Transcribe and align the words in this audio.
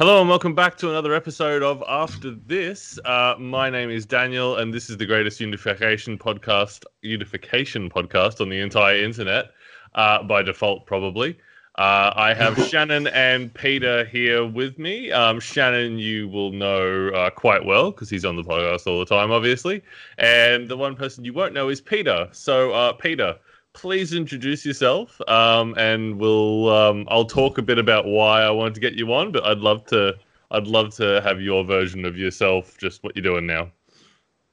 Hello 0.00 0.18
and 0.18 0.30
welcome 0.30 0.54
back 0.54 0.78
to 0.78 0.88
another 0.88 1.12
episode 1.12 1.62
of 1.62 1.84
After 1.86 2.30
This. 2.30 2.98
Uh, 3.04 3.34
my 3.38 3.68
name 3.68 3.90
is 3.90 4.06
Daniel, 4.06 4.56
and 4.56 4.72
this 4.72 4.88
is 4.88 4.96
the 4.96 5.04
greatest 5.04 5.40
unification 5.40 6.16
podcast, 6.16 6.86
unification 7.02 7.90
podcast 7.90 8.40
on 8.40 8.48
the 8.48 8.60
entire 8.60 8.96
internet, 8.96 9.50
uh, 9.96 10.22
by 10.22 10.40
default, 10.40 10.86
probably. 10.86 11.36
Uh, 11.74 12.14
I 12.16 12.32
have 12.32 12.56
Shannon 12.70 13.08
and 13.08 13.52
Peter 13.52 14.06
here 14.06 14.46
with 14.46 14.78
me. 14.78 15.12
Um, 15.12 15.38
Shannon, 15.38 15.98
you 15.98 16.30
will 16.30 16.50
know 16.50 17.10
uh, 17.10 17.28
quite 17.28 17.62
well 17.62 17.90
because 17.90 18.08
he's 18.08 18.24
on 18.24 18.36
the 18.36 18.42
podcast 18.42 18.86
all 18.86 19.00
the 19.00 19.04
time, 19.04 19.30
obviously. 19.30 19.82
And 20.16 20.66
the 20.66 20.78
one 20.78 20.96
person 20.96 21.26
you 21.26 21.34
won't 21.34 21.52
know 21.52 21.68
is 21.68 21.82
Peter. 21.82 22.26
So, 22.32 22.72
uh, 22.72 22.94
Peter, 22.94 23.36
please 23.72 24.12
introduce 24.12 24.64
yourself, 24.64 25.20
um, 25.28 25.74
and 25.78 26.18
we'll 26.18 26.68
um, 26.68 27.06
I'll 27.10 27.24
talk 27.24 27.58
a 27.58 27.62
bit 27.62 27.78
about 27.78 28.06
why 28.06 28.42
I 28.42 28.50
wanted 28.50 28.74
to 28.74 28.80
get 28.80 28.94
you 28.94 29.12
on. 29.12 29.32
But 29.32 29.44
I'd 29.44 29.58
love 29.58 29.84
to 29.86 30.14
I'd 30.50 30.66
love 30.66 30.94
to 30.96 31.20
have 31.22 31.40
your 31.40 31.64
version 31.64 32.04
of 32.04 32.16
yourself, 32.16 32.76
just 32.78 33.02
what 33.02 33.14
you're 33.16 33.22
doing 33.22 33.46
now. 33.46 33.70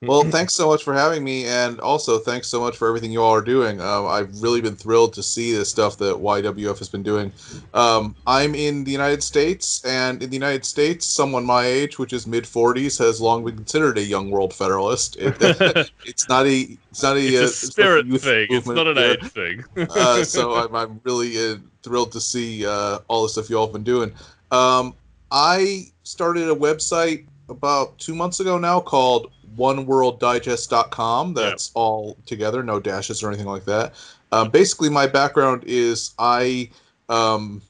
Well, 0.04 0.22
thanks 0.22 0.54
so 0.54 0.68
much 0.68 0.84
for 0.84 0.94
having 0.94 1.24
me, 1.24 1.48
and 1.48 1.80
also 1.80 2.20
thanks 2.20 2.48
so 2.48 2.60
much 2.60 2.78
for 2.78 2.88
everything 2.88 3.12
you 3.12 3.24
all 3.24 3.34
are 3.34 3.42
doing. 3.42 3.82
Um, 3.82 4.06
I've 4.06 4.44
really 4.44 4.62
been 4.62 4.76
thrilled 4.76 5.14
to 5.14 5.24
see 5.24 5.54
the 5.54 5.66
stuff 5.66 5.98
that 5.98 6.18
YWF 6.18 6.78
has 6.78 6.88
been 6.88 7.02
doing. 7.02 7.32
Um, 7.74 8.16
I'm 8.28 8.54
in 8.54 8.84
the 8.84 8.92
United 8.92 9.24
States, 9.24 9.84
and 9.86 10.22
in 10.22 10.30
the 10.30 10.36
United 10.36 10.66
States, 10.66 11.08
someone 11.08 11.44
my 11.44 11.66
age, 11.66 11.98
which 11.98 12.14
is 12.14 12.28
mid 12.28 12.44
40s, 12.44 13.00
has 13.00 13.20
long 13.20 13.44
been 13.44 13.56
considered 13.56 13.98
a 13.98 14.04
young 14.04 14.30
world 14.30 14.54
federalist. 14.54 15.16
It, 15.16 15.36
it's 16.06 16.30
not 16.30 16.46
a 16.46 16.78
it's 16.92 17.02
not 17.02 17.18
a, 17.18 17.20
it's 17.20 17.36
a 17.40 17.46
uh, 17.46 17.72
spirit 17.72 18.06
youth 18.06 18.24
thing. 18.24 18.48
It's 18.52 18.68
not 18.68 18.86
an 18.86 19.00
age 19.00 19.24
thing. 19.32 19.64
uh, 19.90 20.24
so 20.24 20.54
I'm, 20.54 20.76
I'm 20.76 21.02
really 21.06 21.54
uh, 21.54 21.56
thrilled 21.82 22.12
to 22.12 22.22
see 22.22 22.68
uh, 22.68 23.00
all 23.08 23.24
the 23.24 23.30
stuff 23.30 23.50
you 23.50 23.58
all 23.58 23.66
have 23.66 23.74
been 23.74 23.84
doing. 23.84 24.14
Um, 24.52 24.94
I 25.32 25.88
started 26.04 26.50
a 26.50 26.56
website 26.56 27.26
about 27.50 27.98
two 27.98 28.14
months 28.14 28.40
ago 28.40 28.60
now 28.60 28.80
called 28.80 29.32
OneWorldDigest.com. 29.58 31.34
That's 31.34 31.72
all 31.74 32.18
together, 32.26 32.64
no 32.64 32.80
dashes 32.80 33.24
or 33.24 33.30
anything 33.30 33.48
like 33.48 33.66
that. 33.66 33.94
Um, 34.32 34.50
basically, 34.50 34.90
my 34.90 35.08
background 35.08 35.64
is 35.66 36.14
I 36.20 36.70
um, 37.10 37.62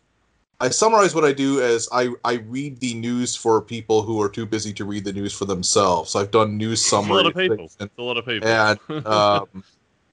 I 0.60 0.70
summarize 0.70 1.14
what 1.14 1.24
I 1.24 1.34
do 1.34 1.62
as 1.62 1.88
I, 1.92 2.10
I 2.24 2.34
read 2.34 2.80
the 2.80 2.96
news 2.96 3.36
for 3.36 3.62
people 3.62 4.02
who 4.02 4.20
are 4.22 4.30
too 4.30 4.46
busy 4.46 4.74
to 4.74 4.86
read 4.86 5.06
the 5.06 5.14
news 5.14 5.32
for 5.32 5.46
themselves. 5.46 6.16
I've 6.16 6.32
done 6.32 6.58
news 6.58 6.82
It's 6.82 6.92
a 6.92 7.00
lot 7.00 7.28
of 7.28 7.36
people. 7.36 7.70
and 7.80 7.90
It's 7.90 7.98
a 7.98 8.02
lot 8.02 8.18
of 8.18 8.26
people. 8.26 8.48
and 8.48 8.80
um, 9.06 9.64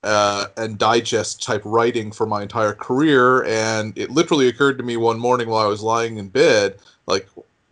uh, 0.03 0.47
and 0.59 0.77
digest 0.77 1.43
type 1.43 1.63
writing 1.65 2.13
for 2.13 2.27
my 2.27 2.43
entire 2.43 2.75
career. 2.75 3.45
And 3.45 3.97
it 3.97 4.11
literally 4.11 4.49
occurred 4.49 4.77
to 4.77 4.85
me 4.85 4.99
one 4.99 5.19
morning 5.19 5.49
while 5.49 5.65
I 5.65 5.67
was 5.67 5.83
lying 5.83 6.19
in 6.19 6.29
bed, 6.29 6.77
like 7.07 7.27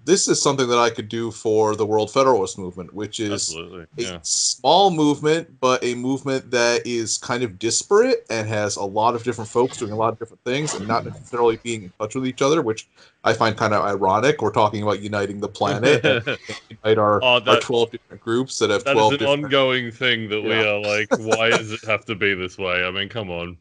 this 0.04 0.28
is 0.28 0.40
something 0.42 0.68
that 0.68 0.78
I 0.78 0.90
could 0.90 1.08
do 1.08 1.30
for 1.30 1.76
the 1.76 1.86
World 1.86 2.10
Federalist 2.10 2.58
Movement, 2.58 2.92
which 2.92 3.20
is 3.20 3.54
a 3.54 3.86
Yeah. 3.96 4.18
small 4.22 4.90
movement, 4.90 5.60
but 5.60 5.82
a 5.84 5.94
movement 5.94 6.50
that 6.50 6.86
is 6.86 7.18
kind 7.18 7.42
of 7.42 7.58
disparate 7.58 8.24
and 8.30 8.48
has 8.48 8.76
a 8.76 8.82
lot 8.84 9.14
of 9.14 9.22
different 9.22 9.50
folks 9.50 9.78
doing 9.78 9.92
a 9.92 9.96
lot 9.96 10.12
of 10.12 10.18
different 10.18 10.42
things 10.44 10.74
and 10.74 10.86
not 10.88 11.04
necessarily 11.04 11.58
being 11.62 11.84
in 11.84 11.92
touch 12.00 12.14
with 12.14 12.26
each 12.26 12.42
other, 12.42 12.62
which 12.62 12.88
I 13.24 13.32
find 13.32 13.56
kind 13.56 13.74
of 13.74 13.84
ironic. 13.84 14.42
We're 14.42 14.50
talking 14.50 14.82
about 14.82 15.00
uniting 15.02 15.40
the 15.40 15.48
planet 15.48 16.02
unite 16.70 16.98
our, 16.98 17.22
Oh, 17.22 17.40
our 17.46 17.60
12 17.60 17.92
different 17.92 18.22
groups 18.22 18.58
that 18.58 18.70
have 18.70 18.84
That 18.84 18.92
12 18.92 19.12
is 19.14 19.20
an 19.20 19.26
different 19.26 19.44
ongoing 19.44 19.90
thing 19.90 20.28
that 20.30 20.42
we 20.42 20.54
are 20.54 20.78
like, 20.78 21.08
why 21.18 21.50
does 21.50 21.72
it 21.72 21.84
have 21.84 22.04
to 22.06 22.14
be 22.14 22.34
this 22.34 22.58
way? 22.58 22.84
I 22.84 22.90
mean, 22.90 23.08
come 23.08 23.30
on. 23.30 23.58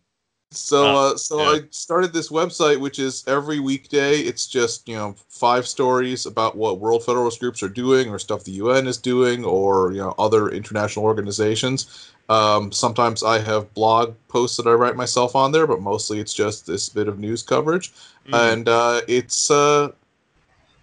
So, 0.53 0.85
Uh, 0.85 1.11
uh, 1.13 1.17
so 1.17 1.39
yeah. 1.41 1.49
I 1.49 1.61
started 1.71 2.11
this 2.11 2.29
website, 2.29 2.77
which 2.79 2.99
is 2.99 3.23
every 3.25 3.59
weekday. 3.59 4.19
It's 4.19 4.47
just 4.47 4.87
you 4.87 4.95
know 4.95 5.15
five 5.29 5.65
stories 5.65 6.25
about 6.25 6.57
what 6.57 6.79
World 6.79 7.05
Federalist 7.05 7.39
groups 7.39 7.63
are 7.63 7.69
doing, 7.69 8.09
or 8.09 8.19
stuff 8.19 8.43
the 8.43 8.51
UN 8.53 8.85
is 8.87 8.97
doing, 8.97 9.45
or 9.45 9.93
you 9.93 9.99
know 10.01 10.13
other 10.19 10.49
international 10.49 11.05
organizations. 11.05 12.11
Um, 12.27 12.71
sometimes 12.71 13.23
I 13.23 13.39
have 13.39 13.73
blog 13.73 14.13
posts 14.27 14.57
that 14.57 14.67
I 14.67 14.71
write 14.73 14.95
myself 14.95 15.35
on 15.35 15.51
there, 15.51 15.67
but 15.67 15.81
mostly 15.81 16.19
it's 16.19 16.33
just 16.33 16.67
this 16.67 16.89
bit 16.89 17.07
of 17.07 17.17
news 17.19 17.43
coverage, 17.43 17.91
Mm. 18.27 18.53
and 18.53 18.69
uh, 18.69 19.01
it's 19.07 19.49
uh, 19.49 19.89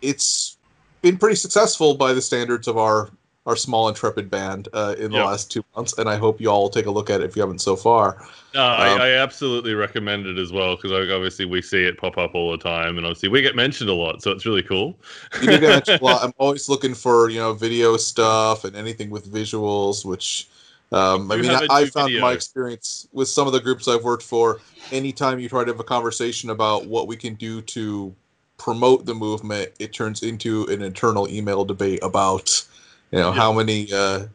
it's 0.02 0.56
been 1.02 1.18
pretty 1.18 1.36
successful 1.36 1.94
by 1.94 2.12
the 2.14 2.22
standards 2.22 2.68
of 2.68 2.76
our 2.78 3.10
our 3.48 3.56
small 3.56 3.88
intrepid 3.88 4.30
band 4.30 4.68
uh, 4.74 4.94
in 4.98 5.10
the 5.10 5.16
Yep. 5.16 5.26
last 5.26 5.50
two 5.50 5.64
months, 5.74 5.98
and 5.98 6.08
I 6.08 6.16
hope 6.16 6.40
you 6.40 6.50
all 6.50 6.68
take 6.70 6.86
a 6.86 6.90
look 6.90 7.10
at 7.10 7.20
it 7.20 7.24
if 7.24 7.36
you 7.36 7.42
haven't 7.42 7.60
so 7.60 7.76
far. 7.76 8.18
No, 8.54 8.62
I, 8.62 8.88
Um, 8.94 9.00
I 9.00 9.10
absolutely 9.10 9.74
recommend 9.74 10.26
it 10.26 10.38
as 10.38 10.52
well 10.52 10.76
because 10.76 10.92
obviously 10.92 11.44
we 11.44 11.60
see 11.62 11.84
it 11.84 11.98
pop 11.98 12.16
up 12.18 12.34
all 12.34 12.50
the 12.50 12.58
time, 12.58 12.96
and 12.96 13.06
obviously 13.06 13.28
we 13.28 13.42
get 13.42 13.54
mentioned 13.56 13.90
a 13.90 13.94
lot, 13.94 14.22
so 14.22 14.30
it's 14.32 14.46
really 14.46 14.62
cool. 14.62 14.98
you 15.38 15.48
do 15.48 15.58
get 15.60 15.70
mentioned 15.70 15.98
a 16.00 16.04
lot. 16.04 16.22
I'm 16.24 16.32
always 16.38 16.68
looking 16.68 16.94
for 16.94 17.28
you 17.28 17.38
know 17.38 17.52
video 17.54 17.96
stuff 17.96 18.64
and 18.64 18.74
anything 18.76 19.10
with 19.10 19.32
visuals, 19.32 20.04
which 20.04 20.48
um, 20.92 21.30
I 21.30 21.36
mean 21.36 21.50
I, 21.50 21.60
I 21.68 21.86
found 21.86 22.14
video. 22.14 22.20
my 22.20 22.32
experience 22.32 23.08
with 23.12 23.28
some 23.28 23.46
of 23.46 23.52
the 23.52 23.60
groups 23.60 23.88
I've 23.88 24.04
worked 24.04 24.22
for. 24.22 24.60
Anytime 24.90 25.38
you 25.38 25.48
try 25.48 25.64
to 25.64 25.70
have 25.72 25.80
a 25.80 25.84
conversation 25.84 26.50
about 26.50 26.86
what 26.86 27.06
we 27.08 27.16
can 27.16 27.34
do 27.34 27.60
to 27.62 28.14
promote 28.56 29.04
the 29.06 29.14
movement, 29.14 29.70
it 29.78 29.92
turns 29.92 30.22
into 30.22 30.64
an 30.66 30.82
internal 30.82 31.28
email 31.28 31.64
debate 31.64 32.00
about 32.02 32.64
you 33.10 33.18
know 33.18 33.28
Yeah. 33.30 33.34
how 33.34 33.52
many. 33.52 33.92
Uh, 33.92 34.26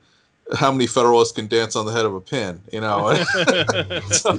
how 0.58 0.70
many 0.74 0.86
Federalists 0.88 1.32
can 1.32 1.48
dance 1.48 1.74
on 1.78 1.86
the 1.86 1.92
head 1.94 2.06
of 2.06 2.14
a 2.14 2.20
pin? 2.20 2.60
You 2.74 2.82
know, 2.82 3.14
so 4.12 4.34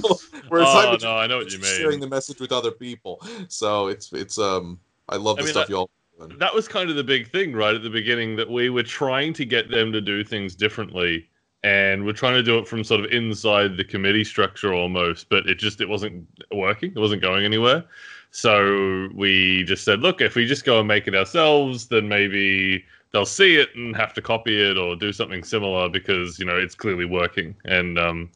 where 0.49 0.61
it's 0.61 0.71
oh 0.71 0.97
no, 1.01 1.17
I 1.17 1.25
know 1.25 1.37
what 1.37 1.51
you 1.51 1.61
sharing 1.63 1.99
the 1.99 2.07
message 2.07 2.39
with 2.39 2.51
other 2.51 2.69
people. 2.69 3.19
So 3.47 3.87
it's 3.87 4.13
it's 4.13 4.37
um 4.37 4.79
I 5.09 5.15
love 5.15 5.39
I 5.39 5.41
the 5.41 5.45
mean, 5.45 5.53
stuff 5.53 5.67
that- 5.67 5.71
y'all. 5.73 5.89
doing. 6.19 6.37
That 6.37 6.53
was 6.53 6.67
kind 6.67 6.89
of 6.91 6.95
the 6.95 7.03
big 7.03 7.29
thing, 7.31 7.53
right 7.53 7.73
at 7.75 7.81
the 7.81 7.89
beginning, 7.89 8.35
that 8.37 8.49
we 8.49 8.69
were 8.69 8.83
trying 8.83 9.33
to 9.33 9.45
get 9.45 9.69
them 9.69 9.91
to 9.91 9.99
do 9.99 10.23
things 10.23 10.55
differently, 10.55 11.27
and 11.63 12.05
we're 12.05 12.13
trying 12.13 12.35
to 12.35 12.43
do 12.43 12.57
it 12.59 12.67
from 12.67 12.83
sort 12.85 13.03
of 13.03 13.11
inside 13.11 13.75
the 13.75 13.83
committee 13.83 14.23
structure 14.23 14.73
almost, 14.73 15.27
but 15.27 15.45
it 15.47 15.55
just 15.55 15.81
it 15.81 15.89
wasn't 15.89 16.25
working. 16.53 16.91
It 16.95 16.99
wasn't 16.99 17.21
going 17.23 17.43
anywhere. 17.45 17.83
So 18.31 19.09
we 19.13 19.63
just 19.63 19.83
said, 19.83 20.01
look, 20.01 20.21
if 20.21 20.35
we 20.35 20.45
just 20.45 20.65
go 20.65 20.79
and 20.79 20.87
make 20.87 21.07
it 21.07 21.15
ourselves, 21.15 21.87
then 21.87 22.07
maybe 22.07 22.85
they'll 23.15 23.25
see 23.25 23.55
it 23.55 23.69
and 23.75 23.95
have 23.95 24.13
to 24.13 24.21
copy 24.21 24.61
it 24.61 24.77
or 24.77 24.93
do 24.93 25.13
something 25.13 25.41
similar 25.41 25.87
because 25.87 26.37
you 26.37 26.43
know 26.43 26.57
it's 26.57 26.75
clearly 26.75 27.05
working, 27.05 27.55
and 27.63 27.97
um, 27.97 28.29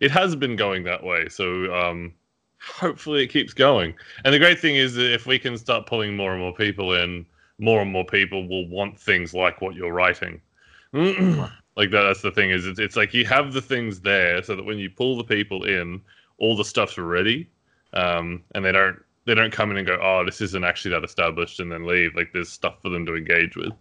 it 0.00 0.10
has 0.10 0.36
been 0.36 0.56
going 0.56 0.84
that 0.84 1.02
way. 1.02 1.26
So 1.30 1.74
um, 1.74 2.12
hopefully 2.60 3.24
it 3.24 3.28
keeps 3.28 3.54
going. 3.54 3.94
And 4.26 4.34
the 4.34 4.38
great 4.38 4.60
thing 4.60 4.76
is 4.76 4.92
that 4.96 5.10
if 5.10 5.24
we 5.24 5.38
can 5.38 5.56
start 5.56 5.86
pulling 5.86 6.14
more 6.14 6.32
and 6.32 6.40
more 6.42 6.52
people 6.52 6.92
in, 6.92 7.24
more 7.58 7.80
and 7.80 7.90
more 7.90 8.04
people 8.04 8.46
will 8.46 8.68
want 8.68 9.00
things 9.00 9.32
like 9.32 9.62
what 9.62 9.74
you're 9.74 9.94
writing. 9.94 10.38
like 10.92 11.90
that, 11.90 12.02
that's 12.02 12.20
the 12.20 12.30
thing 12.30 12.50
is 12.50 12.66
it's, 12.66 12.78
it's 12.78 12.96
like 12.96 13.14
you 13.14 13.24
have 13.24 13.54
the 13.54 13.62
things 13.62 14.00
there 14.02 14.42
so 14.42 14.54
that 14.54 14.64
when 14.64 14.78
you 14.78 14.90
pull 14.90 15.16
the 15.16 15.24
people 15.24 15.64
in, 15.64 15.98
all 16.36 16.54
the 16.54 16.64
stuff's 16.64 16.98
ready, 16.98 17.48
um, 17.94 18.42
and 18.54 18.62
they 18.62 18.72
don't 18.72 18.98
they 19.24 19.34
don't 19.34 19.52
come 19.52 19.70
in 19.70 19.78
and 19.78 19.86
go, 19.86 19.98
oh, 20.00 20.24
this 20.24 20.42
isn't 20.42 20.62
actually 20.62 20.92
that 20.92 21.04
established, 21.04 21.58
and 21.58 21.72
then 21.72 21.86
leave. 21.86 22.14
Like 22.14 22.34
there's 22.34 22.50
stuff 22.50 22.82
for 22.82 22.90
them 22.90 23.06
to 23.06 23.16
engage 23.16 23.56
with. 23.56 23.72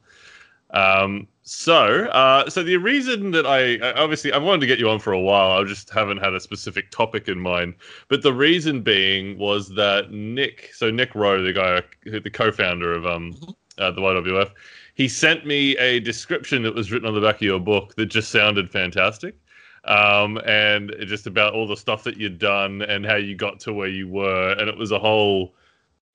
Um, 0.72 1.28
so, 1.44 2.06
uh, 2.08 2.50
so 2.50 2.64
the 2.64 2.78
reason 2.78 3.31
that 3.31 3.46
I 3.46 3.76
I- 3.76 3.94
obviously 3.94 4.34
I 4.34 4.38
wanted 4.40 4.62
to 4.62 4.68
get 4.68 4.80
you 4.80 4.90
on 4.90 5.00
for 5.00 5.14
a 5.14 5.20
while, 5.20 5.52
I 5.52 5.64
just 5.64 5.92
haven't 5.92 6.18
had 6.18 6.34
a 6.34 6.40
specific 6.40 6.90
topic 6.92 7.28
in 7.28 7.40
mind. 7.40 7.76
But 8.08 8.24
the 8.24 8.34
reason 8.34 8.81
being 8.81 9.38
was 9.38 9.70
that 9.76 10.12
Nick, 10.12 10.72
so 10.74 10.90
Nick 10.90 11.14
Rowe, 11.14 11.44
the 11.44 11.53
guy, 11.53 11.84
the 12.06 12.30
co-founder 12.31 12.94
of 12.94 13.06
um, 13.06 13.38
uh, 13.78 13.92
the 13.92 14.02
YWF, 14.02 14.52
he 14.96 15.08
sent 15.08 15.46
me 15.46 15.78
a 15.78 16.00
description 16.00 16.64
that 16.64 16.74
was 16.74 16.92
written 16.92 17.08
on 17.08 17.14
the 17.14 17.22
back 17.22 17.36
of 17.36 17.42
your 17.42 17.59
book 17.59 17.96
that 17.96 18.08
just 18.08 18.32
sounded 18.32 18.70
fantastic. 18.72 19.36
Um, 19.84 20.40
and 20.47 20.96
just 21.02 21.28
about 21.28 21.53
all 21.53 21.68
the 21.68 21.78
stuff 21.78 22.03
that 22.06 22.18
you'd 22.18 22.40
done 22.40 22.82
and 22.82 23.06
how 23.06 23.18
you 23.18 23.36
got 23.36 23.59
to 23.62 23.74
where 23.74 23.88
you 23.88 24.08
were, 24.08 24.56
and 24.58 24.68
it 24.68 24.76
was 24.76 24.92
a 24.92 24.97
whole 24.97 25.53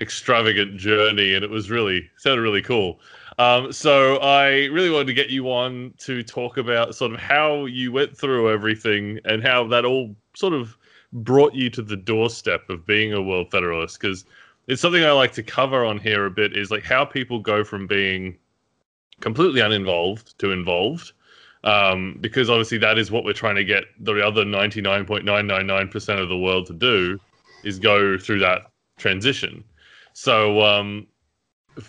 extravagant 0.01 0.77
journey, 0.77 1.35
and 1.35 1.45
it 1.45 1.51
was 1.51 1.71
really 1.71 2.11
sounded 2.17 2.43
really 2.43 2.63
cool. 2.63 2.99
Um, 3.41 3.73
so 3.73 4.19
I 4.19 4.67
really 4.67 4.91
wanted 4.91 5.07
to 5.07 5.15
get 5.15 5.31
you 5.31 5.51
on 5.51 5.95
to 6.01 6.23
talk 6.23 6.59
about 6.59 6.95
sort 6.95 7.15
of 7.15 7.19
how 7.19 7.65
you 7.65 7.91
went 7.91 8.15
through 8.15 8.51
everything 8.51 9.19
and 9.25 9.43
how 9.43 9.67
that 9.69 9.87
all 9.87 10.15
sort 10.37 10.53
of 10.53 10.77
brought 11.15 11.55
you 11.55 11.71
to 11.71 11.81
the 11.81 11.97
doorstep 11.97 12.69
of 12.69 12.85
being 12.85 13.15
a 13.15 13.23
World 13.23 13.51
Federalist. 13.51 13.99
Because 13.99 14.27
it's 14.67 14.83
something 14.83 15.03
I 15.03 15.13
like 15.13 15.33
to 15.33 15.43
cover 15.43 15.87
on 15.87 15.97
here 15.97 16.27
a 16.27 16.31
bit 16.31 16.55
is 16.55 16.71
like 16.71 16.83
how 16.83 17.07
people 17.07 17.39
go 17.39 17.65
from 17.65 17.87
being 17.87 18.37
completely 19.21 19.63
uninvolved 19.63 20.39
to 20.41 20.51
involved. 20.51 21.13
Um, 21.65 22.19
because 22.21 22.51
obviously 22.51 22.77
that 22.77 22.99
is 22.99 23.11
what 23.11 23.25
we're 23.25 23.33
trying 23.33 23.57
to 23.57 23.65
get 23.65 23.85
the 24.01 24.21
other 24.21 24.45
99.999% 24.45 26.21
of 26.21 26.29
the 26.29 26.37
world 26.37 26.67
to 26.67 26.75
do 26.75 27.19
is 27.65 27.79
go 27.79 28.19
through 28.19 28.41
that 28.41 28.71
transition. 28.99 29.65
So, 30.13 30.61
um, 30.61 31.07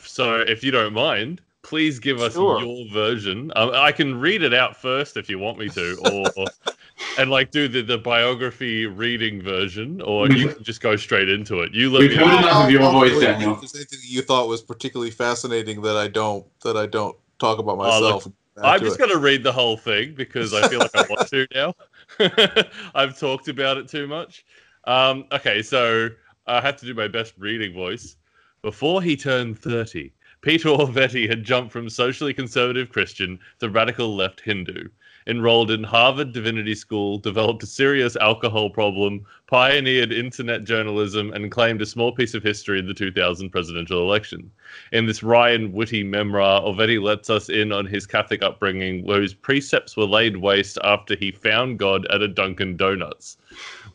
so 0.05 0.39
if 0.41 0.63
you 0.63 0.71
don't 0.71 0.93
mind, 0.93 1.41
please 1.63 1.99
give 1.99 2.19
us 2.21 2.33
Sure. 2.33 2.59
your 2.59 2.87
version. 2.91 3.51
Um, 3.55 3.71
I 3.73 3.91
can 3.91 4.19
read 4.19 4.41
it 4.41 4.53
out 4.53 4.75
first 4.75 5.17
if 5.17 5.29
you 5.29 5.39
want 5.39 5.57
me 5.59 5.69
to, 5.69 5.97
or 6.01 6.47
and 7.17 7.29
like 7.29 7.51
do 7.51 7.67
the, 7.67 7.81
the 7.81 7.97
biography 7.97 8.85
reading 8.85 9.41
version, 9.41 10.01
or 10.01 10.29
you 10.29 10.47
can 10.49 10.63
just 10.63 10.81
go 10.81 10.95
straight 10.95 11.29
into 11.29 11.59
it. 11.59 11.73
You 11.73 11.91
let 11.91 11.99
We've 11.99 12.11
me 12.11 12.15
heard 12.15 12.25
know. 12.27 12.37
enough 12.39 12.65
of 12.65 12.71
your 12.71 12.81
I'll- 12.81 12.87
I'll 12.87 12.99
voice, 13.01 13.19
Daniel. 13.19 13.53
If 13.53 13.59
there's 13.61 13.75
anything 13.75 13.99
you 14.03 14.21
thought 14.21 14.47
was 14.47 14.61
particularly 14.61 15.11
fascinating 15.11 15.81
that 15.81 15.97
I 15.97 16.07
don't 16.07 16.45
that 16.61 16.77
I 16.77 16.85
don't 16.87 17.15
talk 17.39 17.59
about 17.59 17.73
Oh, 17.79 17.99
look, 17.99 18.01
myself. 18.15 18.27
add 18.27 18.63
I'm 18.63 18.79
just 18.79 18.97
going 18.97 19.11
to 19.11 19.17
read 19.17 19.43
the 19.43 19.51
whole 19.51 19.77
thing 19.77 20.13
because 20.13 20.53
I 20.53 20.67
feel 20.69 20.79
like 20.79 20.95
I 20.95 21.01
want 21.09 21.27
to 21.27 21.47
now. 21.55 21.73
I've 22.95 23.17
talked 23.19 23.47
about 23.47 23.77
it 23.77 23.87
too 23.87 24.07
much. 24.07 24.45
Um, 24.85 25.25
okay, 25.31 25.61
so 25.61 26.09
I 26.47 26.61
have 26.61 26.77
to 26.77 26.85
do 26.85 26.93
my 26.93 27.07
best 27.07 27.33
reading 27.37 27.73
voice. 27.73 28.15
Before 28.63 29.01
he 29.01 29.17
turned 29.17 29.57
30, 29.57 30.11
Peter 30.41 30.69
Orvetti 30.69 31.27
had 31.27 31.43
jumped 31.43 31.71
from 31.71 31.89
socially 31.89 32.31
conservative 32.31 32.89
Christian 32.89 33.39
to 33.59 33.71
radical 33.71 34.15
left 34.15 34.39
Hindu. 34.39 34.89
Enrolled 35.25 35.71
in 35.71 35.83
Harvard 35.83 36.31
Divinity 36.31 36.75
School, 36.75 37.17
developed 37.17 37.63
a 37.63 37.67
serious 37.67 38.15
alcohol 38.15 38.69
problem, 38.69 39.25
pioneered 39.47 40.11
internet 40.11 40.63
journalism, 40.63 41.33
and 41.33 41.51
claimed 41.51 41.81
a 41.81 41.87
small 41.87 42.11
piece 42.11 42.35
of 42.35 42.43
history 42.43 42.77
in 42.77 42.85
the 42.85 42.93
2000 42.93 43.49
presidential 43.49 43.99
election. 43.99 44.51
In 44.91 45.07
this 45.07 45.23
Ryan 45.23 45.71
witty 45.71 46.03
memoir, 46.03 46.61
Orvetti 46.61 47.01
lets 47.01 47.31
us 47.31 47.49
in 47.49 47.71
on 47.71 47.87
his 47.87 48.05
Catholic 48.05 48.43
upbringing, 48.43 49.03
where 49.05 49.23
his 49.23 49.33
precepts 49.33 49.97
were 49.97 50.05
laid 50.05 50.37
waste 50.37 50.77
after 50.83 51.15
he 51.15 51.31
found 51.31 51.79
God 51.79 52.05
at 52.11 52.21
a 52.21 52.27
Dunkin' 52.27 52.77
Donuts. 52.77 53.37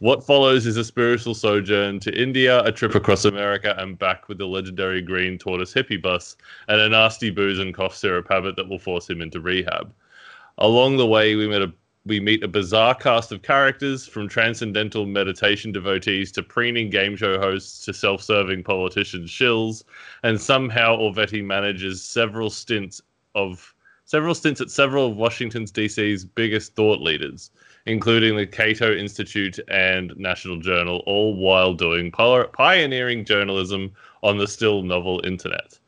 What 0.00 0.22
follows 0.22 0.66
is 0.66 0.76
a 0.76 0.84
spiritual 0.84 1.34
sojourn 1.34 2.00
to 2.00 2.20
India, 2.20 2.62
a 2.64 2.70
trip 2.70 2.94
across 2.94 3.24
America, 3.24 3.74
and 3.78 3.98
back 3.98 4.28
with 4.28 4.36
the 4.36 4.46
legendary 4.46 5.00
green 5.00 5.38
tortoise 5.38 5.72
hippie 5.72 6.00
bus, 6.00 6.36
and 6.68 6.78
a 6.78 6.88
nasty 6.90 7.30
booze 7.30 7.58
and 7.58 7.72
cough 7.72 7.96
syrup 7.96 8.28
habit 8.28 8.56
that 8.56 8.68
will 8.68 8.78
force 8.78 9.08
him 9.08 9.22
into 9.22 9.40
rehab. 9.40 9.90
Along 10.58 10.98
the 10.98 11.06
way, 11.06 11.34
we 11.34 11.48
met 11.48 11.62
a 11.62 11.72
we 12.04 12.20
meet 12.20 12.44
a 12.44 12.48
bizarre 12.48 12.94
cast 12.94 13.32
of 13.32 13.42
characters 13.42 14.06
from 14.06 14.28
transcendental 14.28 15.06
meditation 15.06 15.72
devotees 15.72 16.30
to 16.32 16.42
preening 16.42 16.88
game 16.88 17.16
show 17.16 17.38
hosts 17.38 17.84
to 17.84 17.92
self-serving 17.92 18.62
politicians 18.62 19.28
shills 19.28 19.82
and 20.22 20.40
somehow 20.40 20.96
Orvetti 20.96 21.42
manages 21.42 22.04
several 22.04 22.48
stints 22.48 23.00
of 23.34 23.74
several 24.04 24.36
stints 24.36 24.60
at 24.60 24.70
several 24.70 25.08
of 25.08 25.16
Washington's 25.16 25.72
DC's 25.72 26.24
biggest 26.24 26.76
thought 26.76 27.00
leaders, 27.00 27.50
including 27.86 28.36
the 28.36 28.46
Cato 28.46 28.92
Institute 28.94 29.58
and 29.68 30.12
National 30.16 30.58
Journal, 30.60 31.02
all 31.06 31.36
while 31.36 31.74
doing 31.74 32.10
pioneering 32.12 33.24
journalism 33.24 33.92
on 34.22 34.38
the 34.38 34.46
still 34.46 34.82
novel 34.82 35.20
internet. 35.24 35.78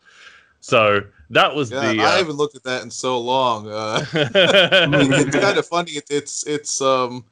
So 0.61 1.03
that 1.31 1.55
was 1.55 1.71
Yeah, 1.71 1.81
the. 1.81 2.05
I 2.05 2.15
Uh, 2.15 2.17
haven't 2.19 2.37
looked 2.37 2.57
at 2.57 2.65
that 2.65 2.83
in 2.83 2.91
so 2.91 3.21
long. 3.21 3.69
Uh, 3.69 4.05
it's 4.13 5.37
uh, 5.37 5.41
kind 5.41 5.59
of 5.59 5.67
funny. 5.67 5.93
It, 5.93 6.05
it's 6.11 6.47
it's 6.47 6.81
um, 6.81 7.25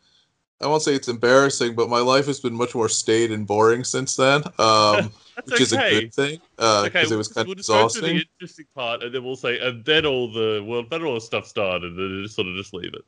I 0.61 0.67
won't 0.67 0.83
say 0.83 0.95
it's 0.95 1.09
embarrassing, 1.09 1.75
but 1.75 1.89
my 1.91 2.01
life 2.01 2.27
has 2.27 2.41
been 2.41 2.55
much 2.55 2.75
more 2.75 2.89
staid 2.89 3.33
and 3.33 3.47
boring 3.47 3.85
since 3.85 4.17
then. 4.17 4.43
Um, 4.59 5.13
which 5.45 5.61
is 5.61 5.73
a 5.73 5.79
good 5.79 6.13
thing 6.15 6.41
because 6.57 6.87
okay, 6.87 7.07
it 7.13 7.17
was 7.17 7.29
kind 7.29 7.47
we'll 7.47 7.53
of 7.53 7.59
just 7.59 7.71
go 7.73 7.89
exhausting. 7.89 8.03
the 8.15 8.27
interesting 8.41 8.67
part, 8.75 9.03
and 9.03 9.15
then 9.15 9.25
we'll 9.25 9.37
say, 9.37 9.59
and 9.61 9.85
then 9.85 10.07
all 10.07 10.33
the 10.33 10.65
World 10.67 10.89
Federalist 10.91 11.27
stuff 11.27 11.47
started, 11.47 11.93
and 11.93 11.99
then 11.99 12.23
just 12.25 12.37
sort 12.37 12.49
of 12.49 12.57
just 12.57 12.75
leave 12.75 12.95
it, 12.95 13.05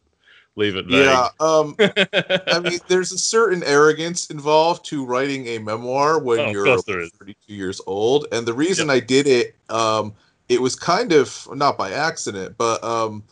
leave 0.58 0.76
it 0.76 0.86
vague. 0.86 0.92
Yeah, 0.92 1.28
um, 1.40 1.76
I 1.78 2.60
mean, 2.62 2.80
there's 2.88 3.12
a 3.12 3.18
certain 3.18 3.62
arrogance 3.62 4.28
involved 4.28 4.84
to 4.86 5.04
writing 5.04 5.46
a 5.46 5.58
memoir 5.58 6.18
when 6.18 6.40
Oh, 6.40 6.50
you're 6.50 6.64
course 6.66 6.84
there 6.84 7.00
is. 7.00 7.10
32 7.18 7.54
years 7.54 7.80
old, 7.86 8.26
and 8.32 8.46
the 8.46 8.52
reason 8.52 8.90
I 8.90 9.00
did 9.00 9.26
it, 9.26 9.54
um, 9.70 10.14
it 10.48 10.60
was 10.60 10.74
kind 10.74 11.12
of 11.12 11.48
not 11.54 11.78
by 11.78 11.92
accident, 11.92 12.56
but 12.58 12.82
um, 12.82 13.22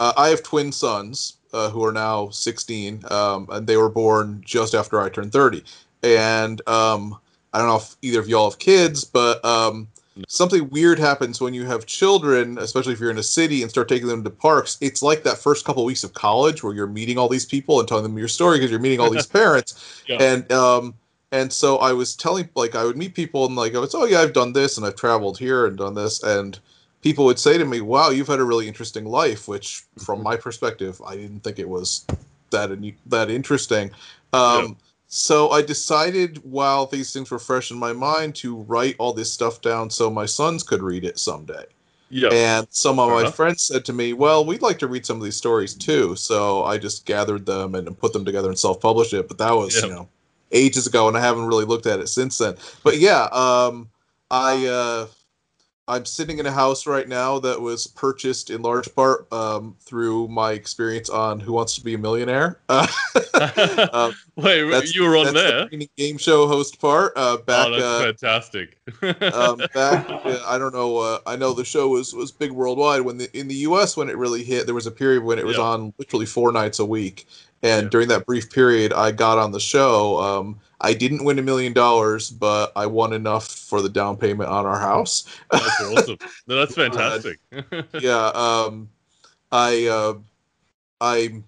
uh, 0.00 0.12
I 0.16 0.28
have 0.28 0.42
twin 0.42 0.72
sons 0.72 1.34
uh, 1.52 1.70
who 1.70 1.84
are 1.84 1.92
now 1.92 2.28
16, 2.30 3.04
um, 3.10 3.46
and 3.50 3.66
they 3.66 3.76
were 3.76 3.88
born 3.88 4.42
just 4.44 4.74
after 4.74 5.00
I 5.00 5.08
turned 5.08 5.32
30, 5.32 5.62
and 6.02 6.60
um, 6.68 7.16
I 7.52 7.58
don't 7.58 7.68
know 7.68 7.76
if 7.76 7.96
either 8.02 8.18
of 8.20 8.28
y'all 8.28 8.50
have 8.50 8.58
kids, 8.58 9.04
but 9.04 9.42
um. 9.44 9.88
Something 10.28 10.68
weird 10.70 10.98
happens 10.98 11.40
when 11.40 11.54
you 11.54 11.64
have 11.66 11.86
children, 11.86 12.58
especially 12.58 12.92
if 12.92 13.00
you're 13.00 13.10
in 13.10 13.18
a 13.18 13.22
city 13.22 13.62
and 13.62 13.70
start 13.70 13.88
taking 13.88 14.08
them 14.08 14.24
to 14.24 14.30
parks. 14.30 14.78
It's 14.80 15.02
like 15.02 15.22
that 15.24 15.38
first 15.38 15.64
couple 15.64 15.84
weeks 15.84 16.04
of 16.04 16.14
college 16.14 16.62
where 16.62 16.74
you're 16.74 16.86
meeting 16.86 17.18
all 17.18 17.28
these 17.28 17.46
people 17.46 17.80
and 17.80 17.88
telling 17.88 18.04
them 18.04 18.16
your 18.18 18.28
story 18.28 18.58
because 18.58 18.70
you're 18.70 18.80
meeting 18.80 19.00
all 19.00 19.10
these 19.10 19.26
parents. 19.40 20.02
Yeah. 20.06 20.18
And 20.20 20.50
um, 20.52 20.94
and 21.32 21.52
so 21.52 21.78
I 21.78 21.92
was 21.92 22.14
telling, 22.14 22.48
like, 22.54 22.74
I 22.76 22.84
would 22.84 22.96
meet 22.96 23.14
people 23.14 23.46
and 23.46 23.56
like 23.56 23.74
I 23.74 23.78
was, 23.80 23.94
oh 23.94 24.04
yeah, 24.04 24.20
I've 24.20 24.32
done 24.32 24.52
this 24.52 24.76
and 24.76 24.86
I've 24.86 24.96
traveled 24.96 25.38
here 25.38 25.66
and 25.66 25.76
done 25.76 25.94
this, 25.94 26.22
and 26.22 26.58
people 27.02 27.24
would 27.26 27.38
say 27.38 27.58
to 27.58 27.64
me, 27.64 27.80
"Wow, 27.80 28.10
you've 28.10 28.28
had 28.28 28.38
a 28.40 28.44
really 28.44 28.68
interesting 28.68 29.04
life," 29.04 29.48
which, 29.48 29.82
from 29.98 30.20
Mm-hmm. 30.20 30.22
my 30.22 30.36
perspective, 30.36 31.00
I 31.04 31.16
didn't 31.16 31.40
think 31.40 31.58
it 31.58 31.68
was 31.68 32.06
that 32.50 32.70
in- 32.70 32.96
that 33.06 33.30
interesting. 33.30 33.90
Um, 34.32 34.76
So 35.16 35.50
I 35.50 35.62
decided, 35.62 36.38
while 36.42 36.86
these 36.86 37.12
things 37.12 37.30
were 37.30 37.38
fresh 37.38 37.70
in 37.70 37.76
my 37.78 37.92
mind, 37.92 38.34
to 38.36 38.56
write 38.62 38.96
all 38.98 39.12
this 39.12 39.32
stuff 39.32 39.60
down 39.60 39.88
so 39.88 40.10
my 40.10 40.26
sons 40.26 40.64
could 40.64 40.82
read 40.82 41.04
it 41.04 41.20
someday. 41.20 41.66
yeah, 42.10 42.30
And 42.32 42.66
some 42.70 42.98
of 42.98 43.08
Fair 43.10 43.22
my 43.22 43.30
friends 43.30 43.62
said 43.62 43.84
to 43.84 43.92
me, 43.92 44.12
"Well, 44.12 44.44
we'd 44.44 44.60
like 44.60 44.80
to 44.80 44.88
read 44.88 45.06
some 45.06 45.18
of 45.18 45.22
these 45.22 45.36
stories 45.36 45.72
too." 45.74 46.16
So 46.16 46.64
I 46.64 46.78
just 46.78 47.06
gathered 47.06 47.46
them 47.46 47.76
and 47.76 47.96
put 47.96 48.12
them 48.12 48.24
together 48.24 48.48
and 48.48 48.58
self-published 48.58 49.12
it. 49.14 49.28
But 49.28 49.38
that 49.38 49.52
was, 49.52 49.76
Yeah. 49.76 49.86
you 49.86 49.94
know, 49.94 50.08
ages 50.50 50.88
ago, 50.88 51.06
and 51.06 51.16
I 51.16 51.20
haven't 51.20 51.46
really 51.46 51.64
looked 51.64 51.86
at 51.86 52.00
it 52.00 52.08
since 52.08 52.38
then. 52.38 52.56
But 52.82 52.98
yeah, 52.98 53.28
um, 53.30 53.90
I 54.32 54.66
uh, 54.66 55.06
I'm 55.86 56.06
sitting 56.06 56.38
in 56.38 56.46
a 56.46 56.50
house 56.52 56.86
right 56.86 57.06
now 57.06 57.38
that 57.40 57.60
was 57.60 57.86
purchased 57.86 58.48
in 58.48 58.62
large 58.62 58.92
part 58.94 59.30
um, 59.30 59.76
through 59.80 60.28
my 60.28 60.52
experience 60.52 61.10
on 61.10 61.40
Who 61.40 61.52
Wants 61.52 61.74
to 61.74 61.84
Be 61.84 61.94
a 61.94 61.98
Millionaire. 61.98 62.60
Uh, 63.34 63.88
um, 63.92 64.14
Wait, 64.36 64.94
you 64.94 65.02
were 65.04 65.16
on 65.16 65.34
there? 65.34 65.68
the 65.68 65.88
game 65.96 66.16
show 66.18 66.46
host 66.46 66.80
part. 66.80 67.12
Uh, 67.16 67.36
back 67.38 67.66
oh, 67.68 67.70
that's 67.72 67.84
uh, 67.84 68.00
fantastic. 68.04 68.78
um, 69.34 69.58
back 69.74 70.08
uh, 70.08 70.42
I 70.46 70.56
don't 70.58 70.72
know 70.72 70.98
uh, 70.98 71.18
I 71.26 71.36
know 71.36 71.52
the 71.52 71.64
show 71.64 71.88
was 71.88 72.14
was 72.14 72.30
big 72.32 72.50
worldwide 72.52 73.02
when 73.02 73.18
the, 73.18 73.38
in 73.38 73.48
the 73.48 73.54
US 73.56 73.96
when 73.96 74.08
it 74.08 74.16
really 74.16 74.42
hit 74.44 74.66
there 74.66 74.74
was 74.74 74.86
a 74.86 74.90
period 74.90 75.24
when 75.24 75.38
it 75.38 75.46
was 75.46 75.56
Yeah. 75.56 75.64
on 75.64 75.92
literally 75.98 76.26
four 76.26 76.52
nights 76.52 76.78
a 76.78 76.84
week 76.84 77.26
and 77.64 77.84
Yeah. 77.84 77.88
during 77.88 78.08
that 78.08 78.26
brief 78.26 78.50
period 78.50 78.92
I 78.92 79.10
got 79.10 79.38
on 79.38 79.50
the 79.50 79.58
show 79.60 80.20
um, 80.20 80.60
I 80.80 80.94
didn't 80.94 81.24
win 81.24 81.38
a 81.38 81.42
million 81.42 81.72
dollars 81.72 82.30
but 82.30 82.70
I 82.76 82.86
won 82.86 83.12
enough 83.12 83.48
for 83.48 83.82
the 83.82 83.88
down 83.88 84.16
payment 84.16 84.50
on 84.50 84.66
our 84.66 84.78
house 84.78 85.24
that's 85.50 85.80
awesome. 85.80 86.18
No, 86.46 86.56
that's 86.56 86.74
fantastic. 86.74 87.38
yeah 88.00 88.26
um, 88.34 88.88
I 89.50 89.86
uh, 89.86 90.14
I 91.00 91.42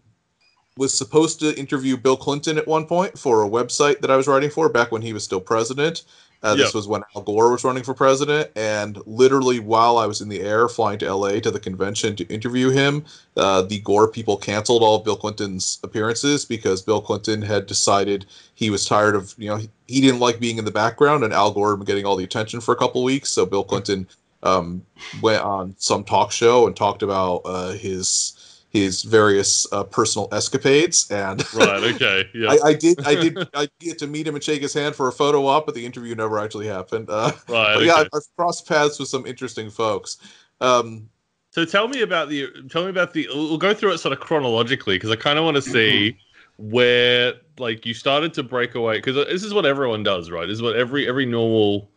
was 0.76 0.96
supposed 0.96 1.40
to 1.40 1.58
interview 1.58 1.96
Bill 1.96 2.16
Clinton 2.16 2.58
at 2.58 2.66
one 2.66 2.86
point 2.86 3.18
for 3.18 3.44
a 3.44 3.48
website 3.48 4.00
that 4.00 4.10
I 4.10 4.16
was 4.16 4.26
writing 4.28 4.50
for 4.50 4.68
back 4.68 4.92
when 4.92 5.02
he 5.02 5.12
was 5.12 5.24
still 5.24 5.40
president. 5.40 6.02
Uh, 6.43 6.55
This 6.55 6.73
Yeah. 6.75 6.79
was 6.79 6.87
when 6.88 7.03
Al 7.15 7.23
Gore 7.23 7.50
was 7.50 7.65
running 7.65 7.83
for 7.83 7.94
president, 7.94 8.50
and 8.56 8.99
literally 9.06 9.59
while 9.59 9.99
I 9.99 10.06
was 10.06 10.21
in 10.21 10.29
the 10.29 10.41
air 10.41 10.69
flying 10.69 10.99
to 11.00 11.06
LA 11.06 11.41
to 11.41 11.50
the 11.50 11.59
convention 11.59 12.15
to 12.17 12.25
interview 12.28 12.71
him, 12.71 13.05
uh, 13.37 13.62
the 13.62 13.78
Gore 13.81 14.09
people 14.09 14.37
canceled 14.37 14.83
all 14.83 14.97
of 14.97 15.05
Bill 15.05 15.16
Clinton's 15.16 15.78
appearances 15.83 16.45
because 16.45 16.83
Bill 16.83 17.00
Clinton 17.00 17.43
had 17.43 17.66
decided 17.66 18.26
he 18.55 18.71
was 18.71 18.85
tired 18.85 19.14
of 19.16 19.35
you 19.38 19.49
know 19.49 19.57
he, 19.87 20.00
didn't 20.00 20.21
like 20.21 20.38
being 20.40 20.59
in 20.59 20.64
the 20.64 20.71
background 20.71 21.25
and 21.25 21.33
Al 21.33 21.50
Gore 21.52 21.76
getting 21.78 22.05
all 22.07 22.16
the 22.16 22.25
attention 22.25 22.61
for 22.61 22.73
a 22.73 22.76
couple 22.76 23.02
weeks. 23.02 23.31
So 23.31 23.47
Bill 23.47 23.64
Clinton 23.64 24.07
um, 24.43 24.83
went 25.21 25.43
on 25.43 25.75
some 25.78 26.05
talk 26.05 26.31
show 26.33 26.66
and 26.66 26.76
talked 26.76 27.02
about 27.02 27.43
uh, 27.45 27.73
his 27.73 28.35
his 28.76 29.02
various 29.02 29.66
uh, 29.73 29.85
personal 29.85 30.28
escapades 30.33 31.11
and 31.11 31.42
right, 31.54 31.83
okay. 31.95 32.28
Yeah. 32.35 32.52
I, 32.52 32.68
I 32.68 32.75
did 32.75 33.06
I 33.06 33.14
did 33.14 33.38
I 33.54 33.68
get 33.80 33.99
to 33.99 34.06
meet 34.06 34.26
him 34.26 34.35
and 34.35 34.45
shake 34.45 34.62
his 34.62 34.75
hand 34.75 34.95
for 34.95 35.09
a 35.09 35.12
photo 35.12 35.47
op, 35.47 35.66
but 35.66 35.75
the 35.75 35.85
interview 35.85 36.14
never 36.14 36.38
actually 36.38 36.66
happened. 36.66 37.09
Uh, 37.11 37.33
right, 37.49 37.75
okay. 37.76 37.87
yeah, 37.87 37.95
I've, 37.95 38.09
I've 38.14 38.37
crossed 38.37 38.68
paths 38.68 38.99
with 38.99 39.09
some 39.09 39.26
interesting 39.26 39.71
folks. 39.71 40.18
Um, 40.61 41.09
So 41.52 41.64
tell 41.64 41.88
me 41.88 42.02
about 42.02 42.28
the 42.28 42.49
tell 42.71 42.85
me 42.85 42.90
about 42.90 43.14
the 43.14 43.28
we'll 43.33 43.56
go 43.59 43.73
through 43.73 43.92
it 43.92 43.99
sort 43.99 44.12
of 44.12 44.21
chronologically 44.21 44.97
because 44.97 45.11
I 45.11 45.16
kind 45.16 45.38
of 45.38 45.45
want 45.45 45.56
to 45.56 45.62
see 45.62 46.18
where 46.59 47.35
like 47.59 47.87
you 47.87 47.95
started 47.95 48.35
to 48.35 48.42
break 48.42 48.75
away 48.75 48.99
because 48.99 49.14
this 49.14 49.42
is 49.42 49.52
what 49.52 49.66
everyone 49.66 50.02
does 50.02 50.30
right 50.30 50.47
this 50.47 50.56
is 50.56 50.62
what 50.62 50.76
every 50.76 51.09
every 51.09 51.26
normal 51.26 51.90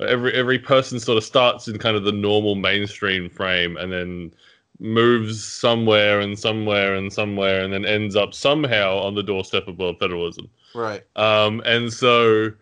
every 0.00 0.32
every 0.32 0.58
person 0.58 1.00
sort 1.00 1.18
of 1.18 1.24
starts 1.24 1.68
in 1.68 1.78
kind 1.78 1.96
of 1.96 2.04
the 2.04 2.12
normal 2.12 2.54
mainstream 2.54 3.28
frame 3.28 3.76
and 3.76 3.92
then 3.92 4.32
moves 4.78 5.42
somewhere 5.42 6.20
and 6.20 6.38
somewhere 6.38 6.94
and 6.94 7.12
somewhere 7.12 7.62
and 7.62 7.72
then 7.72 7.84
ends 7.84 8.14
up 8.14 8.34
somehow 8.34 8.98
on 8.98 9.14
the 9.14 9.22
doorstep 9.22 9.66
of 9.68 9.78
world 9.78 9.98
federalism 9.98 10.48
right. 10.74 11.02
um, 11.16 11.62
and 11.64 11.92
so 11.92 12.52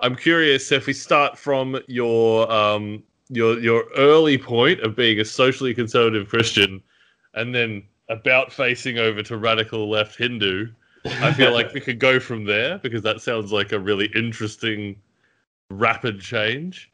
I'm 0.00 0.16
curious 0.16 0.70
if 0.72 0.86
we 0.86 0.92
start 0.92 1.38
from 1.38 1.80
your 1.86 2.50
um, 2.52 3.02
your 3.30 3.58
your 3.58 3.84
early 3.96 4.36
point 4.36 4.80
of 4.80 4.94
being 4.96 5.20
a 5.20 5.24
socially 5.24 5.74
conservative 5.74 6.28
Christian, 6.28 6.82
and 7.34 7.54
then 7.54 7.82
about 8.08 8.52
facing 8.52 8.98
over 8.98 9.22
to 9.22 9.36
radical 9.36 9.88
left 9.88 10.16
Hindu. 10.16 10.68
I 11.06 11.32
feel 11.34 11.52
like 11.52 11.72
we 11.74 11.80
could 11.80 11.98
go 11.98 12.18
from 12.18 12.44
there 12.44 12.78
because 12.78 13.02
that 13.02 13.20
sounds 13.20 13.52
like 13.52 13.72
a 13.72 13.78
really 13.78 14.10
interesting, 14.14 14.96
rapid 15.70 16.20
change. 16.20 16.90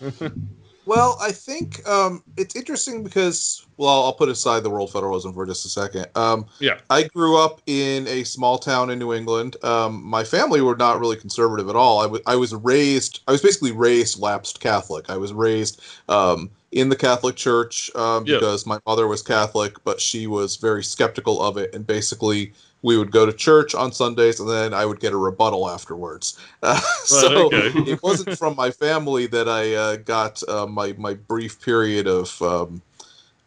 Well, 0.90 1.16
I 1.20 1.30
think 1.30 1.88
um, 1.88 2.24
it's 2.36 2.56
interesting 2.56 3.04
because, 3.04 3.64
well, 3.76 4.02
I'll 4.02 4.12
put 4.12 4.28
aside 4.28 4.64
the 4.64 4.70
world 4.70 4.90
federalism 4.90 5.32
for 5.32 5.46
just 5.46 5.64
a 5.64 5.68
second. 5.68 6.06
Um, 6.16 6.46
Yeah. 6.58 6.80
I 6.90 7.04
grew 7.04 7.36
up 7.36 7.62
in 7.68 8.08
a 8.08 8.24
small 8.24 8.58
town 8.58 8.90
in 8.90 8.98
New 8.98 9.12
England. 9.12 9.56
Um, 9.62 10.02
my 10.02 10.24
family 10.24 10.60
were 10.60 10.74
not 10.74 10.98
really 10.98 11.14
conservative 11.14 11.68
at 11.68 11.76
all. 11.76 12.00
I 12.26 12.34
was 12.34 12.52
raised, 12.56 13.20
I 13.28 13.30
was 13.30 13.40
basically 13.40 13.70
raised 13.70 14.18
lapsed 14.18 14.58
Catholic. 14.58 15.08
I 15.08 15.16
was 15.16 15.32
raised 15.32 15.80
um, 16.08 16.50
in 16.72 16.88
the 16.88 16.96
Catholic 16.96 17.36
Church 17.36 17.88
um, 17.94 18.26
Yeah. 18.26 18.38
because 18.38 18.66
my 18.66 18.80
mother 18.84 19.06
was 19.06 19.22
Catholic, 19.22 19.76
but 19.84 20.00
she 20.00 20.26
was 20.26 20.56
very 20.56 20.82
skeptical 20.82 21.40
of 21.40 21.56
it. 21.56 21.72
And 21.72 21.86
basically, 21.86 22.52
we 22.82 22.96
would 22.96 23.10
go 23.10 23.26
to 23.26 23.32
church 23.32 23.74
on 23.74 23.92
Sundays 23.92 24.40
and 24.40 24.48
then 24.48 24.72
I 24.72 24.86
would 24.86 25.00
get 25.00 25.12
a 25.12 25.16
rebuttal 25.16 25.68
afterwards. 25.68 26.38
Uh, 26.62 26.78
so 27.04 27.46
okay. 27.46 27.72
it 27.90 28.02
wasn't 28.02 28.36
from 28.36 28.54
my 28.54 28.70
family 28.70 29.26
that 29.26 29.48
I 29.48 29.74
uh, 29.74 29.96
got 29.96 30.42
uh, 30.46 30.66
my 30.66 30.94
my 30.98 31.14
brief 31.14 31.60
period 31.64 32.06
of 32.06 32.40
um, 32.42 32.82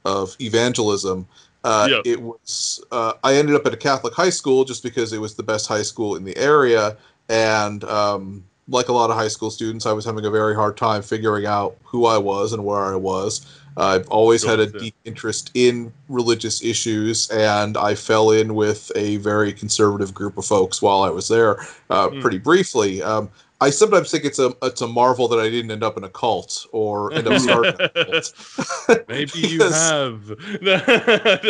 of 0.04 0.36
evangelism. 0.40 1.28
Uh, 1.63 1.88
Yep. 1.90 2.02
It 2.06 2.22
was 2.22 2.84
uh, 2.92 3.13
I 3.24 3.36
ended 3.36 3.56
up 3.56 3.68
at 3.68 3.74
a 3.74 3.78
Catholic 3.78 4.16
high 4.16 4.32
school 4.32 4.66
just 4.66 4.82
because 4.82 5.13
it 5.13 5.22
was 5.22 5.36
the 5.36 5.44
best 5.44 5.68
high 5.68 5.84
school 5.84 6.16
in 6.16 6.24
the 6.24 6.36
area, 6.36 6.98
and 7.30 7.84
um, 7.84 8.44
like 8.68 8.88
a 8.88 8.94
lot 8.94 9.10
of 9.10 9.16
high 9.16 9.28
school 9.28 9.52
students, 9.52 9.86
I 9.86 9.92
was 9.92 10.06
having 10.06 10.25
a 10.25 10.32
very 10.32 10.56
hard 10.56 10.78
time 10.78 11.02
figuring 11.02 11.46
out 11.46 11.75
who 11.84 12.06
I 12.06 12.18
was 12.18 12.54
and 12.54 12.66
where 12.66 12.84
I 12.86 12.96
was. 12.96 13.46
I've 13.77 14.08
always 14.10 14.44
had 14.44 14.60
a 14.60 14.68
deep 14.68 14.96
interest 15.06 15.51
in 15.53 15.92
religious 16.10 16.63
issues, 16.63 17.30
and 17.30 17.75
I 17.77 17.96
fell 17.96 18.32
in 18.32 18.56
with 18.56 18.92
a 18.96 19.18
very 19.18 19.51
conservative 19.53 20.13
group 20.13 20.38
of 20.38 20.46
folks 20.46 20.82
while 20.82 21.01
I 21.01 21.10
was 21.10 21.27
there, 21.27 21.58
uh, 21.89 22.10
Hmm. 22.10 22.22
pretty 22.22 22.38
briefly. 22.38 23.01
Um, 23.01 23.30
I 23.62 23.70
sometimes 23.70 24.12
think 24.12 24.25
it's 24.25 24.39
a 24.39 24.53
it's 24.62 24.82
a 24.82 24.88
marvel 24.88 25.27
that 25.30 25.39
I 25.39 25.50
didn't 25.50 25.72
end 25.72 25.84
up 25.84 25.96
in 25.98 26.03
a 26.03 26.10
cult 26.10 26.65
or 26.74 27.13
end 27.13 27.27
up 27.27 27.39
starting 27.39 27.74
a 27.80 27.89
cult. 28.06 29.06
Maybe 29.08 29.32
you 29.39 29.62
have. 29.63 30.30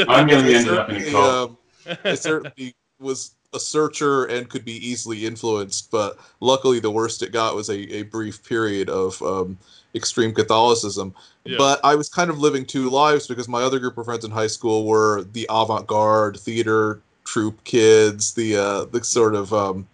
I'm 0.07 0.27
gonna 0.27 0.47
I 0.47 0.53
end 0.53 0.69
up 0.69 0.89
in 0.89 0.95
a 1.07 1.11
cult. 1.11 1.49
um, 1.85 1.97
I 2.05 2.13
certainly 2.15 2.75
was 2.99 3.31
a 3.53 3.59
searcher 3.59 4.25
and 4.25 4.49
could 4.49 4.65
be 4.65 4.85
easily 4.85 5.25
influenced, 5.25 5.91
but 5.91 6.17
luckily 6.39 6.79
the 6.79 6.91
worst 6.91 7.21
it 7.21 7.31
got 7.31 7.55
was 7.55 7.69
a, 7.69 7.95
a 7.95 8.03
brief 8.03 8.43
period 8.47 8.89
of 8.89 9.21
um, 9.21 9.57
extreme 9.95 10.33
Catholicism. 10.33 11.13
Yeah. 11.45 11.57
But 11.57 11.79
I 11.83 11.95
was 11.95 12.09
kind 12.09 12.29
of 12.29 12.39
living 12.39 12.65
two 12.65 12.89
lives 12.89 13.27
because 13.27 13.47
my 13.47 13.61
other 13.61 13.79
group 13.79 13.97
of 13.97 14.05
friends 14.05 14.25
in 14.25 14.31
high 14.31 14.47
school 14.47 14.85
were 14.85 15.23
the 15.33 15.45
avant-garde 15.49 16.39
theater 16.39 17.01
troupe 17.25 17.63
kids, 17.63 18.33
the 18.33 18.57
uh, 18.57 18.85
the 18.85 19.03
sort 19.03 19.35
of 19.35 19.53
um, 19.53 19.87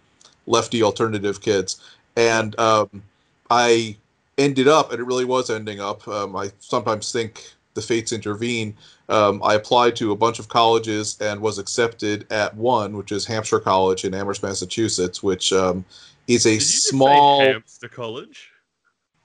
lefty 0.46 0.82
alternative 0.82 1.40
kids, 1.40 1.80
and 2.16 2.58
um, 2.58 3.02
I 3.50 3.96
ended 4.38 4.68
up, 4.68 4.90
and 4.90 5.00
it 5.00 5.04
really 5.04 5.24
was 5.24 5.50
ending 5.50 5.80
up. 5.80 6.06
Um, 6.08 6.36
I 6.36 6.50
sometimes 6.60 7.12
think 7.12 7.52
the 7.74 7.82
fates 7.82 8.12
intervene. 8.12 8.76
Um, 9.08 9.42
I 9.42 9.54
applied 9.54 9.96
to 9.96 10.12
a 10.12 10.16
bunch 10.16 10.38
of 10.38 10.48
colleges 10.48 11.16
and 11.20 11.40
was 11.40 11.58
accepted 11.58 12.26
at 12.30 12.54
one, 12.56 12.96
which 12.96 13.12
is 13.12 13.26
Hampshire 13.26 13.60
College 13.60 14.04
in 14.04 14.14
Amherst, 14.14 14.42
Massachusetts, 14.42 15.22
which 15.22 15.52
um, 15.52 15.84
is 16.26 16.46
a 16.46 16.50
Did 16.50 16.54
you 16.54 16.60
just 16.60 16.84
say 16.84 16.90
small 16.90 17.40
Hampster 17.40 17.90
College. 17.90 18.50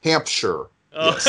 Hampshire. 0.03 0.67
Oh. 0.97 1.19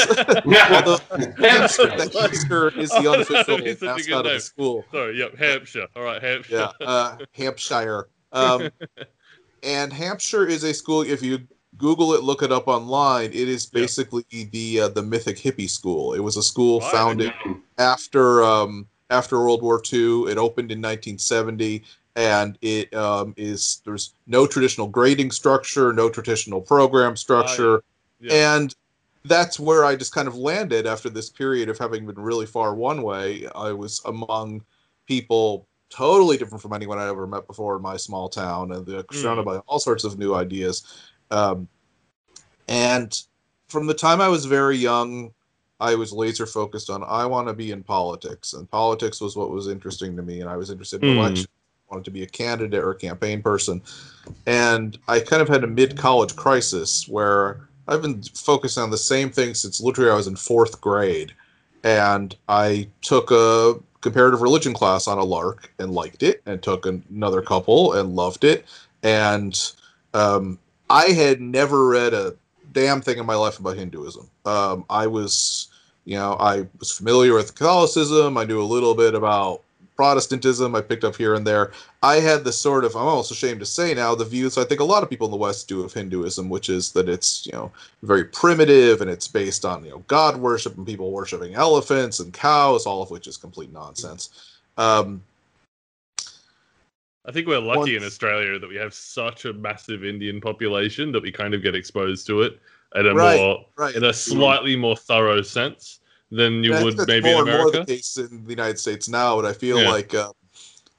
Although 0.70 0.98
Hampshire. 1.38 1.96
the 1.96 2.10
Hampshire 2.20 2.78
is 2.78 2.90
the 2.90 3.10
unofficial 3.10 3.56
It's 3.66 3.80
such 3.80 4.00
a 4.00 4.04
good 4.04 4.22
mascot 4.22 4.26
of 4.26 4.32
the 4.32 4.40
school. 4.40 4.84
Sorry, 4.92 5.18
yep, 5.18 5.36
Hampshire. 5.36 5.86
All 5.96 6.02
right, 6.02 6.22
Hampshire. 6.22 6.70
Yeah, 6.80 6.86
uh, 6.86 7.16
Hampshire. 7.32 8.08
Um, 8.32 8.70
and 9.62 9.92
Hampshire 9.92 10.46
is 10.46 10.62
a 10.62 10.72
school. 10.72 11.02
If 11.02 11.22
you 11.22 11.40
Google 11.78 12.14
it, 12.14 12.22
look 12.22 12.42
it 12.42 12.52
up 12.52 12.68
online. 12.68 13.26
It 13.26 13.48
is 13.48 13.66
basically 13.66 14.24
the 14.30 14.80
uh, 14.80 14.88
the 14.88 15.02
mythic 15.02 15.36
hippie 15.36 15.68
school. 15.68 16.14
It 16.14 16.20
was 16.20 16.36
a 16.36 16.42
school 16.42 16.80
Right. 16.80 16.92
founded 16.92 17.32
after 17.78 18.42
um, 18.44 18.86
after 19.10 19.38
World 19.38 19.62
War 19.62 19.82
II. 19.92 20.24
It 20.30 20.38
opened 20.38 20.72
in 20.72 20.78
1970, 20.78 21.84
and 22.16 22.58
it 22.62 22.92
um, 22.94 23.34
is 23.36 23.80
there's 23.84 24.14
no 24.26 24.46
traditional 24.46 24.86
grading 24.88 25.30
structure, 25.30 25.92
no 25.92 26.08
traditional 26.08 26.60
program 26.60 27.16
structure, 27.16 27.82
Yeah. 28.20 28.54
and 28.54 28.74
that's 29.24 29.58
where 29.58 29.84
I 29.84 29.96
just 29.96 30.14
kind 30.14 30.28
of 30.28 30.36
landed 30.36 30.86
after 30.86 31.10
this 31.10 31.28
period 31.28 31.68
of 31.68 31.78
having 31.78 32.06
been 32.06 32.18
really 32.18 32.46
far 32.46 32.74
one 32.74 33.02
way. 33.02 33.46
I 33.54 33.72
was 33.72 34.00
among 34.04 34.64
people 35.06 35.66
totally 35.90 36.36
different 36.36 36.62
from 36.62 36.72
anyone 36.72 36.98
I 36.98 37.08
ever 37.08 37.26
met 37.26 37.46
before 37.46 37.76
in 37.76 37.82
my 37.82 37.96
small 37.96 38.28
town, 38.28 38.72
and 38.72 38.86
they're 38.86 39.04
surrounded 39.12 39.44
by 39.44 39.58
all 39.66 39.78
sorts 39.78 40.04
of 40.04 40.18
new 40.18 40.34
ideas. 40.34 40.84
Um, 41.30 41.68
and 42.68 43.16
from 43.68 43.86
the 43.86 43.94
time 43.94 44.20
I 44.20 44.28
was 44.28 44.44
very 44.44 44.76
young, 44.76 45.32
I 45.80 45.94
was 45.94 46.12
laser 46.12 46.46
focused 46.46 46.88
on 46.88 47.04
I 47.04 47.26
want 47.26 47.48
to 47.48 47.54
be 47.54 47.70
in 47.70 47.82
politics, 47.82 48.54
and 48.54 48.70
politics 48.70 49.20
was 49.20 49.36
what 49.36 49.50
was 49.50 49.68
interesting 49.68 50.16
to 50.16 50.22
me, 50.22 50.40
and 50.40 50.48
I 50.48 50.56
was 50.56 50.70
interested 50.70 51.02
in 51.02 51.08
Hmm. 51.08 51.18
elections. 51.18 51.48
I 51.90 51.94
wanted 51.94 52.04
to 52.06 52.10
be 52.10 52.22
a 52.22 52.26
candidate 52.26 52.82
or 52.82 52.90
a 52.92 52.96
campaign 52.96 53.42
person, 53.42 53.82
and 54.46 54.98
I 55.06 55.20
kind 55.20 55.42
of 55.42 55.48
had 55.48 55.64
a 55.64 55.68
mid 55.68 55.96
college 55.96 56.34
crisis 56.34 57.06
where 57.08 57.68
I've 57.88 58.02
been 58.02 58.22
focusing 58.22 58.82
on 58.82 58.90
the 58.90 58.98
same 58.98 59.30
thing 59.30 59.54
since 59.54 59.80
literally 59.80 60.10
I 60.10 60.16
was 60.16 60.26
in 60.26 60.36
fourth 60.36 60.80
grade, 60.80 61.32
and 61.84 62.34
I 62.48 62.88
took 63.02 63.30
a 63.30 63.74
comparative 64.00 64.40
religion 64.42 64.72
class 64.72 65.06
on 65.06 65.18
a 65.18 65.24
lark 65.24 65.72
and 65.78 65.92
liked 65.92 66.22
it, 66.22 66.42
and 66.46 66.62
took 66.62 66.86
an- 66.86 67.04
another 67.10 67.42
couple 67.42 67.92
and 67.92 68.16
loved 68.16 68.44
it, 68.44 68.64
and 69.02 69.72
um, 70.14 70.58
I 70.88 71.06
had 71.06 71.40
never 71.40 71.88
read 71.88 72.14
a 72.14 72.34
damn 72.72 73.00
thing 73.00 73.18
in 73.18 73.26
my 73.26 73.34
life 73.34 73.58
about 73.58 73.76
Hinduism. 73.76 74.28
Um, 74.44 74.84
I 74.90 75.06
was, 75.06 75.68
you 76.04 76.16
know, 76.16 76.36
I 76.38 76.66
was 76.78 76.92
familiar 76.92 77.34
with 77.34 77.54
Catholicism. 77.54 78.36
I 78.36 78.44
knew 78.44 78.60
a 78.60 78.64
little 78.64 78.94
bit 78.94 79.14
about 79.14 79.62
Protestantism. 79.96 80.74
I 80.74 80.82
picked 80.82 81.04
up 81.04 81.16
here 81.16 81.34
and 81.34 81.46
there. 81.46 81.72
I 82.02 82.16
had 82.16 82.44
the 82.44 82.52
sort 82.52 82.84
of, 82.84 82.94
I'm 82.94 83.06
almost 83.06 83.30
ashamed 83.30 83.60
to 83.60 83.66
say 83.66 83.94
now, 83.94 84.14
the 84.14 84.24
views 84.24 84.58
I 84.58 84.64
think 84.64 84.80
a 84.80 84.84
lot 84.84 85.02
of 85.02 85.10
people 85.10 85.26
in 85.26 85.30
the 85.30 85.38
West 85.38 85.68
do 85.68 85.82
of 85.82 85.92
Hinduism, 85.92 86.48
which 86.50 86.68
is 86.68 86.92
that 86.92 87.08
it's, 87.08 87.46
you 87.46 87.52
know, 87.52 87.72
very 88.02 88.24
primitive 88.24 89.00
and 89.00 89.10
it's 89.10 89.26
based 89.26 89.64
on, 89.64 89.84
you 89.84 89.90
know, 89.90 90.04
God 90.06 90.36
worship 90.36 90.76
and 90.76 90.86
people 90.86 91.10
worshiping 91.10 91.54
elephants 91.54 92.20
and 92.20 92.32
cows, 92.32 92.86
all 92.86 93.02
of 93.02 93.10
which 93.10 93.26
is 93.26 93.36
complete 93.36 93.72
nonsense. 93.72 94.52
Um, 94.76 95.22
I 97.26 97.32
think 97.32 97.48
we're 97.48 97.58
lucky 97.58 97.96
in 97.96 98.04
Australia 98.04 98.58
that 98.58 98.68
we 98.68 98.76
have 98.76 98.94
such 98.94 99.46
a 99.46 99.52
massive 99.52 100.04
Indian 100.04 100.40
population 100.40 101.10
that 101.12 101.22
we 101.22 101.32
kind 101.32 101.54
of 101.54 101.62
get 101.62 101.74
exposed 101.74 102.26
to 102.28 102.42
it 102.42 102.60
at 102.94 103.06
a 103.06 103.14
Right, 103.14 103.36
more 103.36 103.64
right. 103.76 103.94
in 103.96 104.04
a 104.04 104.12
slightly 104.12 104.76
more 104.76 104.96
thorough 104.96 105.42
sense 105.42 106.00
than 106.30 106.62
you 106.62 106.72
And 106.72 106.80
I 106.80 106.84
would 106.84 107.08
maybe 107.08 107.30
more 107.30 107.42
in 107.42 107.48
and 107.48 107.58
more 107.58 107.70
the 107.70 107.84
case 107.84 108.16
in 108.16 108.44
the 108.44 108.50
United 108.50 108.78
States 108.78 109.08
now, 109.08 109.36
but 109.36 109.44
I 109.44 109.52
feel 109.52 109.80
Yeah. 109.80 109.90
like 109.90 110.14
uh, 110.14 110.32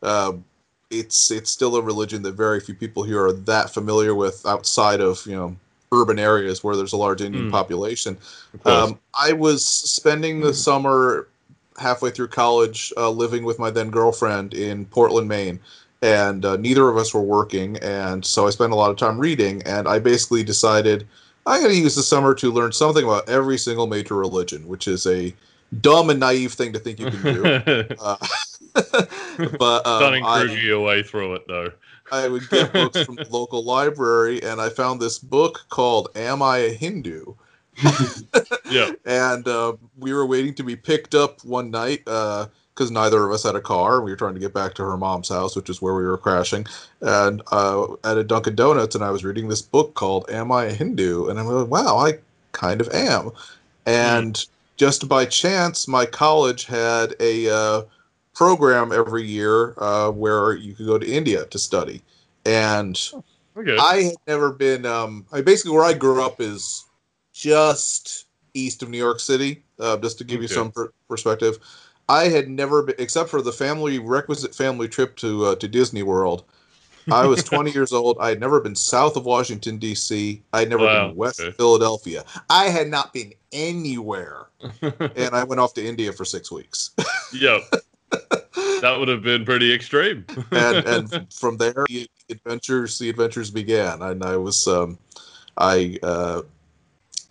um, 0.04 0.44
it's 0.90 1.32
it's 1.32 1.50
still 1.50 1.76
a 1.78 1.82
religion 1.82 2.22
that 2.24 2.34
very 2.34 2.60
few 2.60 2.76
people 2.76 3.04
here 3.04 3.24
are 3.26 3.34
that 3.34 3.70
familiar 3.74 4.14
with 4.16 4.46
outside 4.46 5.00
of 5.02 5.26
you 5.26 5.36
know 5.36 5.56
urban 5.94 6.20
areas 6.20 6.64
where 6.64 6.76
there's 6.76 6.94
a 6.94 6.98
large 6.98 7.22
Indian 7.22 7.46
Hmm. 7.46 7.52
population. 7.52 8.18
Um, 8.66 9.00
I 9.18 9.32
was 9.32 9.66
spending 9.66 10.42
the 10.42 10.54
summer 10.54 11.30
halfway 11.78 12.10
through 12.10 12.28
college 12.30 12.92
uh, 12.98 13.10
living 13.10 13.46
with 13.46 13.60
my 13.60 13.70
then 13.70 13.90
girlfriend 13.90 14.54
in 14.54 14.86
Portland, 14.86 15.28
Maine. 15.30 15.60
And 16.02 16.46
uh, 16.46 16.58
neither 16.58 16.88
of 16.90 16.98
us 16.98 17.14
were 17.14 17.22
working, 17.22 17.78
and 17.78 18.24
so 18.24 18.46
I 18.46 18.52
spent 18.52 18.72
a 18.72 18.76
lot 18.76 18.92
of 18.92 18.98
time 18.98 19.18
reading. 19.18 19.64
And 19.64 19.88
I 19.88 19.98
basically 19.98 20.44
decided 20.44 21.08
I'm 21.48 21.62
going 21.62 21.74
to 21.74 21.80
use 21.80 21.96
the 21.96 22.04
summer 22.04 22.36
to 22.36 22.52
learn 22.52 22.72
something 22.72 23.04
about 23.04 23.28
every 23.28 23.58
single 23.58 23.88
major 23.88 24.16
religion, 24.16 24.68
which 24.68 24.88
is 24.88 25.08
a 25.08 25.34
dumb 25.82 26.10
and 26.10 26.20
naive 26.20 26.54
thing 26.54 26.74
to 26.74 26.80
think 26.80 27.00
you 27.00 27.10
can 27.10 27.22
do. 27.22 27.86
Uh, 28.00 28.18
but 29.58 29.88
um, 29.88 30.22
Kruger 30.22 30.60
your 30.60 30.82
way 30.82 31.02
through 31.02 31.34
it 31.34 31.48
though. 31.48 31.72
I 32.12 32.28
would 32.28 32.48
get 32.50 32.72
books 32.72 33.02
from 33.02 33.16
the 33.16 33.28
local 33.30 33.64
library, 33.64 34.42
and 34.44 34.62
I 34.62 34.70
found 34.70 35.02
this 35.02 35.18
book 35.18 35.66
called 35.70 36.10
"Am 36.16 36.42
I 36.42 36.58
a 36.60 36.74
Hindu?" 36.74 37.34
Yeah. 38.70 38.92
and 39.06 39.48
uh, 39.48 39.74
we 39.98 40.14
were 40.14 40.26
waiting 40.26 40.54
to 40.56 40.64
be 40.64 40.76
picked 40.76 41.16
up 41.16 41.44
one 41.44 41.72
night 41.72 42.08
because 42.78 42.92
neither 42.92 43.26
of 43.26 43.32
us 43.32 43.44
had 43.44 43.56
a 43.56 43.62
car. 43.62 44.02
We 44.02 44.12
were 44.12 44.18
trying 44.18 44.36
to 44.36 44.40
get 44.40 44.54
back 44.54 44.76
to 44.76 44.84
her 44.84 44.98
mom's 44.98 45.30
house, 45.30 45.56
which 45.56 45.70
is 45.70 45.82
where 45.82 45.96
we 45.96 46.06
were 46.06 46.18
crashing, 46.18 46.68
and 47.02 47.42
uh, 47.52 47.88
at 48.04 48.18
a 48.18 48.24
Dunkin' 48.24 48.56
Donuts, 48.56 48.94
and 48.94 49.04
I 49.04 49.10
was 49.10 49.24
reading 49.24 49.48
this 49.48 49.62
book 49.62 49.96
called 49.96 50.30
"Am 50.30 50.52
I 50.52 50.66
a 50.66 50.74
Hindu?" 50.74 51.28
and 51.28 51.40
I'm 51.40 51.48
like, 51.48 51.70
"Wow, 51.70 51.98
I 51.98 52.20
kind 52.52 52.80
of 52.80 52.90
am." 52.90 53.32
And 53.88 54.46
just 54.78 55.10
by 55.10 55.26
chance, 55.26 55.88
my 55.88 56.06
college 56.06 56.66
had 56.66 57.16
a 57.20 57.50
uh, 57.50 57.82
program 58.36 58.92
every 58.92 59.24
year 59.24 59.74
uh, 59.80 60.12
where 60.12 60.54
you 60.54 60.76
could 60.76 60.86
go 60.86 61.00
to 61.00 61.08
India 61.10 61.46
to 61.46 61.58
study, 61.58 62.04
and 62.46 63.00
Okay. 63.58 63.76
I 63.80 64.04
had 64.04 64.16
never 64.28 64.52
been. 64.52 64.86
Um, 64.86 65.26
I 65.32 65.42
basically 65.42 65.72
where 65.72 65.84
I 65.84 65.94
grew 65.94 66.24
up 66.24 66.40
is 66.40 66.86
just 67.34 68.26
east 68.54 68.84
of 68.84 68.90
New 68.90 69.00
York 69.00 69.20
City. 69.20 69.64
Uh, 69.80 69.98
just 69.98 70.18
to 70.20 70.24
give 70.24 70.42
you 70.42 70.48
some 70.48 70.72
per- 70.72 70.92
perspective, 71.08 71.60
I 72.10 72.26
had 72.30 72.50
never 72.50 72.84
been, 72.84 72.96
except 73.00 73.30
for 73.30 73.42
the 73.42 73.52
family 73.52 74.00
requisite 74.00 74.56
family 74.56 74.88
trip 74.88 75.16
to 75.18 75.46
uh, 75.46 75.56
to 75.56 75.68
Disney 75.68 76.04
World. 76.04 76.44
I 77.12 77.26
was 77.26 77.44
20 77.46 77.72
years 77.72 77.94
old. 77.94 78.18
I 78.20 78.30
had 78.30 78.40
never 78.40 78.60
been 78.60 78.76
south 78.76 79.16
of 79.16 79.26
Washington 79.26 79.78
D.C. 79.78 80.42
I 80.54 80.60
had 80.60 80.70
never 80.70 80.86
Wow, 80.86 81.08
been 81.08 81.16
west 81.18 81.40
of 81.40 81.56
Philadelphia. 81.56 82.24
I 82.50 82.66
had 82.66 82.88
not 82.90 83.14
been 83.14 83.34
anywhere, 83.52 84.48
and 84.82 85.34
I 85.34 85.44
went 85.44 85.60
off 85.62 85.74
to 85.76 85.86
India 85.86 86.12
for 86.14 86.26
six 86.26 86.52
weeks. 86.52 86.92
yep. 87.34 87.62
That 88.82 88.98
would 89.00 89.08
have 89.08 89.24
been 89.24 89.44
pretty 89.44 89.74
extreme. 89.74 90.26
and 90.52 90.78
and 90.88 91.34
from 91.34 91.58
there, 91.58 91.86
the 91.88 92.08
adventures 92.30 93.00
the 93.00 93.10
adventures 93.10 93.50
began. 93.50 94.02
And 94.04 94.24
I 94.24 94.38
was 94.38 94.68
um, 94.68 94.98
I 95.58 95.98
uh, 96.04 96.42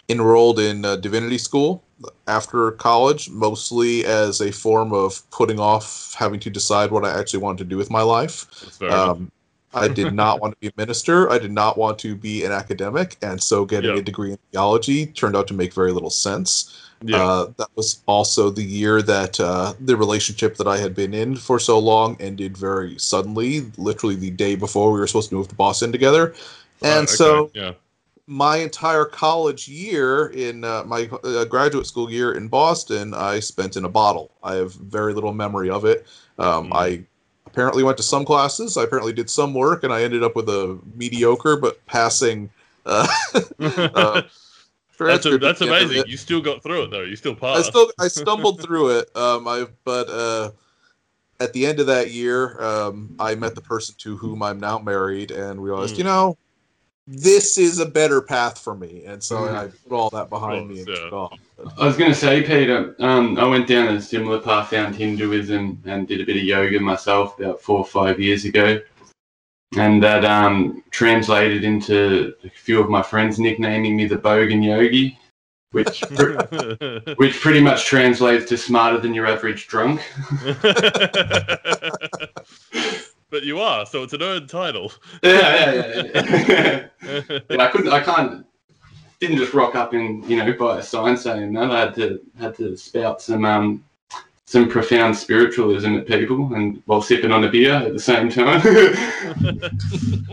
enrolled 0.09 0.59
in 0.61 0.85
uh, 0.85 0.97
divinity 0.97 1.39
school 1.39 1.83
after 2.29 2.73
college, 2.73 3.31
mostly 3.31 4.05
as 4.05 4.41
a 4.41 4.53
form 4.53 4.93
of 4.93 5.29
putting 5.31 5.59
off 5.59 6.15
having 6.19 6.39
to 6.41 6.51
decide 6.51 6.91
what 6.91 7.05
I 7.05 7.19
actually 7.19 7.41
wanted 7.41 7.59
to 7.59 7.65
do 7.65 7.77
with 7.77 7.91
my 7.91 8.03
life. 8.03 8.47
That's 8.63 8.77
fair 8.79 8.89
enough. 8.89 9.09
Um, 9.17 9.33
I 9.75 9.89
did 10.01 10.15
not 10.15 10.41
want 10.41 10.55
to 10.55 10.59
be 10.61 10.69
a 10.69 10.73
minister. 10.77 11.31
I 11.31 11.39
did 11.39 11.53
not 11.53 11.77
want 11.77 11.99
to 12.01 12.15
be 12.15 12.45
an 12.45 12.53
academic, 12.53 13.17
and 13.23 13.43
so 13.43 13.65
getting 13.65 13.91
Yeah. 13.95 13.99
a 13.99 14.03
degree 14.03 14.33
in 14.33 14.39
theology 14.53 15.07
turned 15.07 15.37
out 15.37 15.47
to 15.49 15.55
make 15.55 15.73
very 15.75 15.93
little 15.93 16.11
sense. 16.11 16.83
yeah. 17.03 17.23
Uh, 17.23 17.53
that 17.59 17.69
was 17.77 18.03
also 18.07 18.49
the 18.49 18.63
year 18.63 19.03
that 19.03 19.39
uh, 19.41 19.75
the 19.81 19.97
relationship 19.97 20.57
that 20.57 20.67
I 20.67 20.79
had 20.79 20.95
been 20.95 21.13
in 21.13 21.37
for 21.37 21.59
so 21.59 21.79
long 21.79 22.17
ended 22.21 22.57
very 22.57 22.99
suddenly, 22.99 23.67
literally 23.77 24.15
the 24.17 24.31
day 24.31 24.55
before 24.55 24.93
we 24.93 24.99
were 24.99 25.07
supposed 25.07 25.29
to 25.31 25.35
move 25.35 25.49
to 25.49 25.55
Boston 25.55 25.93
together. 25.93 26.35
Right, 26.81 26.91
And 26.93 27.07
okay, 27.07 27.13
so 27.15 27.51
yeah. 27.55 27.73
My 28.27 28.57
entire 28.57 29.05
college 29.05 29.69
year 29.69 30.29
in 30.29 30.65
uh, 30.65 30.83
my 30.85 31.09
uh, 31.23 31.45
graduate 31.45 31.87
school 31.87 32.11
year 32.11 32.33
in 32.33 32.49
Boston, 32.49 33.15
I 33.15 33.41
spent 33.41 33.77
in 33.77 33.85
a 33.85 33.89
bottle. 33.89 34.33
I 34.43 34.55
have 34.55 34.73
very 34.75 35.15
little 35.15 35.33
memory 35.33 35.71
of 35.71 35.85
it. 35.85 36.07
Um, 36.39 36.71
Mm. 36.71 36.75
I 36.75 37.05
apparently 37.47 37.83
went 37.83 37.97
to 37.99 38.03
some 38.03 38.25
classes. 38.25 38.77
I 38.77 38.83
apparently 38.83 39.13
did 39.13 39.31
some 39.31 39.55
work, 39.55 39.85
and 39.85 39.93
I 39.93 40.03
ended 40.03 40.23
up 40.23 40.35
with 40.35 40.49
a 40.49 40.79
mediocre 40.95 41.57
but 41.57 41.85
passing. 41.87 42.51
Uh, 42.85 43.07
uh, 43.61 44.23
that's 44.99 45.27
a, 45.27 45.39
that's 45.39 45.61
the 45.61 45.67
end 45.67 45.85
of 45.85 45.91
amazing. 45.91 46.05
You 46.07 46.17
still 46.17 46.41
got 46.41 46.63
through 46.63 46.85
it 46.85 46.91
though. 46.91 47.03
You 47.03 47.17
still 47.17 47.35
passed. 47.35 47.67
I 47.67 47.71
still 47.71 47.93
I 48.01 48.09
stumbled 48.23 48.61
through 48.61 48.99
it. 48.99 49.17
Um, 49.17 49.47
I 49.47 49.67
but 49.85 50.11
uh, 50.11 50.51
at 51.39 51.53
the 51.53 51.65
end 51.67 51.79
of 51.81 51.87
that 51.87 52.11
year, 52.11 52.61
um, 52.61 53.15
I 53.21 53.35
met 53.37 53.55
the 53.55 53.61
person 53.61 53.95
to 53.99 54.17
whom 54.17 54.43
I'm 54.43 54.59
now 54.59 54.79
married, 54.79 55.31
and 55.31 55.63
realized, 55.63 55.95
Mm. 55.95 55.99
you 55.99 56.05
know, 56.05 56.39
this 57.07 57.57
is 57.57 57.79
a 57.79 57.87
better 57.87 58.21
path 58.21 58.59
for 58.59 58.75
me, 58.75 59.05
and 59.07 59.23
so 59.23 59.37
Mm. 59.43 59.55
I 59.55 59.69
put 59.89 59.95
all 59.95 60.11
that 60.11 60.29
behind 60.29 60.69
me 60.69 60.79
and 60.79 60.87
course, 60.87 60.99
yeah. 61.01 61.09
off. 61.17 61.39
I 61.79 61.87
was 61.87 61.97
going 61.97 62.11
to 62.11 62.17
say, 62.17 62.43
Peter, 62.43 62.97
um, 62.99 63.39
I 63.39 63.47
went 63.47 63.69
down 63.69 63.95
a 63.95 64.01
similar 64.01 64.41
path, 64.41 64.71
found 64.71 64.97
Hinduism, 64.97 65.83
and 65.87 66.09
did 66.09 66.21
a 66.21 66.27
bit 66.27 66.37
of 66.37 66.43
yoga 66.43 66.81
myself 66.81 67.39
about 67.39 67.63
four 67.63 67.79
or 67.79 67.87
five 67.87 68.19
years 68.21 68.45
ago. 68.45 68.81
And 69.77 70.03
that 70.03 70.25
um, 70.25 70.83
translated 70.91 71.65
into 71.65 72.35
a 72.45 72.51
few 72.51 72.81
of 72.81 72.89
my 72.89 73.03
friends 73.03 73.39
nicknaming 73.39 73.97
me 73.97 74.07
the 74.07 74.17
Bogan 74.17 74.65
Yogi, 74.65 75.19
which 75.73 76.01
pr- 76.15 77.13
which 77.17 77.41
pretty 77.41 77.61
much 77.61 77.85
translates 77.85 78.49
to 78.49 78.57
smarter 78.57 78.99
than 78.99 79.13
your 79.15 79.27
average 79.27 79.67
drunk. 79.69 80.01
but 83.31 83.43
you 83.43 83.61
are, 83.61 83.87
so 83.87 84.03
it's 84.03 84.13
an 84.13 84.23
earned 84.23 84.49
title. 84.49 84.93
Yeah, 85.23 85.73
yeah, 85.73 86.03
yeah. 86.15 86.87
yeah, 87.03 87.41
I 87.61 87.69
couldn't, 87.69 87.93
I 87.93 88.01
can't, 88.01 88.47
didn't 89.21 89.39
just 89.39 89.55
rock 89.55 89.75
up 89.75 89.93
and 89.93 90.25
you 90.29 90.37
know 90.37 90.53
buy 90.53 90.79
a 90.79 90.83
sign 90.83 91.17
saying 91.17 91.53
that. 91.55 91.71
I 91.71 91.81
had 91.81 91.95
to 91.97 92.21
had 92.39 92.55
to 92.57 92.77
spout 92.77 93.23
some 93.23 93.45
um 93.45 93.85
some 94.45 94.69
profound 94.69 95.17
spiritualism 95.17 95.95
at 95.97 96.07
people 96.07 96.55
and 96.55 96.81
while 96.87 97.03
sipping 97.03 97.33
on 97.33 97.45
a 97.45 97.51
beer 97.51 97.75
at 97.75 97.93
the 97.93 98.01
same 98.01 98.29
time. 98.31 98.61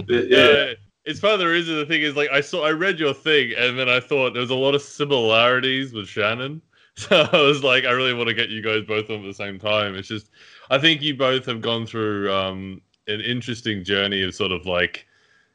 But, 0.06 0.30
yeah, 0.30 0.52
yeah. 0.52 0.74
It's 1.06 1.20
part 1.20 1.34
of 1.34 1.40
the 1.40 1.48
reason 1.48 1.76
the 1.78 1.86
thing 1.86 2.02
is 2.02 2.16
like 2.16 2.30
I 2.30 2.42
saw 2.42 2.66
I 2.66 2.72
read 2.72 3.00
your 3.00 3.14
thing 3.14 3.54
and 3.58 3.78
then 3.78 3.90
I 3.90 4.00
thought 4.00 4.34
there 4.34 4.42
was 4.42 4.50
a 4.52 4.56
lot 4.56 4.76
of 4.76 4.82
similarities 4.82 5.94
with 5.94 6.08
Shannon. 6.08 6.62
So 6.96 7.28
I 7.34 7.42
was 7.42 7.64
like, 7.64 7.86
I 7.86 7.92
really 7.92 8.14
want 8.14 8.28
to 8.30 8.36
get 8.36 8.50
you 8.50 8.62
guys 8.62 8.84
both 8.86 9.10
on 9.10 9.22
at 9.22 9.24
the 9.24 9.34
same 9.34 9.58
time. 9.58 9.96
It's 9.96 10.08
just 10.08 10.30
I 10.70 10.77
think 10.77 11.01
you 11.01 11.15
both 11.15 11.46
have 11.46 11.62
gone 11.62 11.86
through 11.86 12.32
um 12.34 12.82
an 13.08 13.20
interesting 13.22 13.84
journey 13.84 14.22
of 14.24 14.34
sort 14.34 14.51
of 14.51 14.65
like, 14.65 15.05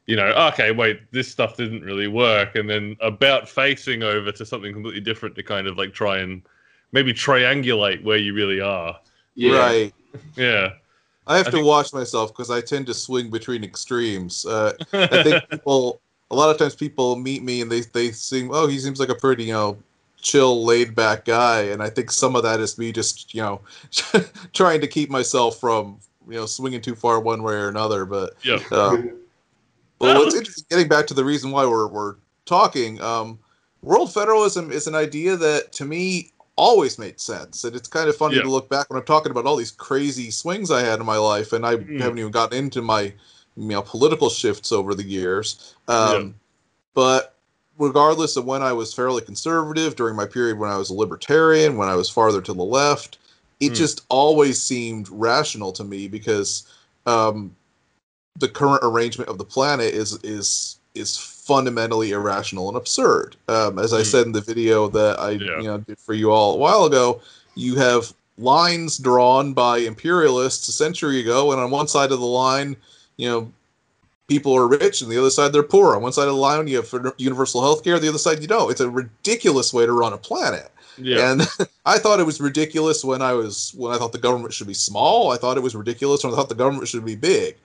you 0.05 0.15
know, 0.15 0.27
okay, 0.53 0.71
wait, 0.71 1.11
this 1.11 1.27
stuff 1.31 1.57
didn't 1.57 1.81
really 1.81 2.07
work, 2.07 2.55
and 2.55 2.69
then 2.69 2.95
about 3.01 3.49
facing 3.49 4.03
over 4.03 4.31
to 4.31 4.45
something 4.45 4.71
completely 4.73 5.01
different 5.01 5.35
to 5.35 5.43
kind 5.43 5.67
of 5.67 5.77
like 5.77 5.93
try 5.93 6.19
and 6.19 6.43
maybe 6.91 7.13
triangulate 7.13 8.03
where 8.03 8.17
you 8.17 8.33
really 8.33 8.61
are. 8.61 8.99
yeah. 9.35 9.57
Right. 9.57 9.93
Yeah. 10.35 10.69
I 11.27 11.37
have 11.37 11.47
I 11.47 11.51
to 11.51 11.57
think- 11.57 11.67
watch 11.67 11.93
myself 11.93 12.31
because 12.31 12.49
I 12.49 12.61
tend 12.61 12.87
to 12.87 12.93
swing 12.95 13.29
between 13.29 13.63
extremes. 13.63 14.45
Uh, 14.47 14.73
I 14.93 15.23
think 15.23 15.49
people, 15.49 16.01
a 16.31 16.35
lot 16.35 16.49
of 16.49 16.57
times, 16.57 16.75
people 16.75 17.15
meet 17.15 17.43
me 17.43 17.61
and 17.61 17.71
they 17.71 17.81
they 17.81 18.11
seem, 18.11 18.49
oh, 18.51 18.65
he 18.67 18.79
seems 18.79 18.99
like 18.99 19.09
a 19.09 19.15
pretty, 19.15 19.43
you 19.45 19.53
know, 19.53 19.77
chill, 20.21 20.65
laid 20.65 20.95
back 20.95 21.25
guy, 21.25 21.61
and 21.61 21.81
I 21.81 21.89
think 21.89 22.11
some 22.11 22.35
of 22.35 22.43
that 22.43 22.59
is 22.59 22.77
me 22.77 22.91
just, 22.91 23.33
you 23.33 23.41
know, 23.41 23.61
trying 24.53 24.81
to 24.81 24.87
keep 24.87 25.09
myself 25.09 25.59
from, 25.59 25.99
you 26.27 26.35
know, 26.35 26.45
swinging 26.45 26.81
too 26.81 26.95
far 26.95 27.19
one 27.19 27.43
way 27.43 27.53
or 27.53 27.69
another. 27.69 28.05
But 28.05 28.33
yeah. 28.43 28.59
um, 28.71 29.19
well, 29.99 30.15
what's 30.15 30.35
interesting, 30.35 30.65
getting 30.69 30.87
back 30.87 31.07
to 31.07 31.13
the 31.13 31.25
reason 31.25 31.51
why 31.51 31.65
we're 31.65 31.87
we're 31.87 32.15
talking, 32.45 33.01
um, 33.01 33.39
world 33.81 34.13
federalism 34.13 34.71
is 34.71 34.87
an 34.87 34.95
idea 34.95 35.35
that 35.37 35.71
to 35.73 35.85
me 35.85 36.31
always 36.55 36.99
made 36.99 37.19
sense, 37.19 37.63
and 37.63 37.75
it's 37.75 37.87
kind 37.87 38.09
of 38.09 38.15
funny 38.17 38.35
Yeah. 38.35 38.41
to 38.43 38.49
look 38.49 38.69
back 38.69 38.89
when 38.89 38.99
I'm 38.99 39.05
talking 39.05 39.31
about 39.31 39.45
all 39.45 39.55
these 39.55 39.71
crazy 39.71 40.31
swings 40.31 40.71
I 40.71 40.81
had 40.81 40.99
in 40.99 41.05
my 41.05 41.17
life, 41.17 41.53
and 41.53 41.65
I 41.65 41.77
Mm. 41.77 41.99
haven't 42.01 42.19
even 42.19 42.31
gotten 42.31 42.57
into 42.57 42.81
my 42.81 43.13
you 43.55 43.67
know 43.67 43.81
political 43.81 44.29
shifts 44.29 44.71
over 44.71 44.93
the 44.93 45.03
years. 45.03 45.75
Um, 45.87 46.35
But 46.93 47.35
regardless 47.79 48.35
of 48.35 48.45
when 48.45 48.61
I 48.61 48.73
was 48.73 48.93
fairly 48.93 49.21
conservative, 49.21 49.95
during 49.95 50.15
my 50.15 50.25
period 50.25 50.59
when 50.59 50.69
I 50.69 50.77
was 50.77 50.89
a 50.89 50.93
libertarian, 50.93 51.77
when 51.77 51.89
I 51.89 51.95
was 51.95 52.09
farther 52.09 52.41
to 52.41 52.53
the 52.53 52.63
left, 52.63 53.17
it 53.59 53.71
Mm. 53.71 53.75
just 53.75 54.01
always 54.09 54.61
seemed 54.61 55.09
rational 55.09 55.71
to 55.73 55.83
me 55.83 56.07
because 56.07 56.63
um, 57.05 57.55
the 58.37 58.47
current 58.47 58.81
arrangement 58.83 59.29
of 59.29 59.37
the 59.37 59.45
planet 59.45 59.93
is 59.93 60.19
is 60.23 60.75
is 60.95 61.17
fundamentally 61.17 62.11
irrational 62.11 62.67
and 62.67 62.75
absurd. 62.77 63.35
Um, 63.47 63.79
as 63.79 63.93
I 63.93 64.01
Mm. 64.01 64.05
said 64.05 64.25
in 64.27 64.31
the 64.33 64.41
video 64.41 64.87
that 64.89 65.19
I 65.19 65.31
Yeah. 65.31 65.61
you 65.61 65.67
know 65.67 65.77
did 65.79 65.99
for 65.99 66.13
you 66.13 66.31
all 66.31 66.53
a 66.53 66.57
while 66.57 66.85
ago, 66.85 67.21
you 67.55 67.75
have 67.75 68.13
lines 68.37 68.97
drawn 68.97 69.53
by 69.53 69.79
imperialists 69.79 70.67
a 70.67 70.71
century 70.71 71.19
ago, 71.19 71.51
and 71.51 71.61
on 71.61 71.71
one 71.71 71.87
side 71.87 72.11
of 72.11 72.19
the 72.19 72.25
line, 72.25 72.75
you 73.17 73.29
know, 73.29 73.51
people 74.29 74.55
are 74.55 74.67
rich, 74.67 75.01
and 75.01 75.11
the 75.11 75.17
other 75.19 75.29
side 75.29 75.51
they're 75.51 75.63
poor. 75.63 75.95
On 75.95 76.01
one 76.01 76.13
side 76.13 76.27
of 76.27 76.33
the 76.35 76.39
line, 76.39 76.67
you 76.67 76.77
have 76.77 77.13
universal 77.17 77.61
health 77.61 77.83
care. 77.83 77.99
The 77.99 78.07
other 78.07 78.17
side, 78.17 78.41
you 78.41 78.47
don't. 78.47 78.71
It's 78.71 78.79
a 78.81 78.89
ridiculous 78.89 79.73
way 79.73 79.85
to 79.85 79.91
run 79.91 80.13
a 80.13 80.17
planet. 80.17 80.71
Yeah. 80.97 81.31
And 81.31 81.41
I 81.85 81.97
thought 81.97 82.19
it 82.19 82.25
was 82.25 82.39
ridiculous 82.39 83.03
when 83.03 83.21
I 83.21 83.33
was 83.33 83.73
when 83.75 83.93
I 83.93 83.97
thought 83.97 84.11
the 84.11 84.17
government 84.19 84.53
should 84.53 84.67
be 84.67 84.73
small. 84.73 85.31
I 85.31 85.37
thought 85.37 85.57
it 85.57 85.63
was 85.63 85.75
ridiculous 85.75 86.23
when 86.23 86.31
I 86.33 86.35
thought 86.35 86.49
the 86.49 86.55
government 86.55 86.87
should 86.87 87.05
be 87.05 87.15
big. 87.15 87.55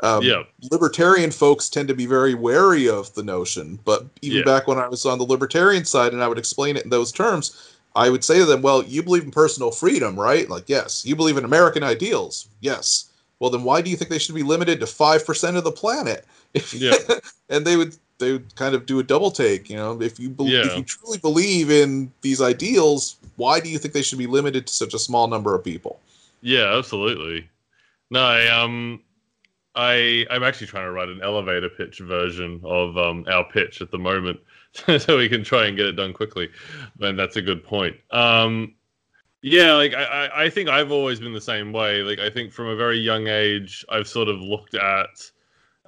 Um, 0.00 0.22
yeah. 0.22 0.42
Libertarian 0.70 1.30
folks 1.30 1.68
tend 1.68 1.86
to 1.88 1.94
be 1.94 2.06
very 2.06 2.34
wary 2.34 2.88
of 2.88 3.14
the 3.14 3.22
notion, 3.22 3.78
but 3.84 4.06
even 4.20 4.38
Yeah. 4.38 4.44
back 4.44 4.66
when 4.66 4.78
I 4.78 4.88
was 4.88 5.06
on 5.06 5.18
the 5.18 5.24
libertarian 5.24 5.84
side 5.84 6.12
and 6.12 6.22
I 6.22 6.28
would 6.28 6.38
explain 6.38 6.76
it 6.76 6.82
in 6.84 6.90
those 6.90 7.12
terms, 7.12 7.56
I 7.94 8.10
would 8.10 8.24
say 8.24 8.38
to 8.38 8.44
them, 8.44 8.62
"Well, 8.62 8.82
you 8.82 9.02
believe 9.02 9.22
in 9.22 9.30
personal 9.30 9.70
freedom, 9.70 10.18
right? 10.18 10.48
Like, 10.50 10.64
yes. 10.66 11.04
You 11.06 11.14
believe 11.14 11.36
in 11.36 11.44
American 11.44 11.84
ideals, 11.84 12.48
yes. 12.60 13.04
Well, 13.42 13.50
then 13.50 13.64
why 13.64 13.82
do 13.82 13.90
you 13.90 13.96
think 13.96 14.08
they 14.08 14.20
should 14.20 14.36
be 14.36 14.44
limited 14.44 14.78
to 14.78 14.86
five 14.86 15.26
percent 15.26 15.56
of 15.56 15.64
the 15.64 15.72
planet?" 15.72 16.24
Yeah. 16.72 16.94
and 17.48 17.66
they 17.66 17.76
would 17.76 17.96
they 18.18 18.30
would 18.30 18.54
kind 18.54 18.72
of 18.72 18.86
do 18.86 19.00
a 19.00 19.02
double 19.02 19.32
take. 19.32 19.68
You 19.68 19.74
know, 19.74 20.00
if 20.00 20.20
you 20.20 20.28
believe, 20.28 20.52
Yeah. 20.52 20.66
if 20.70 20.76
you 20.76 20.84
truly 20.84 21.18
believe 21.18 21.68
in 21.68 22.12
these 22.20 22.40
ideals, 22.40 23.16
why 23.34 23.58
do 23.58 23.68
you 23.68 23.78
think 23.78 23.94
they 23.94 24.02
should 24.02 24.18
be 24.18 24.28
limited 24.28 24.68
to 24.68 24.72
such 24.72 24.94
a 24.94 24.98
small 25.00 25.26
number 25.26 25.56
of 25.56 25.64
people? 25.64 25.98
Yeah, 26.40 26.78
absolutely. 26.78 27.48
No, 28.10 28.22
I 28.22 28.46
um 28.46 29.00
I 29.74 30.24
I'm 30.30 30.44
actually 30.44 30.68
trying 30.68 30.84
to 30.84 30.92
write 30.92 31.08
an 31.08 31.20
elevator 31.20 31.68
pitch 31.68 31.98
version 31.98 32.60
of 32.62 32.96
um 32.96 33.24
our 33.28 33.42
pitch 33.42 33.82
at 33.82 33.90
the 33.90 33.98
moment 33.98 34.38
so 35.00 35.18
we 35.18 35.28
can 35.28 35.42
try 35.42 35.66
and 35.66 35.76
get 35.76 35.86
it 35.86 35.96
done 35.96 36.12
quickly. 36.12 36.48
And 37.00 37.18
that's 37.18 37.34
a 37.34 37.42
good 37.42 37.64
point. 37.64 37.96
Um 38.12 38.74
yeah, 39.42 39.74
like 39.74 39.94
I, 39.94 40.44
I 40.44 40.50
think 40.50 40.68
I've 40.68 40.92
always 40.92 41.20
been 41.20 41.32
the 41.32 41.40
same 41.40 41.72
way. 41.72 42.02
Like 42.02 42.20
I 42.20 42.30
think 42.30 42.52
from 42.52 42.68
a 42.68 42.76
very 42.76 42.98
young 42.98 43.26
age 43.26 43.84
I've 43.88 44.08
sort 44.08 44.28
of 44.28 44.40
looked 44.40 44.74
at 44.74 45.30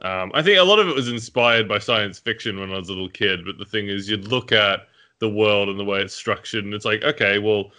um 0.02 0.32
I 0.34 0.42
think 0.42 0.58
a 0.58 0.64
lot 0.64 0.78
of 0.80 0.88
it 0.88 0.94
was 0.94 1.08
inspired 1.08 1.68
by 1.68 1.78
science 1.78 2.18
fiction 2.18 2.58
when 2.60 2.72
I 2.72 2.78
was 2.78 2.88
a 2.88 2.92
little 2.92 3.08
kid, 3.08 3.44
but 3.44 3.58
the 3.58 3.64
thing 3.64 3.88
is 3.88 4.08
you'd 4.08 4.28
look 4.28 4.52
at 4.52 4.88
the 5.20 5.28
world 5.30 5.68
and 5.68 5.78
the 5.78 5.84
way 5.84 6.00
it's 6.00 6.14
structured 6.14 6.64
and 6.64 6.74
it's 6.74 6.84
like, 6.84 7.02
okay, 7.04 7.38
well 7.38 7.70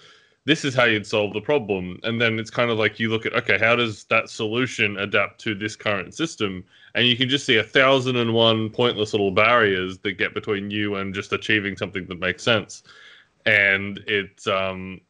this 0.46 0.64
is 0.64 0.76
how 0.76 0.86
you'd 0.86 1.08
solve 1.08 1.34
the 1.34 1.42
problem. 1.42 2.00
And 2.04 2.22
then 2.22 2.38
it's 2.40 2.52
kind 2.52 2.70
of 2.70 2.78
like 2.78 3.00
you 3.00 3.10
look 3.10 3.26
at, 3.26 3.34
okay, 3.34 3.58
how 3.58 3.76
does 3.76 4.04
that 4.06 4.30
solution 4.30 4.96
adapt 4.98 5.42
to 5.42 5.56
this 5.56 5.76
current 5.76 6.14
system? 6.14 6.64
And 6.94 7.08
you 7.08 7.18
can 7.18 7.30
just 7.30 7.48
see 7.48 7.58
a 7.58 7.64
thousand 7.64 8.16
and 8.18 8.32
one 8.34 8.70
pointless 8.70 9.14
little 9.14 9.32
barriers 9.32 9.98
that 10.00 10.14
get 10.14 10.36
between 10.36 10.70
you 10.70 10.96
and 10.98 11.16
just 11.16 11.34
achieving 11.34 11.76
something 11.76 12.06
that 12.08 12.20
makes 12.20 12.44
sense. 12.44 12.84
And 13.48 14.00
it's, 14.08 14.46
um, 14.48 15.02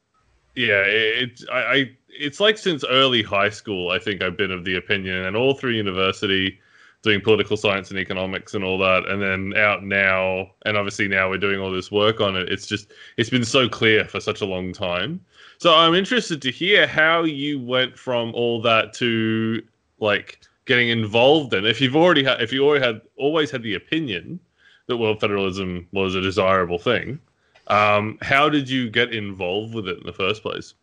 yeah, 0.55 0.81
it, 0.85 1.41
I, 1.51 1.57
I, 1.57 1.91
it's 2.07 2.39
like 2.39 2.57
since 2.57 2.83
early 2.89 3.21
high 3.21 3.49
school, 3.49 3.91
I 3.91 3.99
think 3.99 4.21
I've 4.21 4.37
been 4.37 4.51
of 4.51 4.65
the 4.65 4.75
opinion, 4.77 5.25
and 5.25 5.35
all 5.35 5.53
through 5.53 5.71
university, 5.71 6.59
doing 7.01 7.21
political 7.21 7.57
science 7.57 7.91
and 7.91 7.99
economics 7.99 8.53
and 8.53 8.63
all 8.63 8.77
that, 8.79 9.07
and 9.07 9.21
then 9.21 9.53
out 9.57 9.83
now, 9.83 10.49
and 10.65 10.77
obviously 10.77 11.07
now 11.07 11.29
we're 11.29 11.37
doing 11.37 11.59
all 11.59 11.71
this 11.71 11.91
work 11.91 12.21
on 12.21 12.35
it. 12.35 12.49
It's 12.49 12.65
just 12.65 12.91
it's 13.17 13.29
been 13.29 13.45
so 13.45 13.69
clear 13.69 14.05
for 14.05 14.19
such 14.19 14.41
a 14.41 14.45
long 14.45 14.73
time. 14.73 15.19
So 15.57 15.73
I'm 15.73 15.93
interested 15.93 16.41
to 16.41 16.51
hear 16.51 16.87
how 16.87 17.23
you 17.23 17.59
went 17.59 17.97
from 17.97 18.33
all 18.33 18.61
that 18.63 18.93
to 18.95 19.61
like 19.99 20.39
getting 20.65 20.89
involved 20.89 21.53
in. 21.53 21.65
If 21.65 21.79
you've 21.79 21.95
already 21.95 22.23
had, 22.23 22.41
if 22.41 22.51
you 22.51 22.65
already 22.65 22.85
had 22.85 23.01
always 23.17 23.51
had 23.51 23.63
the 23.63 23.75
opinion 23.75 24.39
that 24.87 24.97
world 24.97 25.19
federalism 25.19 25.87
was 25.91 26.15
a 26.15 26.21
desirable 26.21 26.79
thing, 26.79 27.19
um, 27.67 28.17
how 28.21 28.49
did 28.49 28.69
you 28.69 28.89
get 28.89 29.13
involved 29.13 29.73
with 29.73 29.87
it 29.87 29.97
in 29.97 30.05
the 30.05 30.13
first 30.13 30.41
place? 30.41 30.73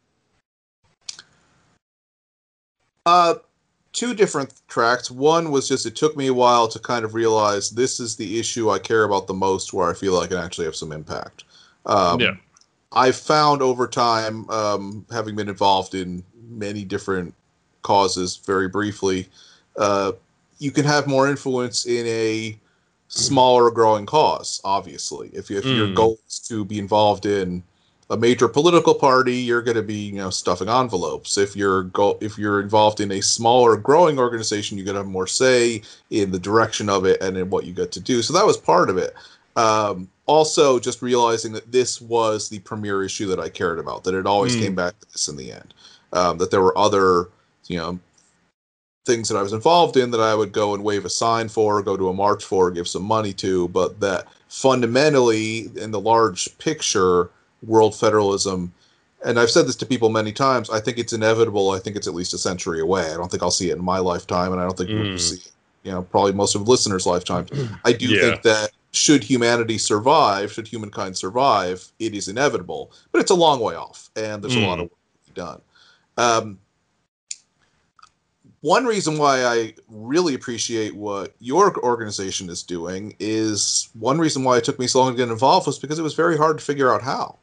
Uh, 3.05 3.35
two 3.93 4.15
different 4.15 4.55
tracks. 4.69 5.11
One 5.11 5.51
was 5.51 5.69
just 5.69 5.87
it 5.87 5.97
took 5.97 6.17
me 6.17 6.29
a 6.29 6.35
while 6.35 6.69
to 6.69 6.79
kind 6.79 7.05
of 7.05 7.15
realize 7.15 7.71
this 7.71 8.01
is 8.01 8.17
the 8.17 8.39
issue 8.39 8.71
I 8.71 8.79
care 8.79 9.05
about 9.05 9.27
the 9.27 9.35
most, 9.35 9.73
where 9.73 9.91
I 9.91 9.95
feel 9.95 10.19
I 10.19 10.27
can 10.27 10.39
actually 10.39 10.65
have 10.67 10.77
some 10.77 10.93
impact. 10.93 11.45
Um, 11.87 12.21
Yeah. 12.21 12.37
I've 12.95 13.17
found 13.17 13.63
over 13.63 13.87
time, 13.87 14.49
um, 14.51 15.07
having 15.11 15.35
been 15.35 15.49
involved 15.49 15.95
in 15.95 16.23
many 16.49 16.85
different 16.85 17.35
causes, 17.81 18.37
very 18.37 18.69
briefly, 18.69 19.29
uh, 19.79 20.13
you 20.59 20.71
can 20.71 20.85
have 20.85 21.07
more 21.07 21.27
influence 21.27 21.87
in 21.87 22.07
a 22.07 22.59
smaller 23.13 23.71
growing 23.71 24.07
cause. 24.07 24.61
Obviously, 24.65 25.29
if, 25.35 25.51
you, 25.51 25.59
if 25.59 25.65
your 25.67 25.89
Mm. 25.89 25.95
goal 25.95 26.19
is 26.27 26.39
to 26.49 26.65
be 26.65 26.79
involved 26.79 27.27
in 27.27 27.63
a 28.11 28.17
major 28.17 28.49
political 28.49 28.95
party, 28.95 29.37
you're 29.37 29.63
going 29.63 29.77
to 29.77 29.83
be 29.83 29.95
you 29.95 30.15
know 30.15 30.31
stuffing 30.31 30.69
envelopes. 30.69 31.39
If 31.39 31.57
you're 31.57 31.85
go 31.85 32.19
if 32.21 32.37
you're 32.39 32.61
involved 32.61 33.01
in 33.01 33.13
a 33.13 33.21
smaller 33.23 33.77
growing 33.77 34.19
organization, 34.19 34.77
you're 34.77 34.85
going 34.85 34.97
to 34.97 35.01
have 35.03 35.07
more 35.11 35.27
say 35.27 35.83
in 36.11 36.31
the 36.31 36.39
direction 36.39 36.89
of 36.89 37.05
it 37.07 37.23
and 37.23 37.37
in 37.37 37.49
what 37.51 37.65
you 37.65 37.73
get 37.73 37.93
to 37.93 38.01
do. 38.01 38.21
So 38.23 38.33
that 38.35 38.47
was 38.47 38.57
part 38.57 38.91
of 38.91 38.99
it. 38.99 39.15
Um, 39.57 40.09
also, 40.27 40.79
just 40.79 41.03
realizing 41.03 41.53
that 41.53 41.71
this 41.73 42.01
was 42.01 42.49
the 42.49 42.59
premier 42.61 43.03
issue 43.05 43.27
that 43.29 43.41
I 43.41 43.49
cared 43.49 43.79
about. 43.79 44.05
That 44.05 44.15
it 44.15 44.27
always 44.27 44.57
Mm. 44.57 44.61
came 44.61 44.75
back 44.75 44.99
to 45.01 45.07
this 45.13 45.29
in 45.29 45.37
the 45.37 45.53
end. 45.53 45.75
Um, 46.13 46.39
that 46.39 46.51
there 46.51 46.63
were 46.63 46.77
other 46.77 47.29
you 47.69 47.79
know 47.79 47.99
things 49.05 49.29
that 49.29 49.37
I 49.37 49.43
was 49.43 49.53
involved 49.53 49.97
in 49.97 50.11
that 50.13 50.21
I 50.21 50.35
would 50.35 50.53
go 50.53 50.75
and 50.75 50.85
wave 50.85 51.05
a 51.05 51.11
sign 51.11 51.49
for, 51.49 51.83
go 51.83 51.97
to 51.97 52.09
a 52.09 52.15
march 52.15 52.45
for, 52.45 52.71
give 52.71 52.87
some 52.87 53.03
money 53.03 53.33
to, 53.35 53.69
but 53.69 53.99
that 54.01 54.27
fundamentally, 54.49 55.71
in 55.77 55.91
the 55.91 56.01
large 56.01 56.57
picture, 56.59 57.31
world 57.67 57.95
federalism, 57.97 58.73
and 59.25 59.39
I've 59.39 59.51
said 59.51 59.67
this 59.67 59.77
to 59.77 59.87
people 59.87 60.09
many 60.09 60.33
times, 60.33 60.69
I 60.71 60.81
think 60.81 60.99
it's 60.99 61.13
inevitable. 61.13 61.71
I 61.71 61.79
think 61.79 61.97
it's 61.97 62.09
at 62.09 62.15
least 62.15 62.35
a 62.35 62.39
century 62.39 62.81
away. 62.81 63.13
I 63.13 63.17
don't 63.17 63.31
think 63.31 63.43
I'll 63.43 63.51
see 63.53 63.71
it 63.71 63.77
in 63.79 63.85
my 63.85 63.99
lifetime, 63.99 64.53
and 64.53 64.61
I 64.61 64.65
don't 64.65 64.77
think 64.77 64.91
we'll 64.91 65.07
Mm. 65.07 65.19
see 65.19 65.37
it, 65.37 65.53
you 65.85 65.93
know, 65.93 66.03
probably 66.03 66.33
most 66.33 66.55
of 66.55 66.67
listeners' 66.69 67.07
lifetimes. 67.07 67.51
I 67.85 67.93
do 67.93 68.07
Yeah. 68.07 68.21
think 68.21 68.43
that 68.43 68.71
should 68.93 69.25
humanity 69.25 69.79
survive, 69.79 70.53
should 70.53 70.69
humankind 70.69 71.17
survive, 71.17 71.91
it 71.99 72.15
is 72.15 72.29
inevitable, 72.29 72.93
but 73.11 73.21
it's 73.21 73.31
a 73.31 73.35
long 73.35 73.61
way 73.61 73.75
off, 73.75 74.11
and 74.17 74.43
there's 74.43 74.57
a 74.57 74.61
lot 74.61 74.79
Mm. 74.79 74.83
of 74.85 74.91
work 74.91 74.99
to 75.25 75.33
be 75.33 75.41
done. 75.41 75.61
Um, 76.19 76.59
one 78.63 78.85
reason 78.87 79.19
why 79.19 79.45
I 79.45 79.75
really 79.89 80.35
appreciate 80.35 80.95
what 80.97 81.35
your 81.41 81.77
organization 81.85 82.49
is 82.49 82.63
doing 82.63 83.15
is 83.19 83.89
one 83.99 84.19
reason 84.19 84.45
why 84.45 84.57
it 84.59 84.65
took 84.65 84.79
me 84.79 84.87
so 84.87 85.01
long 85.01 85.13
to 85.13 85.17
get 85.17 85.29
involved 85.29 85.67
was 85.67 85.79
because 85.79 85.99
it 85.99 86.03
was 86.03 86.15
very 86.15 86.37
hard 86.37 86.59
to 86.59 86.65
figure 86.65 86.93
out 86.93 87.03
how. 87.03 87.37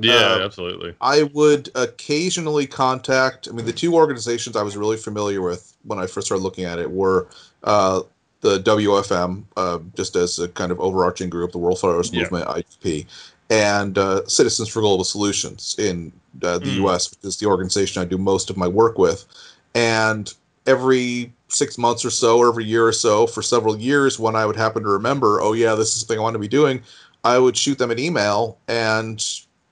Yeah, 0.00 0.14
Uh, 0.14 0.44
absolutely. 0.44 0.94
I 1.02 1.24
would 1.34 1.68
occasionally 1.74 2.66
contact. 2.66 3.46
I 3.48 3.52
mean, 3.52 3.66
the 3.66 3.72
two 3.72 3.94
organizations 3.94 4.56
I 4.56 4.62
was 4.62 4.74
really 4.76 4.96
familiar 4.96 5.42
with 5.42 5.74
when 5.84 5.98
I 5.98 6.06
first 6.06 6.26
started 6.28 6.42
looking 6.42 6.64
at 6.64 6.78
it 6.78 6.90
were 6.90 7.28
uh, 7.64 8.00
the 8.40 8.58
WFM, 8.60 9.44
uh, 9.58 9.78
just 9.94 10.16
as 10.16 10.38
a 10.38 10.48
kind 10.48 10.72
of 10.72 10.80
overarching 10.80 11.28
group, 11.28 11.52
the 11.52 11.58
World 11.58 11.78
Federalist 11.78 12.14
Yeah. 12.14 12.22
Movement 12.22 12.46
(IFP), 12.46 13.06
and 13.50 13.98
uh, 13.98 14.26
Citizens 14.26 14.70
for 14.70 14.80
Global 14.80 15.04
Solutions 15.04 15.76
in 15.78 16.10
uh, 16.42 16.58
the 16.58 16.70
Mm. 16.70 16.76
U.S., 16.76 17.10
which 17.10 17.18
is 17.24 17.36
the 17.36 17.46
organization 17.46 18.00
I 18.00 18.06
do 18.06 18.16
most 18.16 18.48
of 18.48 18.56
my 18.56 18.66
work 18.66 18.96
with. 18.96 19.26
And 19.74 20.32
every 20.66 21.32
six 21.48 21.76
months 21.76 22.04
or 22.04 22.10
so, 22.10 22.38
or 22.38 22.48
every 22.48 22.64
year 22.64 22.86
or 22.86 22.92
so, 22.92 23.26
for 23.26 23.42
several 23.42 23.76
years, 23.78 24.18
when 24.18 24.34
I 24.36 24.46
would 24.46 24.56
happen 24.56 24.82
to 24.82 24.88
remember, 24.88 25.40
oh 25.40 25.52
yeah, 25.52 25.74
this 25.74 25.88
is 25.88 26.00
something 26.00 26.18
I 26.18 26.22
want 26.22 26.34
to 26.34 26.38
be 26.38 26.48
doing, 26.48 26.82
I 27.24 27.38
would 27.38 27.56
shoot 27.56 27.78
them 27.78 27.90
an 27.90 27.98
email 27.98 28.58
and 28.68 29.22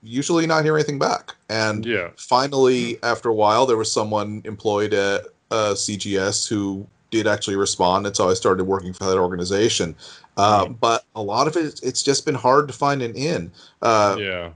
usually 0.03 0.47
not 0.47 0.63
hear 0.63 0.75
anything 0.75 0.99
back. 0.99 1.35
And 1.49 1.85
Yeah. 1.85 2.09
finally, 2.17 2.97
after 3.03 3.29
a 3.29 3.33
while, 3.33 3.65
there 3.65 3.77
was 3.77 3.91
someone 3.91 4.41
employed 4.45 4.93
at 4.93 5.25
uh, 5.51 5.73
CGS 5.73 6.47
who 6.47 6.85
did 7.09 7.27
actually 7.27 7.57
respond, 7.57 8.07
and 8.07 8.15
so 8.15 8.29
I 8.29 8.33
started 8.35 8.63
working 8.63 8.93
for 8.93 9.03
that 9.05 9.17
organization. 9.17 9.95
Uh, 10.37 10.65
Mm. 10.65 10.77
But 10.79 11.03
a 11.13 11.21
lot 11.21 11.47
of 11.47 11.57
it, 11.57 11.81
it's 11.83 12.01
just 12.01 12.25
been 12.25 12.35
hard 12.35 12.67
to 12.69 12.73
find 12.73 13.01
an 13.01 13.13
in. 13.15 13.51
Uh, 13.81 14.15
yeah. 14.17 14.49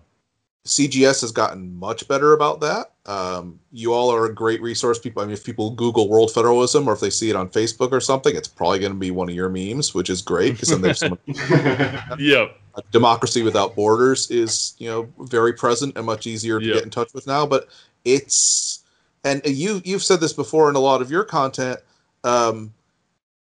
CGS 0.65 1.21
has 1.21 1.31
gotten 1.31 1.75
much 1.77 2.07
better 2.07 2.33
about 2.33 2.59
that. 2.61 2.91
Um, 3.05 3.59
you 3.71 3.93
all 3.93 4.11
are 4.11 4.25
a 4.25 4.33
great 4.33 4.61
resource. 4.61 4.97
People, 4.97 5.21
I 5.21 5.25
mean, 5.25 5.33
if 5.33 5.43
people 5.43 5.69
Google 5.69 6.09
World 6.09 6.31
Federalism 6.31 6.87
or 6.87 6.93
if 6.93 6.99
they 6.99 7.11
see 7.11 7.29
it 7.29 7.35
on 7.35 7.49
Facebook 7.49 7.91
or 7.91 8.01
something, 8.01 8.35
it's 8.35 8.47
probably 8.47 8.79
going 8.79 8.91
to 8.91 8.97
be 8.97 9.11
one 9.11 9.29
of 9.29 9.35
your 9.35 9.47
memes, 9.49 9.93
which 9.93 10.09
is 10.09 10.23
great 10.23 10.53
because 10.53 10.69
then 10.69 10.81
there's 10.81 10.99
some 10.99 11.19
Yep. 12.19 12.59
democracy 12.91 13.43
without 13.43 13.75
borders 13.75 14.29
is 14.31 14.73
you 14.79 14.89
know 14.89 15.07
very 15.19 15.53
present 15.53 15.95
and 15.95 16.05
much 16.05 16.25
easier 16.27 16.59
to 16.59 16.65
Yeah. 16.65 16.73
get 16.73 16.83
in 16.83 16.89
touch 16.89 17.13
with 17.13 17.25
now 17.25 17.45
but 17.45 17.69
it's 18.03 18.83
and 19.23 19.41
you 19.45 19.81
you've 19.85 20.03
said 20.03 20.19
this 20.19 20.33
before 20.33 20.69
in 20.69 20.75
a 20.75 20.79
lot 20.79 21.01
of 21.01 21.09
your 21.09 21.23
content 21.23 21.79
um 22.25 22.73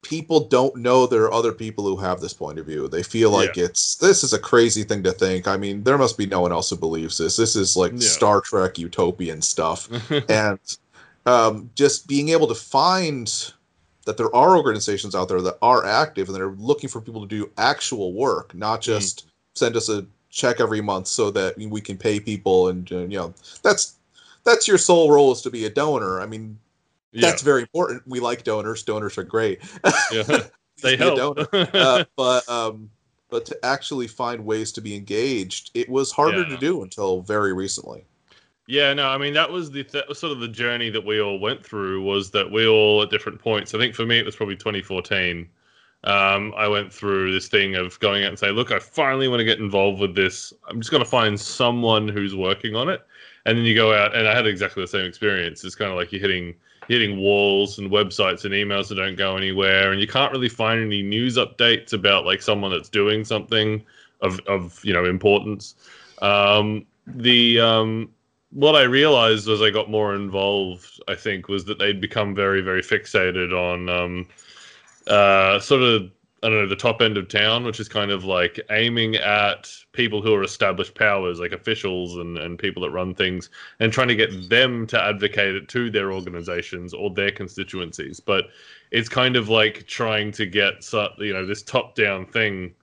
people 0.04 0.42
don't 0.42 0.76
know 0.76 1.08
there 1.08 1.24
are 1.24 1.34
other 1.34 1.52
people 1.54 1.86
who 1.86 1.98
have 1.98 2.20
this 2.20 2.34
point 2.34 2.60
of 2.60 2.66
view. 2.66 2.88
They 2.88 3.02
feel 3.04 3.32
like 3.32 3.58
it's 3.58 3.96
this 3.96 4.24
is 4.24 4.34
a 4.34 4.40
crazy 4.40 4.84
thing 4.84 5.02
to 5.04 5.12
think. 5.12 5.48
I 5.48 5.58
mean 5.58 5.84
there 5.84 5.98
must 5.98 6.18
be 6.18 6.26
no 6.26 6.42
one 6.42 6.52
else 6.52 6.70
who 6.70 6.76
believes 6.76 7.18
this. 7.18 7.36
This 7.36 7.56
is 7.56 7.76
like 7.76 7.94
Yeah. 7.94 8.00
star 8.00 8.42
trek 8.42 8.78
utopian 8.78 9.42
stuff. 9.42 9.90
And 10.30 10.60
um, 11.26 11.70
just 11.74 12.08
being 12.08 12.30
able 12.30 12.48
to 12.48 12.56
find 12.56 13.54
that 14.06 14.18
there 14.18 14.34
are 14.36 14.58
organizations 14.58 15.16
out 15.16 15.30
there 15.30 15.42
that 15.42 15.58
are 15.62 15.86
active 15.86 16.28
and 16.28 16.36
that 16.36 16.42
are 16.42 16.52
looking 16.52 16.90
for 16.90 17.00
people 17.00 17.22
to 17.22 17.28
do 17.28 17.50
actual 17.58 18.14
work, 18.14 18.54
not 18.54 18.82
just 18.82 19.28
send 19.56 19.78
us 19.78 19.88
a 19.88 20.06
check 20.30 20.60
every 20.60 20.82
month 20.82 21.08
so 21.08 21.32
that 21.32 21.58
we 21.58 21.80
can 21.80 21.98
pay 21.98 22.20
people 22.20 22.68
and 22.70 22.92
uh, 22.92 22.98
you 23.00 23.18
know 23.18 23.34
that's 23.62 23.96
that's 24.44 24.68
your 24.68 24.78
sole 24.78 25.10
role 25.12 25.32
is 25.32 25.42
to 25.42 25.50
be 25.50 25.66
a 25.66 25.70
donor. 25.70 26.20
I 26.20 26.26
mean 26.26 26.60
yeah. 27.14 27.22
that's 27.30 27.42
very 27.42 27.62
important. 27.62 28.04
We 28.08 28.20
like 28.20 28.44
donors. 28.44 28.84
Donors 28.84 29.18
are 29.18 29.24
great. 29.24 29.62
yeah. 30.12 30.24
They 30.82 30.98
help. 30.98 31.38
Uh, 31.54 32.04
but 32.18 32.50
um, 32.50 32.90
but 33.30 33.46
to 33.46 33.58
actually 33.64 34.08
find 34.08 34.44
ways 34.46 34.72
to 34.74 34.82
be 34.82 34.96
engaged, 34.96 35.72
it 35.74 35.88
was 35.88 36.12
harder 36.12 36.42
Yeah. 36.42 36.50
to 36.50 36.58
do 36.58 36.84
until 36.84 37.22
very 37.22 37.54
recently. 37.54 38.06
Yeah, 38.68 38.94
no, 38.94 39.08
I 39.08 39.18
mean 39.18 39.34
that 39.34 39.50
was 39.50 39.72
the 39.72 39.84
th- 39.84 40.06
sort 40.14 40.32
of 40.34 40.40
the 40.40 40.48
journey 40.48 40.90
that 40.90 41.06
we 41.06 41.22
all 41.22 41.40
went 41.40 41.66
through. 41.66 42.02
Was 42.04 42.32
that 42.32 42.52
we 42.52 42.68
all 42.68 43.02
at 43.02 43.10
different 43.12 43.40
points? 43.40 43.74
I 43.74 43.78
think 43.78 43.96
for 43.96 44.06
me 44.06 44.18
it 44.20 44.26
was 44.26 44.36
probably 44.36 44.56
2014. 44.56 45.48
Um, 46.06 46.54
I 46.58 46.68
went 46.68 46.92
through 46.92 47.32
this 47.32 47.48
thing 47.48 47.76
of 47.76 47.98
going 48.02 48.24
out 48.24 48.30
and 48.30 48.40
say, 48.40 48.52
"Look, 48.52 48.72
I 48.72 48.80
finally 48.80 49.28
want 49.30 49.40
to 49.40 49.46
get 49.46 49.60
involved 49.60 50.02
with 50.02 50.16
this. 50.16 50.52
I'm 50.68 50.82
just 50.82 50.92
going 50.92 51.04
to 51.04 51.10
find 51.10 51.40
someone 51.40 52.08
who's 52.10 52.36
working 52.36 52.76
on 52.76 52.90
it." 52.90 53.06
And 53.46 53.58
then 53.58 53.64
you 53.66 53.74
go 53.76 53.94
out, 53.94 54.16
and 54.16 54.28
I 54.28 54.36
had 54.36 54.48
exactly 54.48 54.84
the 54.84 54.88
same 54.88 55.06
experience. 55.06 55.64
It's 55.64 55.76
kind 55.76 55.92
of 55.92 55.98
like 55.98 56.12
you're 56.12 56.20
hitting 56.22 56.56
hitting 56.88 57.18
walls 57.20 57.80
and 57.80 57.92
websites 57.92 58.46
and 58.46 58.54
emails 58.54 58.90
that 58.90 58.96
don't 58.96 59.16
go 59.16 59.38
anywhere, 59.38 59.92
and 59.92 60.02
you 60.02 60.08
can't 60.08 60.32
really 60.32 60.50
find 60.50 60.82
any 60.82 61.02
news 61.02 61.38
updates 61.38 61.94
about 61.94 62.26
like 62.26 62.42
someone 62.42 62.72
that's 62.72 62.90
doing 62.90 63.24
something 63.24 63.84
of 64.22 64.40
of 64.48 64.84
you 64.84 64.94
know 64.94 65.06
importance. 65.06 65.76
Um, 66.22 66.86
the 67.06 67.60
um, 67.60 68.10
what 68.54 68.76
I 68.76 68.84
realized 68.84 69.50
as 69.50 69.62
I 69.62 69.72
got 69.72 69.90
more 69.90 70.16
involved, 70.16 71.02
I 71.08 71.16
think, 71.16 71.48
was 71.48 71.66
that 71.66 71.80
they'd 71.80 72.00
become 72.00 72.36
very, 72.36 72.62
very 72.62 72.82
fixated 72.82 73.52
on 73.52 73.90
um, 73.90 74.28
uh, 75.08 75.60
sort 75.60 75.82
of, 75.82 76.12
I 76.44 76.50
don't 76.50 76.60
know, 76.60 76.68
the 76.68 76.76
top 76.76 77.02
end 77.02 77.18
of 77.18 77.30
town, 77.30 77.64
which 77.64 77.80
is 77.80 77.88
kind 77.88 78.12
of 78.12 78.26
like 78.26 78.60
aiming 78.70 79.16
at 79.16 79.72
people 79.94 80.22
who 80.22 80.34
are 80.34 80.44
established 80.44 80.94
powers, 80.94 81.40
like 81.40 81.54
officials 81.54 82.18
and, 82.18 82.38
and 82.38 82.60
people 82.60 82.84
that 82.84 82.92
run 82.92 83.16
things, 83.16 83.50
and 83.80 83.94
trying 83.94 84.10
to 84.10 84.16
get 84.16 84.50
them 84.50 84.86
to 84.88 85.02
advocate 85.02 85.56
it 85.56 85.70
to 85.70 85.90
their 85.90 86.12
organizations 86.12 86.94
or 86.94 87.10
their 87.12 87.32
constituencies. 87.32 88.20
But 88.20 88.46
it's 88.92 89.10
kind 89.10 89.38
of 89.38 89.50
like 89.50 89.88
trying 89.88 90.32
to 90.34 90.46
get, 90.46 90.84
so- 90.84 91.14
you 91.18 91.34
know, 91.34 91.46
this 91.46 91.64
top 91.64 91.96
down 91.96 92.26
thing 92.26 92.76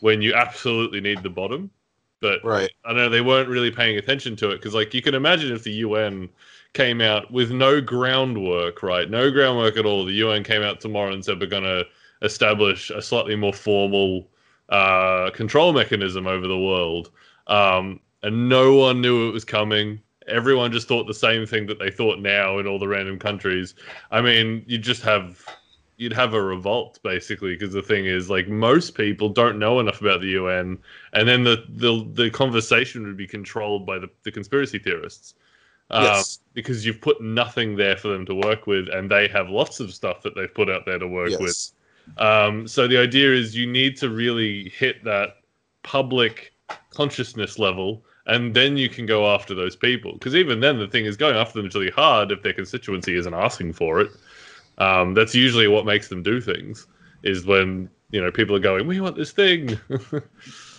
when 0.00 0.22
you 0.22 0.34
absolutely 0.34 1.00
need 1.00 1.22
the 1.22 1.30
bottom. 1.30 1.70
But 2.20 2.44
Right. 2.44 2.70
I 2.84 2.88
don't 2.88 2.96
know 2.98 3.08
they 3.08 3.20
weren't 3.20 3.48
really 3.48 3.70
paying 3.70 3.96
attention 3.96 4.36
to 4.36 4.50
it 4.50 4.56
because, 4.56 4.74
like, 4.74 4.92
you 4.94 5.02
can 5.02 5.14
imagine 5.14 5.52
if 5.52 5.62
the 5.62 5.72
UN 5.72 6.28
came 6.74 7.00
out 7.00 7.30
with 7.30 7.50
no 7.52 7.80
groundwork, 7.80 8.82
right? 8.82 9.08
No 9.08 9.30
groundwork 9.30 9.76
at 9.76 9.86
all. 9.86 10.04
The 10.04 10.14
UN 10.14 10.44
came 10.44 10.62
out 10.62 10.80
tomorrow 10.80 11.12
and 11.12 11.24
said 11.24 11.40
we're 11.40 11.46
going 11.46 11.62
to 11.62 11.86
establish 12.22 12.90
a 12.90 13.02
slightly 13.02 13.36
more 13.36 13.52
formal 13.52 14.28
uh, 14.68 15.30
control 15.30 15.72
mechanism 15.72 16.26
over 16.26 16.46
the 16.46 16.58
world, 16.58 17.10
um, 17.46 18.00
and 18.22 18.48
no 18.48 18.74
one 18.74 19.00
knew 19.00 19.28
it 19.28 19.32
was 19.32 19.44
coming. 19.44 20.00
Everyone 20.26 20.72
just 20.72 20.88
thought 20.88 21.06
the 21.06 21.14
same 21.14 21.46
thing 21.46 21.66
that 21.66 21.78
they 21.78 21.90
thought 21.90 22.18
now 22.18 22.58
in 22.58 22.66
all 22.66 22.78
the 22.78 22.88
random 22.88 23.18
countries. 23.18 23.74
I 24.10 24.20
mean, 24.20 24.62
you 24.66 24.76
just 24.76 25.02
have 25.02 25.42
you'd 25.96 26.12
have 26.12 26.32
a 26.32 26.40
revolt 26.40 27.00
basically 27.02 27.54
because 27.54 27.72
the 27.72 27.82
thing 27.82 28.06
is 28.06 28.30
like 28.30 28.48
most 28.48 28.94
people 28.94 29.28
don't 29.28 29.58
know 29.58 29.80
enough 29.80 30.00
about 30.00 30.20
the 30.20 30.28
UN, 30.28 30.78
and 31.12 31.28
then 31.28 31.44
the 31.44 31.64
the, 31.68 32.06
the 32.12 32.30
conversation 32.30 33.06
would 33.06 33.16
be 33.16 33.26
controlled 33.26 33.86
by 33.86 33.98
the, 33.98 34.08
the 34.22 34.30
conspiracy 34.30 34.78
theorists. 34.78 35.34
Um, 35.90 36.04
Yes. 36.04 36.40
because 36.52 36.84
you've 36.84 37.00
put 37.00 37.22
nothing 37.22 37.74
there 37.74 37.96
for 37.96 38.08
them 38.08 38.26
to 38.26 38.34
work 38.34 38.66
with, 38.66 38.88
and 38.88 39.10
they 39.10 39.26
have 39.28 39.48
lots 39.48 39.80
of 39.80 39.94
stuff 39.94 40.22
that 40.22 40.34
they've 40.34 40.52
put 40.52 40.68
out 40.68 40.84
there 40.84 40.98
to 40.98 41.08
work 41.08 41.30
with. 41.40 41.72
Um, 42.16 42.66
so 42.66 42.88
the 42.88 42.98
idea 42.98 43.32
is 43.32 43.54
you 43.54 43.66
need 43.66 43.96
to 43.98 44.08
really 44.08 44.70
hit 44.70 45.04
that 45.04 45.36
public 45.82 46.52
consciousness 46.90 47.58
level, 47.58 48.04
and 48.26 48.54
then 48.54 48.76
you 48.76 48.88
can 48.88 49.06
go 49.06 49.32
after 49.32 49.54
those 49.54 49.76
people. 49.76 50.12
Because 50.12 50.34
even 50.34 50.60
then, 50.60 50.78
the 50.78 50.88
thing 50.88 51.04
is 51.04 51.16
going 51.16 51.36
after 51.36 51.58
them 51.58 51.66
is 51.66 51.74
really 51.74 51.90
hard 51.90 52.32
if 52.32 52.42
their 52.42 52.52
constituency 52.52 53.16
isn't 53.16 53.34
asking 53.34 53.72
for 53.74 54.00
it. 54.00 54.10
Um, 54.78 55.14
that's 55.14 55.34
usually 55.34 55.68
what 55.68 55.86
makes 55.86 56.08
them 56.08 56.22
do 56.22 56.40
things. 56.40 56.86
Is 57.22 57.44
when 57.46 57.90
you 58.10 58.20
know 58.20 58.30
people 58.30 58.54
are 58.56 58.60
going, 58.60 58.86
"We 58.86 59.00
want 59.00 59.16
this 59.16 59.32
thing." 59.32 59.78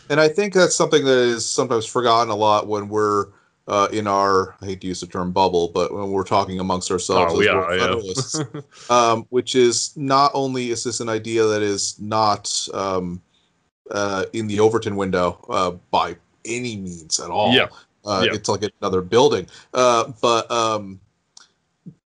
And 0.09 0.19
I 0.19 0.27
think 0.27 0.53
that's 0.53 0.75
something 0.75 1.05
that 1.05 1.17
is 1.17 1.45
sometimes 1.45 1.85
forgotten 1.85 2.31
a 2.31 2.35
lot 2.35 2.67
when 2.67 2.89
we're 2.89 3.27
uh, 3.69 3.87
in 3.91 4.07
our, 4.07 4.55
I 4.61 4.65
hate 4.65 4.81
to 4.81 4.87
use 4.87 4.99
the 4.99 5.07
term 5.07 5.31
bubble, 5.31 5.69
but 5.69 5.93
when 5.93 6.09
we're 6.09 6.23
talking 6.23 6.59
amongst 6.59 6.91
ourselves 6.91 7.33
Oh, 7.33 7.37
we 7.37 7.47
are, 7.47 7.69
World 7.69 8.03
yeah. 8.03 8.61
Um, 8.89 9.25
which 9.29 9.55
is 9.55 9.95
not 9.95 10.31
only 10.33 10.71
is 10.71 10.83
this 10.83 10.99
an 10.99 11.07
idea 11.09 11.43
that 11.45 11.61
is 11.61 11.99
not 11.99 12.67
um, 12.73 13.21
uh, 13.91 14.25
in 14.33 14.47
the 14.47 14.59
Overton 14.59 14.95
window 14.95 15.45
uh, 15.49 15.71
by 15.91 16.17
any 16.45 16.77
means 16.77 17.19
at 17.19 17.29
all. 17.29 17.53
Yeah. 17.53 17.67
Uh, 18.03 18.23
Yeah. 18.25 18.33
It's 18.33 18.49
like 18.49 18.63
another 18.81 19.01
building. 19.01 19.45
Uh, 19.73 20.11
but 20.19 20.49
um, 20.49 20.99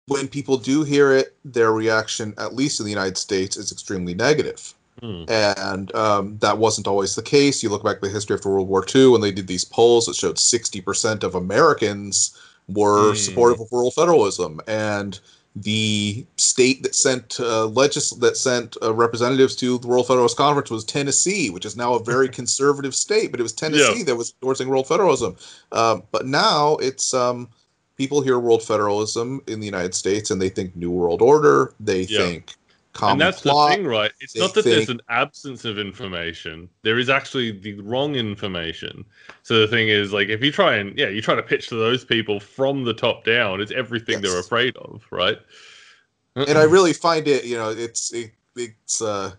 when 0.05 0.27
people 0.27 0.57
do 0.57 0.83
hear 0.83 1.11
it, 1.11 1.35
their 1.43 1.73
reaction, 1.73 2.35
at 2.37 2.53
least 2.53 2.79
in 2.79 2.85
the 2.85 2.91
United 2.91 3.17
States, 3.17 3.57
is 3.57 3.71
extremely 3.71 4.13
negative 4.13 4.75
Hmm. 4.99 5.25
and 5.27 5.93
um, 5.95 6.37
that 6.39 6.57
wasn't 6.57 6.87
always 6.87 7.15
the 7.15 7.21
case. 7.21 7.61
You 7.61 7.69
look 7.69 7.83
back 7.83 7.97
at 7.97 8.01
the 8.01 8.09
history 8.09 8.35
after 8.35 8.49
World 8.49 8.67
War 8.67 8.83
II, 8.95 9.09
when 9.09 9.21
they 9.21 9.31
did 9.31 9.47
these 9.47 9.63
polls 9.65 10.05
that 10.07 10.15
showed 10.15 10.37
60% 10.37 11.23
of 11.23 11.35
Americans 11.35 12.35
were 12.67 13.11
Hmm. 13.13 13.15
supportive 13.17 13.61
of 13.61 13.71
world 13.71 13.93
federalism, 13.93 14.59
and 14.67 15.19
the 15.55 16.25
state 16.35 16.83
that 16.83 16.93
sent 16.93 17.39
uh, 17.39 17.65
legis- 17.65 18.11
that 18.19 18.37
sent 18.37 18.77
uh, 18.83 18.93
representatives 18.93 19.55
to 19.55 19.79
the 19.79 19.87
World 19.87 20.05
Federalist 20.07 20.37
Conference 20.37 20.69
was 20.69 20.83
Tennessee, 20.83 21.49
which 21.49 21.65
is 21.65 21.75
now 21.75 21.93
a 21.95 22.03
very 22.03 22.29
conservative 22.39 22.93
state, 22.93 23.31
but 23.31 23.39
it 23.39 23.43
was 23.43 23.53
Tennessee 23.53 24.03
that 24.03 24.15
was 24.15 24.33
endorsing 24.41 24.67
world 24.67 24.87
federalism. 24.87 25.35
Um, 25.71 26.03
but 26.11 26.25
now 26.27 26.75
it's 26.77 27.13
um, 27.13 27.49
people 27.97 28.21
hear 28.21 28.37
world 28.39 28.61
federalism 28.61 29.41
in 29.47 29.59
the 29.59 29.65
United 29.65 29.95
States 29.95 30.29
and 30.29 30.39
they 30.41 30.49
think 30.49 30.75
New 30.75 30.91
World 30.91 31.21
Order, 31.23 31.73
they 31.79 32.01
Yeah. 32.01 32.19
think 32.19 32.53
common 32.97 33.13
and 33.13 33.21
that's 33.21 33.41
plot. 33.41 33.69
the 33.69 33.75
thing, 33.75 33.85
right? 33.85 34.11
It's 34.19 34.35
not 34.35 34.53
that 34.55 34.65
there's 34.65 34.89
an 34.89 35.01
absence 35.09 35.65
of 35.65 35.77
information. 35.77 36.67
There 36.81 36.97
is 36.97 37.09
actually 37.09 37.51
the 37.51 37.79
wrong 37.81 38.15
information. 38.15 39.05
So 39.43 39.59
the 39.59 39.67
thing 39.67 39.89
is, 39.89 40.11
like, 40.11 40.29
if 40.29 40.43
you 40.43 40.51
try 40.51 40.75
and 40.75 40.97
yeah, 40.97 41.09
you 41.09 41.21
try 41.21 41.35
to 41.35 41.43
pitch 41.43 41.67
to 41.69 41.75
those 41.75 42.03
people 42.03 42.39
from 42.39 42.83
the 42.83 42.93
top 42.93 43.23
down, 43.23 43.61
it's 43.61 43.71
everything 43.71 44.21
they're 44.21 44.39
afraid 44.39 44.75
of, 44.77 45.05
right? 45.11 45.37
and 46.35 46.57
I 46.57 46.63
really 46.63 46.93
find 46.93 47.27
it, 47.27 47.45
you 47.45 47.55
know, 47.57 47.69
it's 47.69 48.13
it, 48.13 48.31
it's 48.55 49.01
uh, 49.01 49.31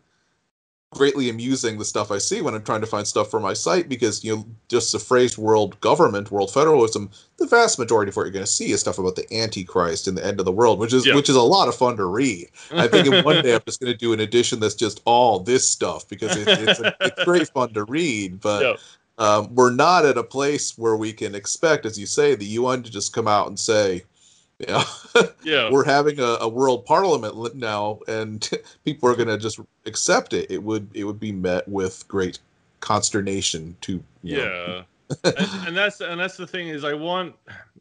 greatly 0.93 1.29
amusing 1.29 1.79
the 1.79 1.85
stuff 1.85 2.11
I 2.11 2.17
see 2.19 2.41
when 2.41 2.55
I'm 2.55 2.63
trying 2.65 2.81
to 2.81 2.87
find 2.87 3.07
stuff 3.07 3.31
for 3.31 3.41
my 3.41 3.53
site 3.53 3.89
because 3.91 4.25
you 4.25 4.35
know 4.35 4.47
just 4.69 4.93
the 4.93 4.99
phrase 4.99 5.37
world 5.37 5.79
government, 5.81 6.31
world 6.31 6.51
federalism, 6.53 7.11
the 7.37 7.47
vast 7.47 7.79
majority 7.79 8.09
of 8.09 8.17
what 8.17 8.23
you're 8.23 8.33
going 8.33 8.45
to 8.45 8.51
see 8.51 8.71
is 8.73 8.81
stuff 8.81 8.99
about 8.99 9.15
the 9.15 9.27
Antichrist 9.35 10.09
and 10.09 10.17
the 10.17 10.25
end 10.25 10.41
of 10.41 10.47
the 10.47 10.53
world, 10.53 10.79
which 10.79 10.95
is 10.95 11.05
Yeah. 11.07 11.15
which 11.15 11.29
is 11.29 11.37
a 11.37 11.43
lot 11.43 11.69
of 11.69 11.75
fun 11.75 11.97
to 11.99 12.07
read. 12.07 12.49
I 12.73 12.89
think 12.89 13.07
in 13.07 13.23
one 13.23 13.43
day 13.43 13.55
I'm 13.57 13.61
just 13.67 13.81
going 13.81 13.93
to 13.93 13.99
do 13.99 14.13
an 14.15 14.21
edition 14.21 14.61
that's 14.61 14.75
just 14.75 15.03
all 15.05 15.41
this 15.41 15.69
stuff 15.69 16.09
because 16.09 16.35
it, 16.37 16.49
it's 16.49 16.81
a, 16.81 16.97
it's 17.01 17.25
great 17.25 17.49
fun 17.49 17.73
to 17.75 17.85
read, 17.85 18.41
but. 18.41 18.63
Yeah. 18.63 18.75
Um, 19.21 19.53
we're 19.53 19.73
not 19.73 20.05
at 20.05 20.17
a 20.17 20.23
place 20.23 20.79
where 20.79 20.95
we 20.95 21.13
can 21.13 21.35
expect, 21.35 21.87
as 21.87 21.99
you 21.99 22.07
say, 22.07 22.37
the 22.37 22.45
UN 22.45 22.85
to 22.85 22.89
just 22.93 23.13
come 23.13 23.27
out 23.27 23.49
and 23.49 23.59
say, 23.59 24.05
know, 24.67 24.83
yeah, 25.45 25.71
we're 25.73 25.85
having 25.85 26.19
a, 26.19 26.39
a 26.41 26.49
world 26.49 26.85
parliament 26.85 27.55
now 27.55 28.01
and 28.09 28.51
people 28.85 29.09
are 29.09 29.15
going 29.15 29.29
to 29.29 29.39
just 29.39 29.61
accept 29.87 30.33
it 30.33 30.51
it 30.51 30.63
would 30.63 30.89
it 30.95 31.05
would 31.05 31.21
be 31.21 31.33
met 31.33 31.67
with 31.69 32.07
great 32.09 32.39
consternation 32.81 33.77
to 33.81 34.03
yeah. 34.23 34.83
and, 35.25 35.37
and 35.67 35.77
that's 35.77 36.01
and 36.01 36.21
that's 36.21 36.37
the 36.37 36.47
thing 36.47 36.69
is 36.69 36.85
I 36.85 36.93
want 36.93 37.35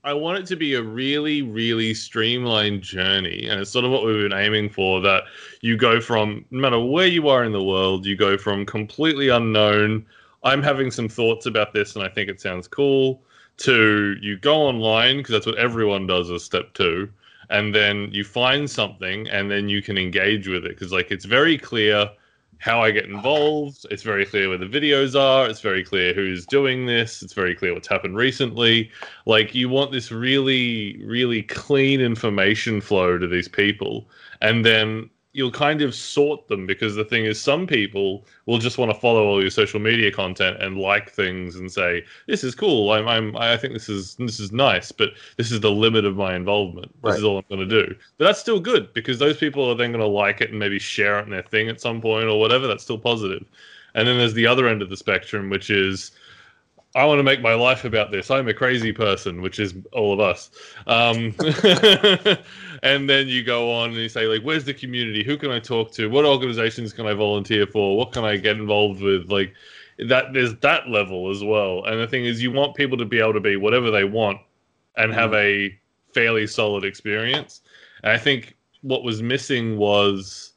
I 0.03 0.13
want 0.13 0.39
it 0.39 0.45
to 0.47 0.55
be 0.55 0.75
a 0.75 0.81
really 0.81 1.41
really 1.41 1.93
streamlined 1.93 2.81
journey, 2.81 3.47
and 3.47 3.59
it's 3.59 3.71
sort 3.71 3.83
of 3.83 3.91
what 3.91 4.05
we've 4.05 4.29
been 4.29 4.37
aiming 4.37 4.69
for. 4.69 5.01
That 5.01 5.23
you 5.61 5.75
go 5.75 5.99
from 5.99 6.45
no 6.51 6.61
matter 6.61 6.79
where 6.79 7.07
you 7.07 7.27
are 7.27 7.43
in 7.43 7.51
the 7.51 7.63
world, 7.63 8.05
you 8.05 8.15
go 8.15 8.37
from 8.37 8.65
completely 8.65 9.27
unknown. 9.27 10.05
I'm 10.43 10.63
having 10.63 10.91
some 10.91 11.09
thoughts 11.09 11.45
about 11.45 11.73
this, 11.73 11.95
and 11.95 12.05
I 12.05 12.07
think 12.07 12.29
it 12.29 12.39
sounds 12.39 12.67
cool. 12.67 13.21
To 13.61 14.15
you 14.21 14.37
go 14.37 14.55
online 14.55 15.17
because 15.17 15.33
that's 15.33 15.45
what 15.47 15.57
everyone 15.57 16.05
does 16.05 16.29
as 16.29 16.43
step 16.43 16.73
two, 16.73 17.09
and 17.49 17.73
then 17.73 18.09
you 18.11 18.23
find 18.23 18.69
something, 18.69 19.27
and 19.29 19.49
then 19.49 19.67
you 19.67 19.81
can 19.81 19.97
engage 19.97 20.47
with 20.47 20.63
it 20.65 20.69
because 20.69 20.91
like 20.91 21.09
it's 21.09 21.25
very 21.25 21.57
clear 21.57 22.09
how 22.59 22.81
I 22.81 22.91
get 22.91 23.05
involved. 23.05 23.85
It's 23.91 24.03
very 24.03 24.25
clear 24.25 24.49
where 24.49 24.57
the 24.57 24.65
videos 24.65 25.19
are. 25.19 25.47
It's 25.49 25.61
very 25.61 25.83
clear 25.83 26.13
who's 26.13 26.45
doing 26.45 26.85
this. 26.85 27.21
It's 27.21 27.33
very 27.33 27.55
clear 27.55 27.73
what's 27.73 27.87
happened 27.87 28.15
recently. 28.15 28.91
Like 29.25 29.53
you 29.53 29.69
want 29.69 29.91
this 29.91 30.11
really, 30.11 30.99
really 31.03 31.43
clean 31.43 32.01
information 32.01 32.81
flow 32.81 33.17
to 33.17 33.27
these 33.27 33.47
people, 33.47 34.07
and 34.41 34.65
then 34.65 35.09
you'll 35.37 35.51
kind 35.51 35.83
of 35.83 35.93
sort 35.93 36.47
them 36.47 36.65
because 36.65 36.95
the 36.95 37.05
thing 37.05 37.25
is, 37.25 37.39
some 37.39 37.67
people 37.67 38.25
will 38.47 38.57
just 38.57 38.79
want 38.79 38.91
to 38.91 38.99
follow 38.99 39.23
all 39.27 39.39
your 39.39 39.51
social 39.51 39.79
media 39.79 40.11
content 40.11 40.61
and 40.63 40.79
like 40.79 41.11
things 41.11 41.57
and 41.57 41.71
say 41.71 42.03
this 42.25 42.43
is 42.43 42.55
cool. 42.55 42.91
I'm, 42.91 43.07
I'm, 43.07 43.37
I 43.37 43.55
think 43.55 43.73
this 43.73 43.87
is 43.87 44.15
this 44.15 44.39
is 44.39 44.51
nice, 44.51 44.91
but 44.91 45.09
this 45.37 45.51
is 45.51 45.59
the 45.59 45.69
limit 45.69 46.05
of 46.05 46.15
my 46.15 46.35
involvement. 46.35 46.91
This 47.03 47.11
Right. 47.11 47.17
is 47.19 47.23
all 47.23 47.37
I'm 47.37 47.45
going 47.55 47.69
to 47.69 47.83
do. 47.83 47.95
But 48.17 48.25
that's 48.25 48.39
still 48.39 48.59
good 48.59 48.91
because 48.93 49.19
those 49.19 49.37
people 49.37 49.69
are 49.69 49.75
then 49.75 49.91
going 49.91 50.01
to 50.01 50.07
like 50.07 50.41
it 50.41 50.49
and 50.49 50.57
maybe 50.57 50.79
share 50.79 51.19
it 51.19 51.25
in 51.25 51.29
their 51.29 51.43
thing 51.43 51.69
at 51.69 51.79
some 51.79 52.01
point 52.01 52.25
or 52.25 52.39
whatever. 52.39 52.65
That's 52.65 52.83
still 52.83 52.97
positive. 52.97 53.45
And 53.93 54.07
then 54.07 54.17
there's 54.17 54.33
the 54.33 54.47
other 54.47 54.67
end 54.67 54.81
of 54.81 54.89
the 54.89 54.97
spectrum, 54.97 55.51
which 55.51 55.69
is 55.69 56.13
I 56.95 57.05
want 57.05 57.19
to 57.19 57.23
make 57.23 57.41
my 57.41 57.53
life 57.53 57.85
about 57.85 58.09
this. 58.09 58.31
I'm 58.31 58.47
a 58.47 58.55
crazy 58.55 58.91
person, 58.91 59.43
which 59.43 59.59
is 59.59 59.75
all 59.93 60.13
of 60.13 60.19
us. 60.19 60.49
Um, 60.87 61.35
and 62.83 63.09
then 63.09 63.27
you 63.27 63.43
go 63.43 63.71
on 63.71 63.89
and 63.89 63.97
you 63.97 64.09
say, 64.09 64.25
like, 64.27 64.41
where's 64.41 64.65
the 64.65 64.73
community? 64.73 65.23
Who 65.23 65.37
can 65.37 65.51
I 65.51 65.59
talk 65.59 65.91
to? 65.93 66.09
What 66.09 66.25
organizations 66.25 66.93
can 66.93 67.07
I 67.07 67.13
volunteer 67.13 67.65
for? 67.67 67.97
What 67.97 68.11
can 68.11 68.23
I 68.23 68.37
get 68.37 68.57
involved 68.57 69.01
with? 69.01 69.29
Like, 69.31 69.53
that 69.99 70.33
there's 70.33 70.55
that 70.57 70.89
level 70.89 71.29
as 71.29 71.43
well. 71.43 71.83
And 71.85 71.99
the 71.99 72.07
thing 72.07 72.25
is, 72.25 72.41
you 72.41 72.51
want 72.51 72.75
people 72.75 72.97
to 72.97 73.05
be 73.05 73.19
able 73.19 73.33
to 73.33 73.39
be 73.39 73.55
whatever 73.55 73.91
they 73.91 74.03
want 74.03 74.39
and 74.95 75.13
have 75.13 75.31
mm. 75.31 75.71
a 75.71 75.79
fairly 76.13 76.47
solid 76.47 76.83
experience. 76.83 77.61
And 78.03 78.11
I 78.11 78.17
think 78.17 78.55
what 78.81 79.03
was 79.03 79.21
missing 79.21 79.77
was 79.77 80.53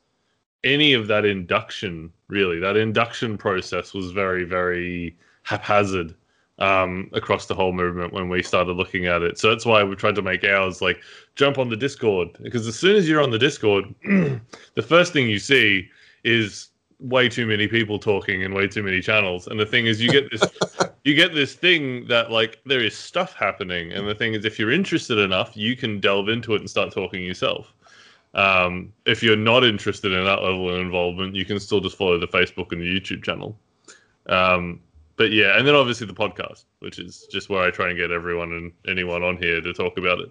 any 0.64 0.92
of 0.92 1.06
that 1.08 1.24
induction, 1.24 2.12
really. 2.28 2.58
That 2.58 2.76
induction 2.76 3.38
process 3.38 3.94
was 3.94 4.10
very, 4.10 4.44
very 4.44 5.16
haphazard 5.42 6.14
um, 6.60 7.10
across 7.12 7.46
the 7.46 7.54
whole 7.54 7.72
movement 7.72 8.12
when 8.12 8.28
we 8.28 8.42
started 8.42 8.74
looking 8.74 9.06
at 9.06 9.22
it. 9.22 9.38
So 9.38 9.48
that's 9.48 9.66
why 9.66 9.82
we 9.82 9.96
tried 9.96 10.14
to 10.16 10.22
make 10.22 10.44
ours 10.44 10.82
like 10.82 11.00
jump 11.34 11.58
on 11.58 11.70
the 11.70 11.76
Discord 11.76 12.28
because 12.42 12.66
as 12.66 12.78
soon 12.78 12.96
as 12.96 13.08
you're 13.08 13.22
on 13.22 13.30
the 13.30 13.38
Discord, 13.38 13.86
the 14.04 14.82
first 14.86 15.12
thing 15.12 15.28
you 15.28 15.38
see 15.38 15.88
is 16.22 16.68
way 16.98 17.30
too 17.30 17.46
many 17.46 17.66
people 17.66 17.98
talking 17.98 18.44
and 18.44 18.52
way 18.54 18.68
too 18.68 18.82
many 18.82 19.00
channels. 19.00 19.46
And 19.46 19.58
the 19.58 19.64
thing 19.64 19.86
is, 19.86 20.02
you 20.02 20.10
get 20.10 20.30
this, 20.30 20.42
you 21.04 21.14
get 21.14 21.34
this 21.34 21.54
thing 21.54 22.06
that 22.08 22.30
like 22.30 22.60
there 22.66 22.84
is 22.84 22.96
stuff 22.96 23.34
happening. 23.34 23.92
And 23.92 24.06
the 24.06 24.14
thing 24.14 24.34
is, 24.34 24.44
if 24.44 24.58
you're 24.58 24.70
interested 24.70 25.18
enough, 25.18 25.56
you 25.56 25.76
can 25.76 25.98
delve 25.98 26.28
into 26.28 26.54
it 26.54 26.60
and 26.60 26.68
start 26.68 26.92
talking 26.92 27.24
yourself. 27.24 27.72
Um, 28.34 28.92
if 29.06 29.22
you're 29.22 29.34
not 29.34 29.64
interested 29.64 30.12
in 30.12 30.24
that 30.24 30.42
level 30.42 30.72
of 30.72 30.78
involvement, 30.78 31.34
you 31.34 31.44
can 31.44 31.58
still 31.58 31.80
just 31.80 31.96
follow 31.96 32.18
the 32.18 32.28
Facebook 32.28 32.70
and 32.70 32.80
the 32.80 32.86
YouTube 32.86 33.24
channel. 33.24 33.58
Um, 34.28 34.80
but 35.20 35.32
yeah, 35.32 35.58
and 35.58 35.68
then 35.68 35.74
obviously 35.74 36.06
the 36.06 36.14
podcast, 36.14 36.64
which 36.78 36.98
is 36.98 37.26
just 37.30 37.50
where 37.50 37.62
I 37.62 37.70
try 37.70 37.90
and 37.90 37.98
get 37.98 38.10
everyone 38.10 38.52
and 38.54 38.72
anyone 38.88 39.22
on 39.22 39.36
here 39.36 39.60
to 39.60 39.72
talk 39.74 39.98
about 39.98 40.18
it. 40.18 40.30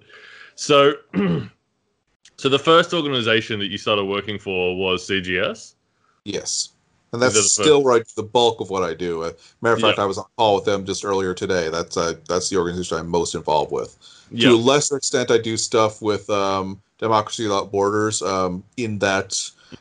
So, 0.55 0.93
so 2.37 2.49
the 2.49 2.57
first 2.57 2.91
organization 2.91 3.59
that 3.59 3.67
you 3.67 3.77
started 3.77 4.05
working 4.05 4.39
for 4.39 4.75
was 4.75 5.07
CGS. 5.07 5.75
yes 6.25 6.69
and 7.13 7.21
that's 7.21 7.51
still 7.51 7.83
right 7.83 8.03
the 8.15 8.23
bulk 8.23 8.61
of 8.61 8.69
what 8.69 8.83
i 8.83 8.93
do 8.93 9.23
uh, 9.23 9.31
matter 9.61 9.75
of 9.75 9.81
fact 9.81 9.97
Yeah. 9.97 10.03
i 10.03 10.07
was 10.07 10.17
on 10.17 10.25
call 10.37 10.55
with 10.55 10.65
them 10.65 10.85
just 10.85 11.03
earlier 11.05 11.33
today 11.33 11.69
that's 11.69 11.97
uh, 11.97 12.13
that's 12.27 12.49
the 12.49 12.57
organization 12.57 12.97
i'm 12.97 13.07
most 13.07 13.33
involved 13.35 13.71
with 13.71 13.97
to 14.37 14.49
a 14.49 14.55
lesser 14.55 14.97
extent 14.97 15.31
i 15.31 15.37
do 15.39 15.55
stuff 15.57 16.01
with 16.01 16.29
um, 16.29 16.79
democracy 16.99 17.43
without 17.43 17.71
borders 17.71 18.21
um, 18.21 18.63
in 18.77 18.99
that 18.99 19.33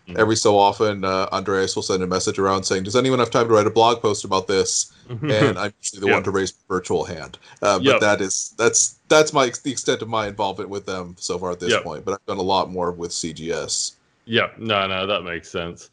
Mhm. 0.06 0.18
every 0.18 0.36
so 0.36 0.58
often 0.58 1.02
uh, 1.04 1.28
andreas 1.32 1.74
will 1.74 1.82
send 1.82 2.02
a 2.02 2.06
message 2.06 2.38
around 2.38 2.62
saying 2.64 2.82
does 2.82 2.94
anyone 2.96 3.18
have 3.18 3.30
time 3.30 3.48
to 3.48 3.54
write 3.54 3.66
a 3.66 3.70
blog 3.70 4.02
post 4.02 4.22
about 4.24 4.46
this 4.46 4.92
and 5.08 5.58
I'm 5.58 5.72
usually 5.80 6.00
the 6.00 6.06
Yeah. 6.08 6.12
one 6.14 6.22
to 6.24 6.30
raise 6.30 6.52
virtual 6.68 7.04
hand. 7.04 7.38
Uh, 7.62 7.78
but 7.78 7.84
Yep. 7.84 8.00
that 8.00 8.20
is 8.20 8.54
that's 8.58 8.96
that's 9.08 9.32
my 9.32 9.50
the 9.64 9.70
extent 9.70 10.02
of 10.02 10.08
my 10.08 10.26
involvement 10.26 10.68
with 10.68 10.84
them 10.84 11.16
so 11.18 11.38
far 11.38 11.50
at 11.52 11.60
this 11.60 11.70
Yep. 11.72 11.82
point. 11.84 12.04
But 12.04 12.12
I've 12.14 12.26
done 12.26 12.36
a 12.36 12.42
lot 12.42 12.70
more 12.70 12.92
with 12.92 13.10
CGS. 13.12 13.92
Yeah, 14.26 14.48
no, 14.58 14.86
no, 14.86 15.06
that 15.06 15.22
makes 15.22 15.48
sense. 15.50 15.88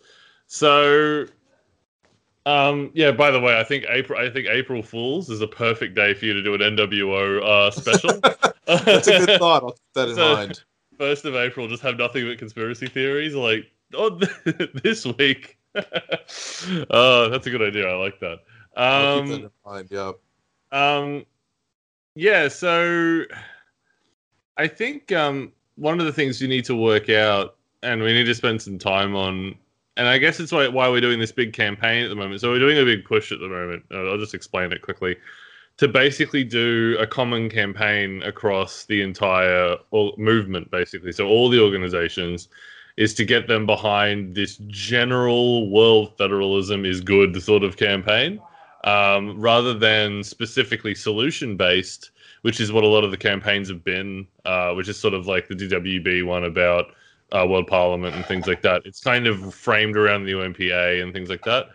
So, 0.48 1.26
um, 2.46 2.92
yeah. 2.94 3.12
By 3.12 3.32
the 3.32 3.40
way, 3.40 3.58
I 3.58 3.64
think 3.64 3.86
April. 3.90 4.20
I 4.20 4.30
think 4.30 4.48
April 4.48 4.84
Fools 4.84 5.30
is 5.30 5.40
a 5.42 5.48
perfect 5.48 5.96
day 5.96 6.14
for 6.14 6.26
you 6.26 6.34
to 6.34 6.44
do 6.44 6.54
an 6.54 6.60
NWO 6.62 7.42
uh, 7.42 7.72
special. 7.72 8.12
That's 8.66 9.08
a 9.08 9.26
good 9.26 9.40
thought. 9.40 9.64
I'll 9.64 9.72
keep 9.72 9.94
that 9.94 10.10
in 10.10 10.16
So- 10.16 10.34
mind. 10.36 10.62
First 10.98 11.26
of 11.26 11.36
April, 11.36 11.68
just 11.68 11.84
have 11.84 11.98
nothing 11.98 12.26
but 12.26 12.38
conspiracy 12.38 12.88
theories. 12.88 13.36
Like, 13.36 13.70
oh, 13.94 14.20
this 14.84 15.06
week. 15.06 15.58
oh, 16.90 17.30
that's 17.30 17.48
a 17.48 17.50
good 17.50 17.62
idea. 17.62 17.88
I 17.88 17.96
like 17.96 18.20
that. 18.20 18.40
Um, 18.76 19.28
that 19.28 19.52
mind. 19.66 19.88
Yeah. 19.92 20.12
Um, 20.72 21.26
yeah. 22.16 22.48
So 22.48 23.24
I 24.58 24.68
think 24.68 25.12
um, 25.12 25.52
one 25.76 26.00
of 26.00 26.06
the 26.06 26.14
things 26.14 26.42
you 26.42 26.48
need 26.48 26.66
to 26.66 26.76
work 26.76 27.10
out, 27.10 27.56
and 27.84 28.02
we 28.02 28.14
need 28.14 28.26
to 28.26 28.36
spend 28.36 28.62
some 28.62 28.78
time 28.78 29.16
on, 29.16 29.56
and 29.98 30.08
I 30.08 30.18
guess 30.18 30.40
it's 30.40 30.52
why, 30.52 30.68
why 30.68 30.90
we're 30.90 31.02
doing 31.02 31.20
this 31.20 31.32
big 31.32 31.54
campaign 31.54 32.04
at 32.04 32.10
the 32.10 32.16
moment. 32.16 32.42
So 32.42 32.52
we're 32.52 32.60
doing 32.60 32.78
a 32.78 32.86
big 32.86 33.06
push 33.06 33.32
at 33.32 33.40
the 33.40 33.48
moment. 33.48 33.84
Uh, 33.92 34.10
I'll 34.10 34.18
just 34.18 34.34
explain 34.34 34.72
it 34.72 34.82
quickly. 34.82 35.16
To 35.78 35.90
basically 35.90 36.46
do 36.46 36.96
a 37.02 37.06
common 37.08 37.50
campaign 37.50 38.24
across 38.24 38.86
the 38.86 39.02
entire 39.02 39.76
movement, 40.18 40.72
basically. 40.72 41.12
So 41.12 41.28
all 41.28 41.50
the 41.50 41.62
organizations 41.62 42.48
is 42.98 43.14
to 43.14 43.26
get 43.26 43.48
them 43.48 43.66
behind 43.66 44.36
this 44.36 44.58
general 44.68 45.70
world 45.70 46.18
federalism 46.18 46.86
is 46.86 47.02
good 47.02 47.42
sort 47.42 47.64
of 47.64 47.78
campaign 47.78 48.40
um, 48.86 49.40
rather 49.40 49.74
than 49.74 50.24
specifically 50.24 50.96
solution 50.96 51.58
based, 51.58 52.12
which 52.44 52.60
is 52.60 52.72
what 52.72 52.84
a 52.84 52.88
lot 52.88 53.04
of 53.04 53.12
the 53.12 53.18
campaigns 53.18 53.68
have 53.68 53.84
been, 53.84 54.26
uh, 54.46 54.72
which 54.74 54.88
is 54.88 54.98
sort 54.98 55.14
of 55.14 55.28
like 55.28 55.48
the 55.48 55.56
DWB 55.56 56.26
one 56.26 56.46
about 56.46 56.86
uh, 57.32 57.46
World 57.48 57.68
Parliament 57.68 58.16
and 58.16 58.26
things 58.26 58.48
like 58.48 58.62
that. 58.62 58.84
It's 58.86 59.04
kind 59.04 59.28
of 59.28 59.54
framed 59.54 59.98
around 59.98 60.26
the 60.26 60.34
UNPA 60.34 61.02
and 61.02 61.12
things 61.12 61.30
like 61.30 61.44
that. 61.44 61.70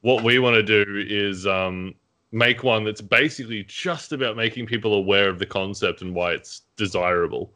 What 0.00 0.24
we 0.24 0.38
want 0.38 0.54
to 0.54 0.62
do 0.62 1.04
is 1.06 1.46
um, 1.46 1.94
make 2.32 2.62
one 2.62 2.84
that's 2.84 3.00
basically 3.02 3.64
just 3.64 4.12
about 4.12 4.36
making 4.36 4.66
people 4.66 4.94
aware 4.94 5.28
of 5.28 5.38
the 5.38 5.46
concept 5.46 6.02
and 6.02 6.14
why 6.14 6.32
it's 6.32 6.62
desirable. 6.76 7.52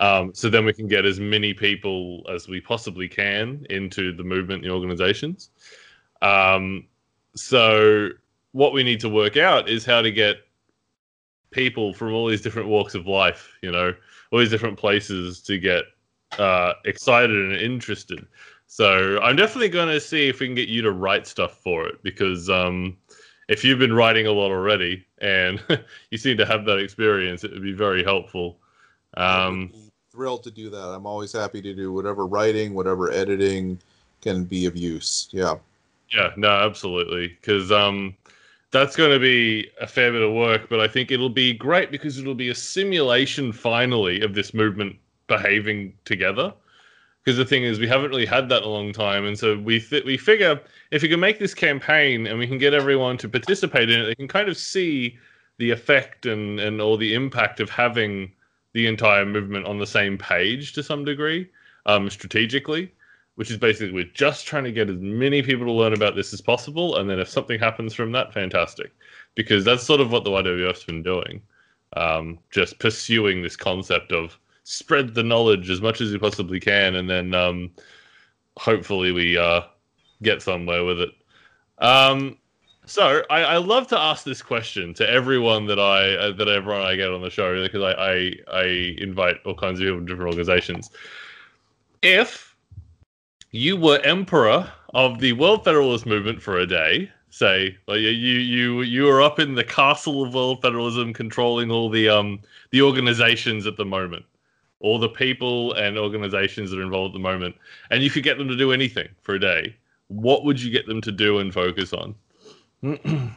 Um, 0.00 0.34
so 0.34 0.48
then 0.50 0.64
we 0.64 0.72
can 0.72 0.88
get 0.88 1.04
as 1.06 1.18
many 1.18 1.54
people 1.54 2.22
as 2.32 2.48
we 2.48 2.60
possibly 2.60 3.08
can 3.08 3.66
into 3.70 4.14
the 4.14 4.22
movement 4.22 4.62
and 4.62 4.70
the 4.70 4.74
organizations. 4.74 5.50
Um, 6.22 6.86
so 7.34 8.10
what 8.52 8.72
we 8.72 8.82
need 8.82 9.00
to 9.00 9.08
work 9.08 9.36
out 9.36 9.68
is 9.68 9.84
how 9.84 10.02
to 10.02 10.10
get 10.10 10.36
people 11.50 11.94
from 11.94 12.12
all 12.12 12.26
these 12.26 12.42
different 12.42 12.68
walks 12.68 12.94
of 12.94 13.06
life, 13.06 13.52
you 13.62 13.70
know, 13.70 13.94
all 14.30 14.38
these 14.38 14.50
different 14.50 14.78
places 14.78 15.40
to 15.42 15.58
get 15.58 15.84
uh, 16.38 16.74
excited 16.84 17.36
and 17.36 17.52
interested. 17.52 18.26
So 18.66 19.20
I'm 19.22 19.36
definitely 19.36 19.68
going 19.68 19.88
to 19.88 20.00
see 20.00 20.28
if 20.28 20.40
we 20.40 20.46
can 20.46 20.54
get 20.54 20.68
you 20.68 20.82
to 20.82 20.92
write 20.92 21.26
stuff 21.26 21.58
for 21.62 21.86
it 21.86 22.02
because 22.02 22.50
um, 22.50 22.96
if 23.48 23.64
you've 23.64 23.78
been 23.78 23.94
writing 23.94 24.26
a 24.26 24.32
lot 24.32 24.50
already 24.50 25.06
and 25.18 25.62
you 26.10 26.18
seem 26.18 26.36
to 26.36 26.46
have 26.46 26.64
that 26.64 26.78
experience, 26.78 27.44
it 27.44 27.52
would 27.52 27.62
be 27.62 27.72
very 27.72 28.02
helpful. 28.02 28.58
Um, 29.16 29.72
thrilled 30.16 30.42
to 30.42 30.50
do 30.50 30.70
that. 30.70 30.82
I'm 30.82 31.06
always 31.06 31.32
happy 31.32 31.60
to 31.60 31.74
do 31.74 31.92
whatever 31.92 32.26
writing, 32.26 32.72
whatever 32.72 33.12
editing 33.12 33.78
can 34.22 34.44
be 34.44 34.64
of 34.64 34.74
use. 34.74 35.28
Yeah. 35.30 35.56
Yeah, 36.14 36.30
no, 36.36 36.48
absolutely. 36.48 37.28
Because 37.28 37.70
um, 37.70 38.16
that's 38.70 38.96
going 38.96 39.10
to 39.10 39.18
be 39.18 39.70
a 39.78 39.86
fair 39.86 40.12
bit 40.12 40.22
of 40.22 40.32
work, 40.32 40.70
but 40.70 40.80
I 40.80 40.88
think 40.88 41.10
it'll 41.10 41.28
be 41.28 41.52
great 41.52 41.90
because 41.90 42.18
it'll 42.18 42.34
be 42.34 42.48
a 42.48 42.54
simulation 42.54 43.52
finally 43.52 44.22
of 44.22 44.34
this 44.34 44.54
movement 44.54 44.96
behaving 45.26 45.92
together. 46.06 46.54
Because 47.22 47.36
the 47.36 47.44
thing 47.44 47.64
is, 47.64 47.78
we 47.78 47.88
haven't 47.88 48.10
really 48.10 48.24
had 48.24 48.48
that 48.48 48.62
in 48.62 48.68
a 48.68 48.68
long 48.68 48.92
time, 48.92 49.26
and 49.26 49.36
so 49.36 49.58
we 49.58 49.80
th- 49.80 50.04
we 50.04 50.16
figure 50.16 50.60
if 50.92 51.02
we 51.02 51.08
can 51.08 51.18
make 51.18 51.40
this 51.40 51.54
campaign 51.54 52.28
and 52.28 52.38
we 52.38 52.46
can 52.46 52.56
get 52.56 52.72
everyone 52.72 53.18
to 53.18 53.28
participate 53.28 53.90
in 53.90 54.00
it, 54.00 54.04
they 54.06 54.14
can 54.14 54.28
kind 54.28 54.48
of 54.48 54.56
see 54.56 55.18
the 55.58 55.72
effect 55.72 56.24
and 56.24 56.60
and 56.60 56.80
all 56.80 56.96
the 56.96 57.14
impact 57.14 57.58
of 57.58 57.68
having 57.68 58.30
the 58.76 58.86
entire 58.86 59.26
movement 59.26 59.66
on 59.66 59.78
the 59.78 59.86
same 59.86 60.16
page 60.16 60.72
to 60.74 60.82
some 60.82 61.04
degree, 61.04 61.48
um, 61.86 62.08
strategically 62.10 62.92
which 63.36 63.50
is 63.50 63.56
basically 63.56 63.92
we're 63.92 64.04
just 64.14 64.46
trying 64.46 64.64
to 64.64 64.72
get 64.72 64.90
as 64.90 64.96
many 64.98 65.42
people 65.42 65.66
to 65.66 65.72
learn 65.72 65.92
about 65.92 66.16
this 66.16 66.32
as 66.32 66.40
possible, 66.40 66.96
and 66.96 67.08
then 67.08 67.18
if 67.20 67.28
something 67.28 67.60
happens 67.60 67.94
from 67.94 68.10
that, 68.12 68.32
fantastic, 68.32 68.92
because 69.34 69.64
that's 69.64 69.84
sort 69.84 70.00
of 70.00 70.10
what 70.10 70.24
the 70.24 70.30
YWF's 70.30 70.84
been 70.84 71.02
doing, 71.02 71.40
um, 71.96 72.38
just 72.50 72.78
pursuing 72.78 73.42
this 73.42 73.56
concept 73.56 74.10
of 74.10 74.38
spread 74.64 75.14
the 75.14 75.22
knowledge 75.22 75.70
as 75.70 75.80
much 75.80 76.00
as 76.00 76.10
you 76.12 76.18
possibly 76.18 76.58
can, 76.58 76.96
and 76.96 77.08
then 77.08 77.34
um, 77.34 77.70
hopefully 78.56 79.12
we 79.12 79.36
uh, 79.36 79.60
get 80.22 80.40
somewhere 80.40 80.84
with 80.84 81.00
it. 81.00 81.10
So 82.86 83.22
I, 83.30 83.42
I 83.42 83.56
love 83.56 83.88
to 83.88 83.98
ask 83.98 84.24
this 84.24 84.40
question 84.40 84.94
to 84.94 85.08
everyone 85.08 85.66
that 85.66 85.80
I 85.80 86.14
uh, 86.14 86.32
that 86.32 86.48
everyone 86.48 86.82
I 86.82 86.94
get 86.96 87.10
on 87.10 87.20
the 87.20 87.30
show 87.30 87.60
because 87.62 87.82
I, 87.82 87.92
I 87.92 88.32
I 88.52 88.64
invite 88.98 89.36
all 89.44 89.54
kinds 89.54 89.80
of 89.80 89.84
people 89.84 89.98
from 89.98 90.06
different 90.06 90.28
organizations. 90.28 90.90
If 92.02 92.56
you 93.50 93.76
were 93.76 93.98
emperor 94.04 94.70
of 94.94 95.18
the 95.18 95.32
World 95.32 95.64
Federalist 95.64 96.06
Movement 96.06 96.40
for 96.40 96.58
a 96.58 96.66
day. 96.66 97.10
Say, 97.28 97.76
you, 97.88 97.96
you, 97.98 98.80
you 98.80 99.04
were 99.04 99.20
up 99.20 99.38
in 99.38 99.54
the 99.54 99.64
castle 99.64 100.22
of 100.22 100.32
world 100.32 100.62
federalism, 100.62 101.12
controlling 101.12 101.70
all 101.70 101.90
the 101.90 102.08
um 102.08 102.40
the 102.70 102.80
organizations 102.82 103.66
at 103.66 103.76
the 103.76 103.84
moment, 103.84 104.24
all 104.80 104.98
the 104.98 105.08
people 105.08 105.74
and 105.74 105.98
organizations 105.98 106.70
that 106.70 106.78
are 106.78 106.82
involved 106.82 107.14
at 107.14 107.18
the 107.18 107.28
moment, 107.28 107.56
and 107.90 108.02
you 108.02 108.10
could 108.10 108.24
get 108.24 108.38
them 108.38 108.48
to 108.48 108.56
do 108.56 108.72
anything 108.72 109.08
for 109.22 109.34
a 109.34 109.40
day. 109.40 109.76
What 110.08 110.44
would 110.44 110.62
you 110.62 110.70
get 110.70 110.86
them 110.86 111.00
to 111.02 111.12
do 111.12 111.38
and 111.38 111.52
focus 111.52 111.92
on? 111.92 112.14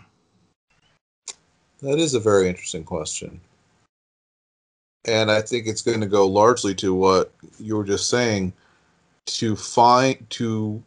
That 1.82 1.98
is 1.98 2.14
a 2.14 2.20
very 2.20 2.50
interesting 2.50 2.84
question. 2.84 3.40
And 5.06 5.32
I 5.32 5.42
think 5.42 5.66
it's 5.66 5.82
going 5.82 6.02
to 6.02 6.08
go 6.08 6.28
largely 6.28 6.76
to 6.76 6.94
what 6.94 7.32
you 7.58 7.78
were 7.78 7.86
just 7.86 8.10
saying 8.10 8.52
to 9.28 9.56
find 9.56 10.30
to 10.32 10.84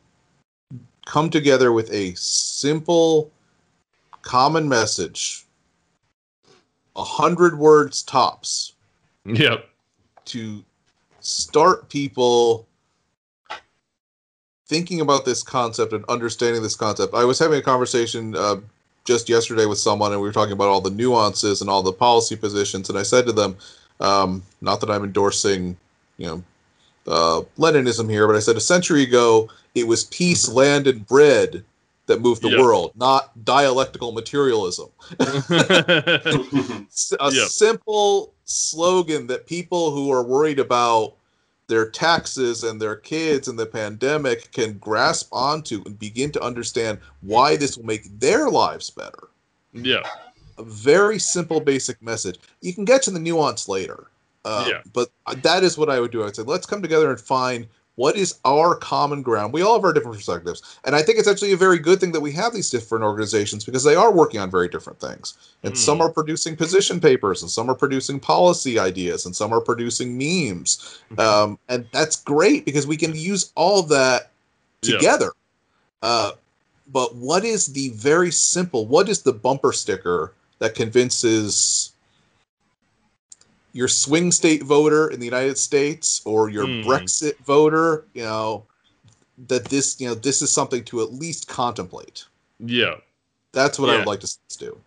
come 1.06 1.30
together 1.30 1.72
with 1.72 1.90
a 1.92 2.14
simple 2.14 3.30
common 4.20 4.68
message 4.68 5.46
a 6.94 7.02
hundred 7.02 7.58
words 7.58 8.02
tops 8.02 8.74
yep. 9.24 9.68
to 10.26 10.62
start 11.20 11.88
people 11.88 12.66
thinking 14.72 15.02
about 15.02 15.26
this 15.26 15.42
concept 15.42 15.92
and 15.92 16.02
understanding 16.06 16.62
this 16.62 16.74
concept. 16.74 17.12
I 17.12 17.26
was 17.26 17.38
having 17.38 17.58
a 17.58 17.62
conversation 17.62 18.34
uh, 18.34 18.56
just 19.04 19.28
yesterday 19.28 19.66
with 19.66 19.76
someone, 19.76 20.12
and 20.12 20.20
we 20.22 20.26
were 20.26 20.32
talking 20.32 20.54
about 20.54 20.68
all 20.68 20.80
the 20.80 20.88
nuances 20.90 21.60
and 21.60 21.68
all 21.68 21.82
the 21.82 21.92
policy 21.92 22.36
positions. 22.36 22.88
And 22.88 22.98
I 22.98 23.02
said 23.02 23.26
to 23.26 23.32
them, 23.32 23.54
um, 24.00 24.42
not 24.62 24.80
that 24.80 24.90
I'm 24.90 25.04
endorsing, 25.04 25.76
you 26.16 26.26
know, 26.26 26.42
uh, 27.06 27.42
Leninism 27.58 28.08
here, 28.08 28.26
but 28.26 28.34
I 28.34 28.38
said 28.38 28.56
a 28.56 28.60
century 28.62 29.02
ago 29.02 29.50
it 29.74 29.86
was 29.86 30.04
peace, 30.04 30.48
land, 30.48 30.86
and 30.86 31.06
bread 31.06 31.62
that 32.06 32.22
moved 32.22 32.40
the 32.40 32.48
Yeah. 32.48 32.58
world, 32.62 32.92
not 32.96 33.44
dialectical 33.44 34.12
materialism 34.12 34.88
a 37.20 37.30
Yep. 37.30 37.30
simple 37.30 38.32
slogan 38.46 39.26
that 39.26 39.46
people 39.46 39.90
who 39.90 40.10
are 40.10 40.22
worried 40.22 40.58
about 40.58 41.14
their 41.68 41.88
taxes 41.88 42.64
and 42.64 42.80
their 42.80 42.96
kids 42.96 43.48
and 43.48 43.58
the 43.58 43.66
pandemic 43.66 44.50
can 44.52 44.74
grasp 44.78 45.28
onto 45.32 45.82
and 45.86 45.98
begin 45.98 46.30
to 46.32 46.42
understand 46.42 46.98
why 47.20 47.56
this 47.56 47.76
will 47.76 47.86
make 47.86 48.18
their 48.18 48.50
lives 48.50 48.90
better. 48.90 49.28
yeah. 49.72 50.02
A 50.58 50.64
very 50.64 51.18
simple, 51.18 51.60
basic 51.60 52.02
message. 52.02 52.38
You 52.60 52.74
can 52.74 52.84
get 52.84 53.02
to 53.04 53.10
the 53.10 53.18
nuance 53.18 53.68
later. 53.68 54.08
Uh, 54.44 54.66
Yeah. 54.68 54.82
But 54.92 55.08
that 55.42 55.64
is 55.64 55.78
what 55.78 55.88
I 55.88 55.98
would 55.98 56.10
do. 56.10 56.20
I 56.20 56.26
would 56.26 56.36
say, 56.36 56.42
let's 56.42 56.66
come 56.66 56.82
together 56.82 57.10
and 57.10 57.18
find 57.18 57.66
what 57.96 58.16
is 58.16 58.38
our 58.44 58.74
common 58.74 59.22
ground. 59.22 59.52
We 59.52 59.62
all 59.62 59.74
have 59.74 59.84
our 59.84 59.92
different 59.92 60.16
perspectives. 60.16 60.78
And 60.84 60.96
I 60.96 61.02
think 61.02 61.18
it's 61.18 61.28
actually 61.28 61.52
a 61.52 61.58
very 61.58 61.78
good 61.78 62.00
thing 62.00 62.12
that 62.12 62.20
we 62.20 62.32
have 62.32 62.54
these 62.54 62.70
different 62.70 63.04
organizations 63.04 63.64
because 63.64 63.84
they 63.84 63.94
are 63.94 64.10
working 64.10 64.40
on 64.40 64.50
very 64.50 64.68
different 64.68 64.98
things. 64.98 65.34
And 65.62 65.74
Hmm. 65.74 65.78
some 65.78 66.00
are 66.00 66.10
producing 66.10 66.56
position 66.56 67.00
papers, 67.00 67.42
and 67.42 67.50
some 67.50 67.70
are 67.70 67.74
producing 67.74 68.18
policy 68.18 68.78
ideas, 68.78 69.26
and 69.26 69.36
some 69.36 69.52
are 69.52 69.60
producing 69.60 70.16
memes. 70.16 70.98
Um, 71.18 71.58
and 71.68 71.86
that's 71.92 72.16
great 72.16 72.64
because 72.64 72.86
we 72.86 72.96
can 72.96 73.14
use 73.14 73.52
all 73.54 73.82
that 73.84 74.30
Yeah. 74.82 74.96
together. 74.96 75.32
Uh, 76.02 76.32
but 76.92 77.14
what 77.14 77.44
is 77.44 77.66
the 77.66 77.90
very 77.90 78.32
simple, 78.32 78.86
what 78.86 79.08
is 79.08 79.22
the 79.22 79.32
bumper 79.32 79.72
sticker 79.72 80.32
that 80.58 80.74
convinces 80.74 81.91
your 83.72 83.88
swing 83.88 84.30
state 84.30 84.62
voter 84.62 85.08
in 85.08 85.18
the 85.18 85.24
United 85.24 85.58
States 85.58 86.20
or 86.24 86.50
your 86.50 86.66
Hmm. 86.66 86.82
Brexit 86.82 87.36
voter, 87.38 88.04
you 88.14 88.22
know, 88.22 88.64
that 89.48 89.64
this, 89.66 90.00
you 90.00 90.06
know, 90.08 90.14
this 90.14 90.42
is 90.42 90.50
something 90.50 90.84
to 90.84 91.02
at 91.02 91.12
least 91.12 91.48
contemplate. 91.48 92.24
Yeah. 92.58 92.96
That's 93.52 93.78
what 93.78 93.90
I 93.90 93.98
would 93.98 94.06
like 94.06 94.20
to 94.20 94.28
do. 94.58 94.78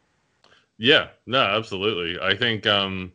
Yeah, 0.78 1.08
no, 1.26 1.40
absolutely. 1.40 2.20
I 2.22 2.36
think, 2.36 2.66
um, 2.68 3.12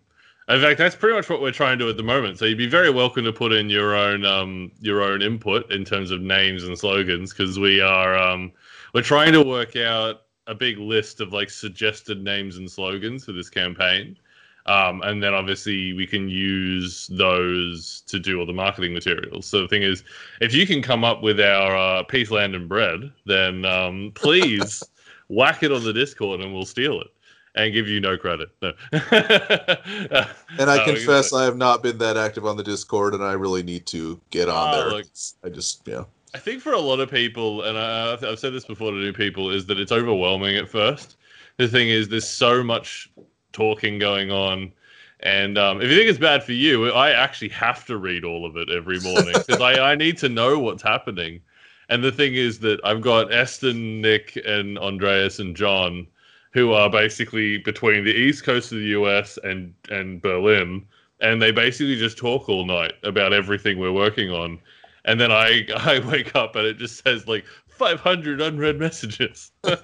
In 0.49 0.61
fact, 0.61 0.79
that's 0.79 0.97
pretty 0.97 1.15
much 1.15 1.31
what 1.31 1.41
we're 1.41 1.53
trying 1.53 1.79
to 1.79 1.85
do 1.85 1.89
at 1.91 1.97
the 1.97 2.03
moment. 2.03 2.37
So 2.39 2.45
you'd 2.45 2.59
be 2.59 2.67
very 2.67 2.91
welcome 2.91 3.25
to 3.25 3.33
put 3.33 3.53
in 3.53 3.71
your 3.71 3.95
own 3.95 4.25
um, 4.25 4.73
your 4.81 5.01
own 5.01 5.23
input 5.23 5.71
in 5.71 5.85
terms 5.85 6.11
of 6.11 6.21
names 6.21 6.65
and 6.65 6.77
slogans 6.77 7.33
because 7.33 7.61
we 7.61 7.81
are 7.81 8.19
um, 8.19 8.51
we're 8.93 9.03
trying 9.03 9.33
to 9.33 9.43
work 9.45 9.77
out 9.77 10.23
a 10.49 10.55
big 10.55 10.79
list 10.79 11.21
of 11.21 11.33
like 11.33 11.51
suggested 11.51 12.25
names 12.25 12.57
and 12.57 12.69
slogans 12.69 13.25
for 13.27 13.31
this 13.33 13.49
campaign. 13.49 14.17
Um, 14.71 15.03
and 15.03 15.21
then 15.23 15.35
obviously 15.35 15.93
we 15.95 16.07
can 16.07 16.29
use 16.29 17.09
those 17.09 18.03
to 18.07 18.21
do 18.21 18.39
all 18.39 18.47
the 18.47 18.53
marketing 18.53 18.93
materials. 18.95 19.47
So 19.47 19.63
the 19.63 19.69
thing 19.69 19.83
is, 19.83 20.05
if 20.41 20.55
you 20.55 20.65
can 20.67 20.81
come 20.81 21.03
up 21.03 21.23
with 21.23 21.41
our 21.41 21.77
uh, 21.77 22.03
peace, 22.05 22.31
land, 22.31 22.55
and 22.55 22.69
bread, 22.69 23.01
then 23.27 23.65
um, 23.65 24.13
please 24.15 24.83
whack 25.29 25.63
it 25.65 25.73
on 25.73 25.83
the 25.83 25.93
Discord 25.93 26.41
and 26.41 26.53
we'll 26.55 26.65
steal 26.67 27.01
it 27.01 27.09
and 27.57 27.73
give 27.73 27.89
you 27.89 27.99
no 28.01 28.17
credit. 28.17 28.51
No. 28.63 28.73
and 28.93 30.71
I 30.71 30.79
Uh, 30.79 30.85
confess 30.85 31.33
I 31.33 31.45
have 31.45 31.57
not 31.57 31.83
been 31.83 31.99
that 31.99 32.17
active 32.17 32.47
on 32.47 32.57
the 32.57 32.63
Discord, 32.63 33.15
and 33.15 33.25
I 33.25 33.33
really 33.33 33.65
need 33.65 33.87
to 33.87 34.21
get 34.31 34.49
on 34.49 34.73
Oh, 34.75 34.79
there. 34.79 34.91
look. 34.99 35.07
I 35.45 35.49
just, 35.49 35.83
yeah. 35.87 36.05
I 36.33 36.39
think 36.39 36.63
for 36.63 36.73
a 36.75 36.79
lot 36.79 37.01
of 37.01 37.11
people, 37.11 37.63
and 37.63 37.77
I, 37.77 38.13
I've 38.13 38.39
said 38.39 38.53
this 38.53 38.67
before 38.67 38.93
to 38.93 38.97
new 38.97 39.13
people, 39.13 39.51
is 39.51 39.67
that 39.67 39.81
it's 39.81 39.91
overwhelming 39.91 40.57
at 40.57 40.69
first. 40.69 41.17
The 41.57 41.67
thing 41.67 41.89
is, 41.89 42.09
there's 42.09 42.29
so 42.29 42.63
much 42.63 43.11
talking 43.53 43.99
going 43.99 44.31
on. 44.31 44.73
And 45.21 45.59
um, 45.59 45.83
if 45.83 45.91
you 45.91 45.97
think 45.97 46.09
it's 46.09 46.19
bad 46.19 46.43
for 46.43 46.53
you, 46.53 46.91
I 46.93 47.11
actually 47.11 47.51
have 47.51 47.85
to 47.87 47.99
read 47.99 48.25
all 48.25 48.47
of 48.47 48.57
it 48.57 48.71
every 48.71 49.01
morning 49.01 49.35
because 49.35 49.61
I, 49.61 49.93
I 49.93 49.95
need 49.95 50.17
to 50.19 50.29
know 50.29 50.59
what's 50.59 50.83
happening. 50.83 51.41
And 51.91 52.03
the 52.03 52.13
thing 52.13 52.35
is 52.35 52.61
that 52.61 52.81
I've 52.85 53.03
got 53.03 53.35
Eston, 53.35 54.01
Nick, 54.01 54.41
and 54.47 54.79
Andreas 54.79 55.41
and 55.41 55.55
John, 55.55 56.07
who 56.53 56.73
are 56.73 56.89
basically 56.89 57.59
between 57.59 58.05
the 58.05 58.15
east 58.15 58.45
coast 58.45 58.73
of 58.73 58.79
the 58.79 58.87
US 58.87 59.39
and, 59.45 59.75
and 59.91 60.23
Berlin. 60.23 60.87
And 61.21 61.43
they 61.43 61.51
basically 61.51 61.97
just 61.97 62.17
talk 62.17 62.49
all 62.49 62.65
night 62.65 62.95
about 63.03 63.33
everything 63.33 63.79
we're 63.79 63.93
working 63.93 64.31
on. 64.31 64.59
And 65.05 65.21
then 65.21 65.33
I, 65.33 65.67
I 65.77 65.99
wake 66.09 66.35
up 66.35 66.57
and 66.57 66.67
it 66.67 66.79
just 66.79 67.03
says 67.05 67.29
like 67.29 67.45
500 67.81 68.43
unread 68.43 68.79
messages. 68.79 69.53
and 69.65 69.75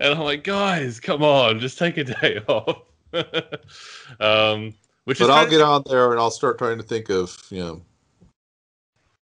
I'm 0.00 0.20
like, 0.20 0.44
guys, 0.44 1.00
come 1.00 1.24
on, 1.24 1.58
just 1.58 1.76
take 1.76 1.96
a 1.96 2.04
day 2.04 2.38
off. 2.48 2.82
um, 4.20 4.72
which 5.04 5.18
But 5.18 5.30
I'll 5.30 5.36
kind 5.36 5.46
of- 5.46 5.50
get 5.50 5.60
on 5.60 5.82
there 5.86 6.12
and 6.12 6.20
I'll 6.20 6.30
start 6.30 6.56
trying 6.56 6.78
to 6.78 6.84
think 6.84 7.10
of, 7.10 7.36
you 7.50 7.58
know, 7.64 7.82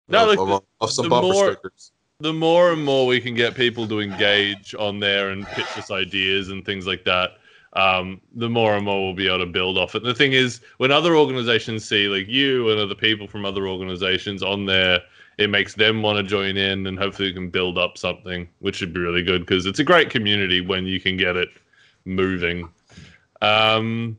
No, 0.07 0.23
of, 0.23 0.29
like 0.29 0.39
of, 0.39 0.63
of 0.81 0.91
some 0.91 1.09
bumper 1.09 1.27
more- 1.27 1.51
stickers. 1.51 1.91
the 2.21 2.33
more 2.33 2.71
and 2.71 2.83
more 2.83 3.05
we 3.05 3.21
can 3.21 3.35
get 3.35 3.53
people 3.53 3.87
to 3.87 3.99
engage 3.99 4.73
on 4.79 4.99
there 4.99 5.29
and 5.29 5.45
pitch 5.45 5.77
us 5.77 5.91
ideas 5.91 6.49
and 6.49 6.65
things 6.65 6.87
like 6.87 7.03
that, 7.05 7.33
um, 7.73 8.19
the 8.33 8.49
more 8.49 8.75
and 8.75 8.85
more 8.85 8.99
we'll 9.05 9.13
be 9.13 9.27
able 9.27 9.39
to 9.39 9.45
build 9.45 9.77
off 9.77 9.93
it. 9.93 9.99
And 10.01 10.07
the 10.09 10.15
thing 10.15 10.33
is, 10.33 10.61
when 10.77 10.91
other 10.91 11.15
organizations 11.15 11.87
see 11.87 12.07
like 12.07 12.27
you 12.27 12.69
and 12.71 12.79
other 12.79 12.95
people 12.95 13.27
from 13.27 13.45
other 13.45 13.67
organizations 13.67 14.41
on 14.41 14.65
there, 14.65 15.01
it 15.37 15.49
makes 15.49 15.75
them 15.75 16.01
want 16.01 16.17
to 16.17 16.23
join 16.23 16.57
in, 16.57 16.87
and 16.87 16.97
hopefully 16.97 17.29
we 17.29 17.33
can 17.33 17.49
build 17.49 17.77
up 17.77 17.97
something, 17.97 18.47
which 18.59 18.75
should 18.75 18.93
be 18.93 18.99
really 18.99 19.23
good 19.23 19.41
because 19.41 19.65
it's 19.65 19.79
a 19.79 19.83
great 19.83 20.09
community 20.09 20.61
when 20.61 20.85
you 20.85 20.99
can 20.99 21.17
get 21.17 21.35
it 21.35 21.49
moving. 22.05 22.69
Um, 23.41 24.17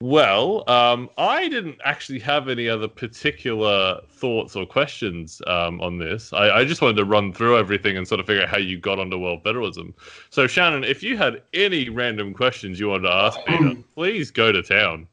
well, 0.00 0.62
um, 0.70 1.10
I 1.18 1.48
didn't 1.48 1.80
actually 1.84 2.20
have 2.20 2.48
any 2.48 2.68
other 2.68 2.86
particular 2.86 4.00
thoughts 4.08 4.54
or 4.54 4.64
questions 4.64 5.42
um, 5.48 5.80
on 5.80 5.98
this. 5.98 6.32
I, 6.32 6.58
I 6.58 6.64
just 6.64 6.80
wanted 6.80 6.98
to 6.98 7.04
run 7.04 7.32
through 7.32 7.58
everything 7.58 7.96
and 7.96 8.06
sort 8.06 8.20
of 8.20 8.26
figure 8.26 8.44
out 8.44 8.48
how 8.48 8.58
you 8.58 8.78
got 8.78 9.00
onto 9.00 9.18
world 9.18 9.42
federalism. 9.42 9.92
So, 10.30 10.46
Shannon, 10.46 10.84
if 10.84 11.02
you 11.02 11.16
had 11.16 11.42
any 11.52 11.88
random 11.88 12.32
questions 12.32 12.78
you 12.78 12.88
wanted 12.90 13.08
to 13.08 13.12
ask 13.12 13.40
Peter, 13.44 13.74
please 13.94 14.30
go 14.30 14.52
to 14.52 14.62
town. 14.62 15.08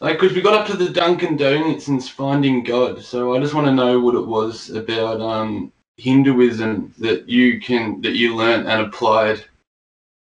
Like, 0.00 0.18
because 0.18 0.34
we 0.34 0.40
got 0.40 0.54
up 0.54 0.66
to 0.68 0.76
the 0.76 0.88
Dunkin' 0.88 1.36
Donuts 1.36 1.88
and 1.88 2.02
finding 2.02 2.64
God, 2.64 3.02
so 3.04 3.34
I 3.34 3.40
just 3.40 3.52
want 3.52 3.66
to 3.66 3.72
know 3.72 4.00
what 4.00 4.14
it 4.14 4.26
was 4.26 4.70
about 4.70 5.20
um, 5.20 5.70
Hinduism 5.98 6.94
that 6.98 7.28
you 7.28 7.60
can 7.60 8.00
that 8.00 8.14
you 8.14 8.34
learnt 8.34 8.66
and 8.66 8.80
applied 8.80 9.44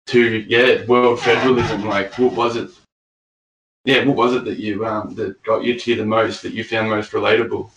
to 0.07 0.39
yeah 0.49 0.85
world 0.87 1.21
federalism. 1.21 1.85
Like, 1.85 2.19
what 2.19 2.33
was 2.33 2.57
it? 2.57 2.71
Yeah, 3.85 4.05
what 4.05 4.17
was 4.17 4.35
it 4.35 4.47
that 4.47 4.59
you 4.59 4.87
um, 4.87 5.15
that 5.17 5.43
got 5.43 5.63
you 5.63 5.79
to 5.79 5.97
the 5.97 6.07
most 6.07 6.43
that 6.43 6.55
you 6.55 6.65
found 6.65 6.89
most 6.89 7.13
relatable? 7.13 7.69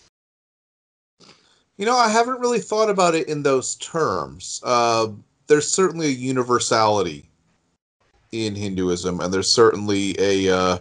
You 1.76 1.84
know, 1.84 1.96
I 1.96 2.08
haven't 2.08 2.40
really 2.40 2.60
thought 2.60 2.88
about 2.88 3.14
it 3.14 3.28
in 3.28 3.42
those 3.42 3.76
terms. 3.76 4.62
Uh, 4.64 5.08
there's 5.48 5.68
certainly 5.68 6.06
a 6.06 6.10
universality 6.10 7.28
in 8.32 8.54
Hinduism, 8.54 9.20
and 9.20 9.34
there's 9.34 9.52
certainly 9.52 10.14
a. 10.18 10.48
Uh, 10.48 10.78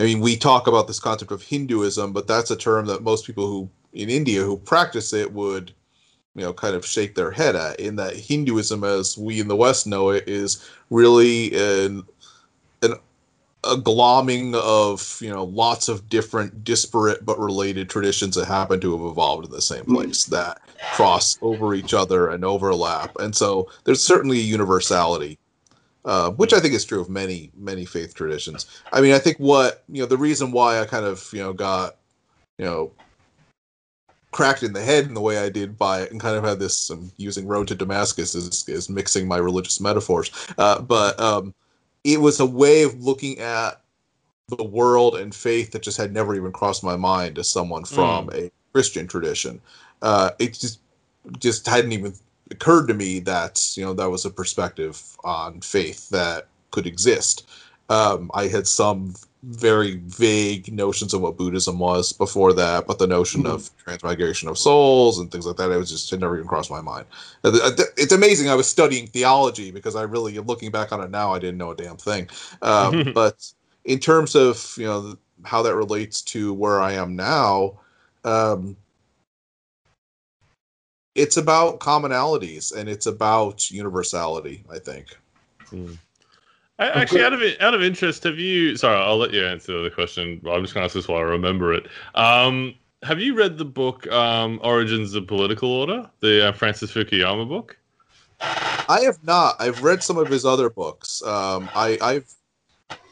I 0.00 0.04
mean, 0.04 0.20
we 0.20 0.34
talk 0.34 0.66
about 0.66 0.86
this 0.86 0.98
concept 0.98 1.30
of 1.30 1.42
Hinduism, 1.42 2.14
but 2.14 2.26
that's 2.26 2.50
a 2.50 2.56
term 2.56 2.86
that 2.86 3.02
most 3.02 3.26
people 3.26 3.46
who 3.46 3.68
in 3.92 4.08
India 4.08 4.42
who 4.42 4.56
practice 4.56 5.12
it 5.12 5.30
would, 5.30 5.74
you 6.34 6.42
know, 6.42 6.54
kind 6.54 6.74
of 6.74 6.86
shake 6.86 7.14
their 7.14 7.30
head 7.30 7.54
at. 7.54 7.78
In 7.78 7.96
that 7.96 8.16
Hinduism, 8.16 8.82
as 8.82 9.18
we 9.18 9.40
in 9.40 9.48
the 9.48 9.56
West 9.56 9.86
know 9.86 10.08
it, 10.08 10.26
is 10.26 10.66
really 10.88 11.54
an 11.54 12.04
an 12.82 12.94
a 13.64 13.76
glomming 13.76 14.54
of 14.54 15.18
you 15.20 15.28
know 15.28 15.44
lots 15.44 15.90
of 15.90 16.08
different 16.08 16.64
disparate 16.64 17.26
but 17.26 17.38
related 17.38 17.90
traditions 17.90 18.34
that 18.34 18.46
happen 18.46 18.80
to 18.80 18.96
have 18.96 19.06
evolved 19.06 19.44
in 19.44 19.50
the 19.50 19.60
same 19.60 19.82
mm-hmm. 19.82 19.96
place 19.96 20.24
that 20.24 20.62
cross 20.94 21.36
over 21.42 21.74
each 21.74 21.92
other 21.92 22.30
and 22.30 22.42
overlap 22.42 23.14
and 23.18 23.36
so 23.36 23.68
there's 23.84 24.02
certainly 24.02 24.38
a 24.38 24.42
universality 24.42 25.38
uh, 26.04 26.30
which 26.32 26.52
i 26.52 26.60
think 26.60 26.74
is 26.74 26.84
true 26.84 27.00
of 27.00 27.08
many 27.08 27.50
many 27.56 27.84
faith 27.84 28.14
traditions. 28.14 28.66
I 28.92 29.00
mean 29.00 29.12
i 29.12 29.18
think 29.18 29.38
what 29.38 29.84
you 29.88 30.00
know 30.00 30.06
the 30.06 30.16
reason 30.16 30.52
why 30.52 30.80
i 30.80 30.84
kind 30.86 31.04
of 31.04 31.28
you 31.32 31.40
know 31.40 31.52
got 31.52 31.96
you 32.58 32.64
know 32.64 32.92
cracked 34.32 34.62
in 34.62 34.72
the 34.72 34.82
head 34.82 35.06
in 35.06 35.14
the 35.14 35.20
way 35.20 35.38
i 35.38 35.48
did 35.48 35.76
by 35.76 36.02
it 36.02 36.12
and 36.12 36.20
kind 36.20 36.36
of 36.36 36.44
had 36.44 36.60
this 36.60 36.90
um, 36.90 37.10
using 37.16 37.46
road 37.46 37.66
to 37.68 37.74
damascus 37.74 38.34
is, 38.34 38.68
is 38.68 38.88
mixing 38.88 39.26
my 39.26 39.36
religious 39.38 39.80
metaphors. 39.80 40.30
Uh, 40.56 40.80
but 40.80 41.18
um, 41.18 41.52
it 42.04 42.20
was 42.20 42.40
a 42.40 42.46
way 42.46 42.82
of 42.82 43.02
looking 43.02 43.38
at 43.38 43.80
the 44.48 44.64
world 44.64 45.16
and 45.16 45.34
faith 45.34 45.72
that 45.72 45.82
just 45.82 45.98
had 45.98 46.12
never 46.12 46.34
even 46.34 46.52
crossed 46.52 46.82
my 46.82 46.96
mind 46.96 47.38
as 47.38 47.48
someone 47.48 47.84
from 47.84 48.30
a 48.34 48.50
Christian 48.72 49.06
tradition. 49.06 49.60
Uh, 50.02 50.30
it 50.38 50.54
just 50.54 50.80
just 51.38 51.66
hadn't 51.66 51.92
even 51.92 52.14
occurred 52.50 52.86
to 52.88 52.94
me 52.94 53.20
that 53.20 53.72
you 53.76 53.84
know 53.84 53.94
that 53.94 54.10
was 54.10 54.24
a 54.24 54.30
perspective 54.30 55.16
on 55.24 55.60
faith 55.60 56.08
that 56.10 56.48
could 56.70 56.86
exist. 56.86 57.48
Um, 57.88 58.30
I 58.34 58.46
had 58.46 58.66
some 58.66 59.14
very 59.42 59.96
vague 60.04 60.72
notions 60.72 61.14
of 61.14 61.22
what 61.22 61.36
Buddhism 61.36 61.78
was 61.78 62.12
before 62.12 62.52
that, 62.52 62.86
but 62.86 62.98
the 62.98 63.06
notion 63.06 63.46
of 63.46 63.70
transmigration 63.78 64.48
of 64.48 64.58
souls 64.58 65.18
and 65.18 65.32
things 65.32 65.46
like 65.46 65.56
that, 65.56 65.70
it 65.70 65.76
was 65.76 65.90
just 65.90 66.12
it 66.12 66.20
never 66.20 66.36
even 66.36 66.46
crossed 66.46 66.70
my 66.70 66.80
mind. 66.80 67.06
It's 67.44 68.12
amazing. 68.12 68.50
I 68.50 68.54
was 68.54 68.68
studying 68.68 69.06
theology 69.06 69.70
because 69.70 69.96
I 69.96 70.02
really, 70.02 70.38
looking 70.38 70.70
back 70.70 70.92
on 70.92 71.00
it 71.00 71.10
now, 71.10 71.32
I 71.32 71.38
didn't 71.38 71.58
know 71.58 71.70
a 71.70 71.76
damn 71.76 71.96
thing. 71.96 72.28
Um, 72.62 73.12
but 73.14 73.50
in 73.84 73.98
terms 73.98 74.34
of 74.34 74.74
you 74.76 74.86
know 74.86 75.16
how 75.44 75.62
that 75.62 75.74
relates 75.74 76.20
to 76.22 76.52
where 76.52 76.80
I 76.80 76.92
am 76.92 77.16
now, 77.16 77.80
um, 78.24 78.76
it's 81.14 81.36
about 81.36 81.80
commonalities 81.80 82.74
and 82.74 82.88
it's 82.88 83.06
about 83.06 83.70
universality. 83.70 84.64
I 84.70 84.78
think. 84.78 85.16
I, 86.78 86.88
actually, 86.88 87.22
out 87.22 87.32
of 87.32 87.42
out 87.60 87.74
of 87.74 87.82
interest, 87.82 88.24
have 88.24 88.38
you? 88.38 88.76
Sorry, 88.76 88.96
I'll 88.96 89.18
let 89.18 89.32
you 89.32 89.44
answer 89.44 89.82
the 89.82 89.90
question. 89.90 90.40
I'm 90.50 90.62
just 90.62 90.74
going 90.74 90.82
to 90.82 90.84
ask 90.86 90.94
this 90.94 91.08
while 91.08 91.18
I 91.18 91.22
remember 91.22 91.74
it. 91.74 91.86
Um, 92.14 92.74
have 93.02 93.20
you 93.20 93.34
read 93.34 93.58
the 93.58 93.64
book 93.64 94.06
um, 94.08 94.60
Origins 94.62 95.14
of 95.14 95.26
Political 95.26 95.70
Order, 95.70 96.10
the 96.20 96.48
uh, 96.48 96.52
Francis 96.52 96.92
Fukuyama 96.92 97.48
book? 97.48 97.76
I 98.40 99.02
have 99.04 99.22
not. 99.22 99.56
I've 99.60 99.82
read 99.82 100.02
some 100.02 100.16
of 100.16 100.28
his 100.28 100.44
other 100.44 100.70
books. 100.70 101.22
Um, 101.22 101.68
I, 101.74 101.98
I've 102.00 102.34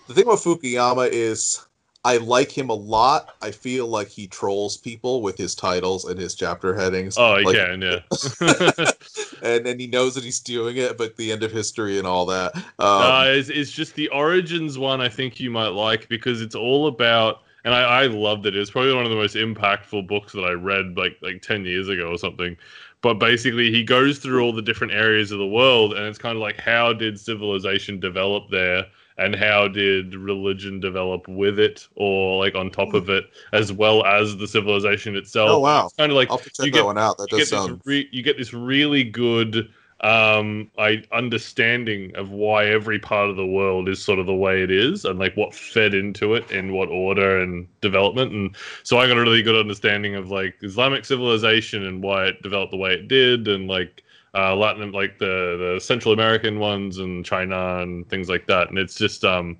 the 0.06 0.14
thing 0.14 0.24
about 0.24 0.38
Fukuyama 0.38 1.10
is 1.10 1.66
I 2.04 2.18
like 2.18 2.50
him 2.56 2.70
a 2.70 2.74
lot. 2.74 3.34
I 3.42 3.50
feel 3.50 3.86
like 3.86 4.08
he 4.08 4.26
trolls 4.28 4.76
people 4.76 5.20
with 5.20 5.36
his 5.36 5.54
titles 5.54 6.04
and 6.04 6.18
his 6.18 6.34
chapter 6.34 6.74
headings. 6.74 7.18
Oh, 7.18 7.34
Like- 7.44 7.56
yeah. 7.56 7.72
and 9.42 9.66
then 9.66 9.78
he 9.78 9.86
knows 9.88 10.14
that 10.14 10.24
he's 10.24 10.40
doing 10.40 10.76
it, 10.76 10.96
but 10.96 11.16
the 11.16 11.32
end 11.32 11.42
of 11.42 11.50
history 11.52 11.98
and 11.98 12.06
all 12.06 12.24
that. 12.26 12.54
Um, 12.56 12.62
uh, 12.78 13.24
it's, 13.26 13.48
it's 13.48 13.72
just 13.72 13.94
the 13.94 14.08
Origins 14.08 14.78
one. 14.78 15.00
I 15.00 15.08
think 15.08 15.40
you 15.40 15.50
might 15.50 15.68
like 15.68 16.08
because 16.08 16.40
it's 16.40 16.54
all 16.54 16.86
about, 16.86 17.42
and 17.64 17.74
I, 17.74 18.02
I 18.02 18.06
loved 18.06 18.46
it. 18.46 18.56
It's 18.56 18.70
probably 18.70 18.94
one 18.94 19.04
of 19.04 19.10
the 19.10 19.16
most 19.16 19.34
impactful 19.34 20.06
books 20.06 20.32
that 20.32 20.44
I 20.44 20.52
read 20.52 20.96
like 20.96 21.18
like 21.20 21.42
ten 21.42 21.64
years 21.64 21.88
ago 21.88 22.08
or 22.08 22.18
something. 22.18 22.56
But 23.00 23.14
basically, 23.14 23.70
he 23.70 23.84
goes 23.84 24.18
through 24.18 24.42
all 24.42 24.52
the 24.52 24.62
different 24.62 24.92
areas 24.92 25.30
of 25.30 25.38
the 25.38 25.46
world, 25.46 25.92
and 25.94 26.04
it's 26.06 26.18
kind 26.18 26.34
of 26.36 26.42
like 26.42 26.58
how 26.58 26.92
did 26.92 27.18
civilization 27.18 28.00
develop 28.00 28.50
there, 28.50 28.86
and 29.18 29.36
how 29.36 29.68
did 29.68 30.14
religion 30.16 30.80
develop 30.80 31.28
with 31.28 31.60
it, 31.60 31.86
or 31.94 32.42
like 32.42 32.56
on 32.56 32.70
top 32.70 32.94
of 32.94 33.06
hmm. 33.06 33.12
it, 33.12 33.24
as 33.52 33.72
well 33.72 34.04
as 34.04 34.36
the 34.36 34.48
civilization 34.48 35.16
itself. 35.16 35.50
oh 35.50 35.58
wow! 35.60 35.86
It's 35.86 35.94
kind 35.94 36.10
of 36.10 36.16
like 36.16 36.30
I'll 36.30 36.38
check 36.38 36.72
that 36.72 36.84
one 36.84 36.98
out. 36.98 37.18
That 37.18 37.30
does 37.30 37.50
sound. 37.50 37.80
re- 37.84 38.08
you 38.10 38.22
get 38.22 38.36
this 38.36 38.52
really 38.52 39.04
good 39.04 39.70
um, 40.00 40.70
I 40.78 41.02
understanding 41.12 42.14
of 42.14 42.30
why 42.30 42.66
every 42.66 42.98
part 43.00 43.30
of 43.30 43.36
the 43.36 43.46
world 43.46 43.88
is 43.88 44.02
sort 44.02 44.20
of 44.20 44.26
the 44.26 44.34
way 44.34 44.62
it 44.62 44.70
is, 44.70 45.04
and 45.04 45.18
like 45.18 45.36
what 45.36 45.54
fed 45.54 45.92
into 45.92 46.34
it 46.34 46.50
in 46.50 46.72
what 46.72 46.88
order 46.88 47.40
and 47.40 47.66
development. 47.80 48.32
And 48.32 48.56
so 48.84 48.98
I 48.98 49.08
got 49.08 49.16
a 49.16 49.22
really 49.22 49.42
good 49.42 49.58
understanding 49.58 50.14
of 50.14 50.30
like 50.30 50.54
Islamic 50.62 51.04
civilization 51.04 51.84
and 51.84 52.02
why 52.02 52.26
it 52.26 52.42
developed 52.42 52.70
the 52.70 52.76
way 52.76 52.92
it 52.92 53.08
did, 53.08 53.48
and 53.48 53.66
like 53.66 54.04
uh, 54.34 54.54
Latin, 54.54 54.92
like 54.92 55.18
the 55.18 55.74
the 55.74 55.80
Central 55.80 56.14
American 56.14 56.60
ones 56.60 56.98
and 56.98 57.24
China 57.24 57.78
and 57.78 58.08
things 58.08 58.28
like 58.28 58.46
that. 58.46 58.68
And 58.68 58.78
it's 58.78 58.94
just 58.94 59.24
um, 59.24 59.56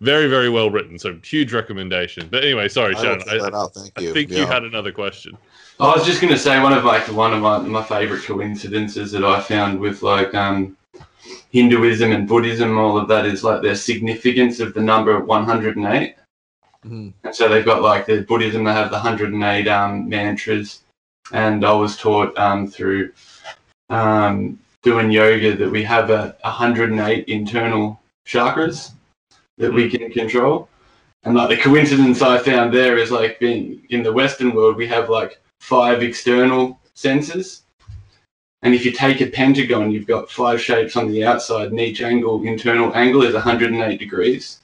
very 0.00 0.28
very 0.28 0.48
well 0.48 0.70
written. 0.70 0.98
So 0.98 1.18
huge 1.22 1.52
recommendation. 1.52 2.28
But 2.30 2.44
anyway, 2.44 2.68
sorry, 2.68 2.94
I 2.94 3.02
Shannon. 3.02 3.20
check 3.20 3.28
I, 3.28 3.38
that 3.38 3.54
out. 3.54 3.74
Thank 3.74 3.92
I 3.96 4.00
you. 4.02 4.12
think 4.12 4.30
you 4.30 4.46
had 4.46 4.64
another 4.64 4.92
question. 4.92 5.36
I 5.80 5.94
was 5.94 6.04
just 6.04 6.20
gonna 6.20 6.38
say 6.38 6.60
one 6.60 6.72
of 6.72 6.84
like 6.84 7.06
one 7.12 7.32
of 7.32 7.40
my, 7.40 7.58
my 7.58 7.82
favorite 7.82 8.24
coincidences 8.24 9.12
that 9.12 9.24
I 9.24 9.40
found 9.40 9.80
with 9.80 10.02
like 10.02 10.34
um, 10.34 10.76
Hinduism 11.50 12.12
and 12.12 12.28
Buddhism, 12.28 12.76
all 12.78 12.98
of 12.98 13.08
that 13.08 13.26
is 13.26 13.44
like 13.44 13.62
their 13.62 13.76
significance 13.76 14.60
of 14.60 14.74
the 14.74 14.80
number 14.80 15.18
108. 15.20 16.16
Mhm. 16.84 17.12
And 17.22 17.34
so 17.34 17.48
they've 17.48 17.64
got 17.64 17.82
like 17.82 18.06
the 18.06 18.22
Buddhism, 18.22 18.64
they 18.64 18.72
have 18.72 18.90
the 18.90 18.96
108 18.96 19.68
um, 19.68 20.08
mantras. 20.08 20.80
And 21.32 21.64
I 21.64 21.72
was 21.72 21.96
taught 21.96 22.36
um, 22.38 22.66
through 22.66 23.12
um, 23.88 24.58
doing 24.82 25.10
yoga 25.10 25.56
that 25.56 25.70
we 25.70 25.82
have 25.82 26.10
a 26.10 26.36
108 26.42 27.24
internal 27.26 28.00
chakras 28.26 28.92
that 29.58 29.72
we 29.72 29.88
can 29.88 30.10
control. 30.10 30.68
And 31.24 31.34
like 31.34 31.48
the 31.48 31.56
coincidence 31.56 32.20
I 32.22 32.38
found 32.38 32.72
there 32.72 32.98
is 32.98 33.10
like 33.10 33.38
being 33.40 33.86
in 33.90 34.02
the 34.02 34.12
Western 34.12 34.54
world, 34.54 34.76
we 34.76 34.86
have 34.88 35.08
like 35.08 35.40
five 35.60 36.02
external 36.02 36.80
senses. 36.94 37.62
And 38.62 38.74
if 38.74 38.84
you 38.84 38.92
take 38.92 39.20
a 39.20 39.26
pentagon, 39.26 39.90
you've 39.90 40.06
got 40.06 40.30
five 40.30 40.60
shapes 40.60 40.96
on 40.96 41.10
the 41.10 41.24
outside, 41.24 41.68
and 41.68 41.80
each 41.80 42.00
angle, 42.00 42.42
internal 42.44 42.94
angle, 42.94 43.22
is 43.22 43.34
108 43.34 43.98
degrees. 43.98 44.60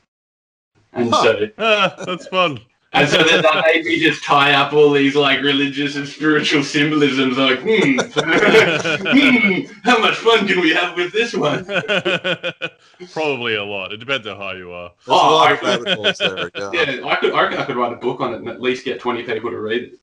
And 0.92 1.10
Huh. 1.12 1.22
so 1.22 1.48
Ah, 1.58 1.94
that's 2.06 2.26
fun. 2.26 2.60
And 2.92 3.08
so 3.08 3.22
then 3.22 3.42
that 3.42 3.64
made 3.66 3.84
me 3.84 4.00
just 4.00 4.24
tie 4.24 4.52
up 4.54 4.72
all 4.72 4.90
these 4.90 5.14
like 5.14 5.40
religious 5.42 5.96
and 5.96 6.06
spiritual 6.08 6.62
symbolisms. 6.64 7.38
Like, 7.38 7.60
hmm, 7.60 7.98
hmm, 7.98 9.72
how 9.84 9.98
much 10.00 10.16
fun 10.16 10.46
can 10.48 10.60
we 10.60 10.70
have 10.74 10.96
with 10.96 11.12
this 11.12 11.32
one? 11.34 11.64
Probably 13.12 13.54
a 13.54 13.64
lot. 13.64 13.92
It 13.92 13.98
depends 13.98 14.26
on 14.26 14.36
how 14.36 14.52
you 14.52 14.72
are. 14.72 14.92
There's 15.06 15.08
a 15.08 15.20
Oh, 15.20 15.36
lot 15.36 15.64
I- 15.64 15.74
of 15.74 16.18
there. 16.18 16.50
Yeah. 16.54 16.70
Yeah, 17.00 17.06
I 17.06 17.16
could, 17.16 17.32
I 17.32 17.42
reckon 17.42 17.58
I 17.58 17.64
could 17.64 17.76
write 17.76 17.92
a 17.92 17.96
book 17.96 18.20
on 18.20 18.34
it 18.34 18.38
and 18.38 18.48
at 18.48 18.60
least 18.60 18.84
get 18.84 19.00
20 19.00 19.22
people 19.22 19.50
to 19.50 19.58
read 19.60 19.92
it. 19.92 20.00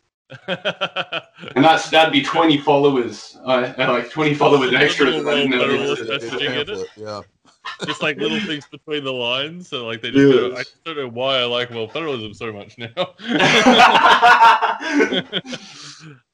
And 1.56 1.64
that's 1.64 1.90
that'd 1.90 2.12
be 2.12 2.22
20 2.22 2.58
followers, 2.60 3.38
uh, 3.46 3.74
like 3.78 4.10
20 4.12 4.34
followers 4.34 4.74
extra. 4.74 5.06
Little 5.08 5.24
that 5.24 5.34
I 5.34 5.36
didn't 5.44 5.52
know 5.52 5.68
world 5.68 6.00
existed. 6.00 6.08
That's 6.10 6.26
messaging 6.26 6.42
in 6.50 6.58
it? 6.58 6.68
Pamphlet, 6.68 6.90
Yeah. 6.98 7.22
Just 7.86 8.02
like 8.02 8.18
little 8.18 8.40
things 8.40 8.66
between 8.66 9.04
the 9.04 9.14
lines. 9.14 9.68
So 9.68 9.86
like 9.86 10.02
they 10.02 10.12
just 10.12 10.28
Yes. 10.28 10.36
go, 10.36 10.56
I 10.56 10.64
just 10.64 10.84
don't 10.84 10.98
know 10.98 11.10
why 11.10 11.38
I 11.38 11.46
like 11.46 11.70
well 11.70 11.88
federalism 11.88 12.34
so 12.34 12.52
much 12.52 12.78
now. 12.78 12.88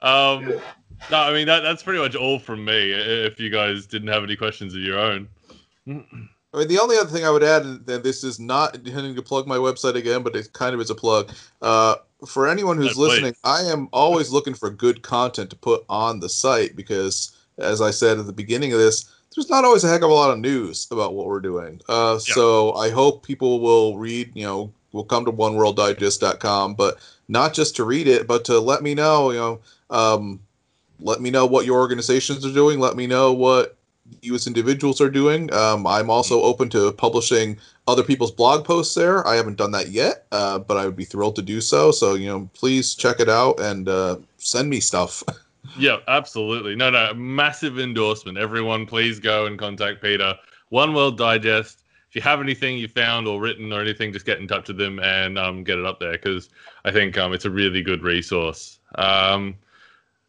um, 0.01 0.61
no, 1.11 1.17
I 1.17 1.34
mean 1.34 1.47
that 1.47 1.61
that's 1.61 1.84
pretty 1.84 1.99
much 1.99 2.15
all 2.15 2.39
from 2.39 2.63
me. 2.65 2.91
If 2.91 3.39
you 3.39 3.49
guys 3.49 3.86
didn't 3.86 4.09
have 4.09 4.23
any 4.23 4.36
questions 4.36 4.73
of 4.75 4.81
your 4.81 4.99
own. 4.99 5.27
I 6.53 6.59
mean, 6.59 6.67
the 6.67 6.79
only 6.79 6.97
other 6.97 7.09
thing 7.09 7.25
I 7.25 7.31
would 7.31 7.43
add, 7.43 7.63
and 7.63 7.88
this 7.88 8.23
is 8.23 8.39
not 8.39 8.75
intending 8.75 9.15
to 9.15 9.23
plug 9.23 9.47
my 9.47 9.57
website 9.57 9.95
again, 9.95 10.21
but 10.21 10.36
it 10.36 10.53
kind 10.53 10.75
of 10.75 10.81
is 10.81 10.91
a 10.91 10.95
plug. 10.95 11.31
Uh, 11.61 11.95
for 12.27 12.47
anyone 12.47 12.77
who's 12.77 12.93
please. 12.93 12.97
listening, 12.97 13.36
I 13.43 13.63
am 13.63 13.89
always 13.91 14.29
looking 14.29 14.53
for 14.53 14.69
good 14.69 15.01
content 15.01 15.49
to 15.49 15.55
put 15.55 15.84
on 15.89 16.19
the 16.19 16.29
site 16.29 16.75
because, 16.75 17.36
as 17.57 17.81
I 17.81 17.91
said 17.91 18.19
at 18.19 18.27
the 18.27 18.34
beginning 18.34 18.71
of 18.71 18.79
this, 18.79 19.12
there's 19.36 19.49
not 19.49 19.65
always 19.65 19.84
a 19.84 19.89
heck 19.89 20.01
of 20.01 20.09
a 20.09 20.13
lot 20.13 20.31
of 20.31 20.39
news 20.39 20.88
about 20.91 21.13
what 21.13 21.27
we're 21.27 21.39
doing. 21.39 21.81
Uh, 21.88 22.19
Yeah. 22.27 22.34
So 22.34 22.73
I 22.73 22.89
hope 22.89 23.25
people 23.25 23.59
will 23.59 23.97
read, 23.97 24.31
you 24.34 24.45
know, 24.45 24.71
will 24.91 25.03
come 25.03 25.25
to 25.25 25.31
oneworlddigest.com, 25.31 26.75
but 26.75 26.97
not 27.27 27.53
just 27.53 27.75
to 27.77 27.84
read 27.84 28.07
it, 28.07 28.27
but 28.27 28.45
to 28.45 28.59
let 28.59 28.84
me 28.84 28.93
know, 28.93 29.31
you 29.31 29.39
know, 29.39 29.59
um, 29.89 30.39
let 30.99 31.21
me 31.21 31.31
know 31.31 31.45
what 31.45 31.65
your 31.65 31.79
organizations 31.79 32.45
are 32.45 32.53
doing. 32.53 32.79
Let 32.79 32.95
me 32.95 33.07
know 33.07 33.34
what 33.34 33.75
you 34.21 34.36
as 34.36 34.47
individuals 34.47 35.01
are 35.01 35.09
doing. 35.09 35.51
Um, 35.53 35.88
I'm 35.88 36.09
also 36.09 36.41
open 36.41 36.69
to 36.69 36.91
publishing 36.93 37.57
other 37.88 38.03
people's 38.03 38.31
blog 38.31 38.63
posts 38.65 38.95
there. 38.95 39.25
I 39.27 39.36
haven't 39.36 39.57
done 39.57 39.71
that 39.71 39.89
yet, 39.89 40.25
uh, 40.31 40.59
but 40.59 40.77
I 40.77 40.86
would 40.86 40.95
be 40.95 41.05
thrilled 41.05 41.36
to 41.38 41.41
do 41.41 41.61
so. 41.61 41.91
So, 41.91 42.13
you 42.13 42.27
know, 42.27 42.49
please 42.53 42.95
check 42.95 43.19
it 43.19 43.29
out 43.29 43.59
and 43.59 43.89
uh, 43.89 44.17
send 44.38 44.69
me 44.69 44.79
stuff. 44.79 45.23
Yeah, 45.78 45.97
absolutely. 46.07 46.76
No, 46.76 46.89
no, 46.89 47.13
massive 47.13 47.80
endorsement. 47.80 48.38
Everyone, 48.38 48.86
please 48.86 49.19
go 49.19 49.45
and 49.45 49.57
contact 49.57 50.01
Peter. 50.01 50.36
One 50.69 50.93
World 50.93 51.17
Digest. 51.17 51.84
If 52.09 52.15
you 52.15 52.21
have 52.21 52.41
anything 52.41 52.78
you 52.78 52.88
found 52.88 53.28
or 53.28 53.41
written 53.41 53.74
or 53.74 53.82
anything, 53.82 54.13
just 54.13 54.26
get 54.26 54.39
in 54.39 54.47
touch 54.47 54.67
with 54.67 54.78
them 54.78 54.99
and 54.99 55.38
um, 55.39 55.63
get 55.63 55.80
it 55.80 55.86
up 55.86 55.99
there 55.99 56.11
because 56.11 56.49
I 56.86 56.91
think 56.91 57.17
um, 57.17 57.34
it's 57.34 57.45
a 57.45 57.49
really 57.49 57.82
good 57.82 58.03
resource. 58.03 58.80
Um, 58.95 59.55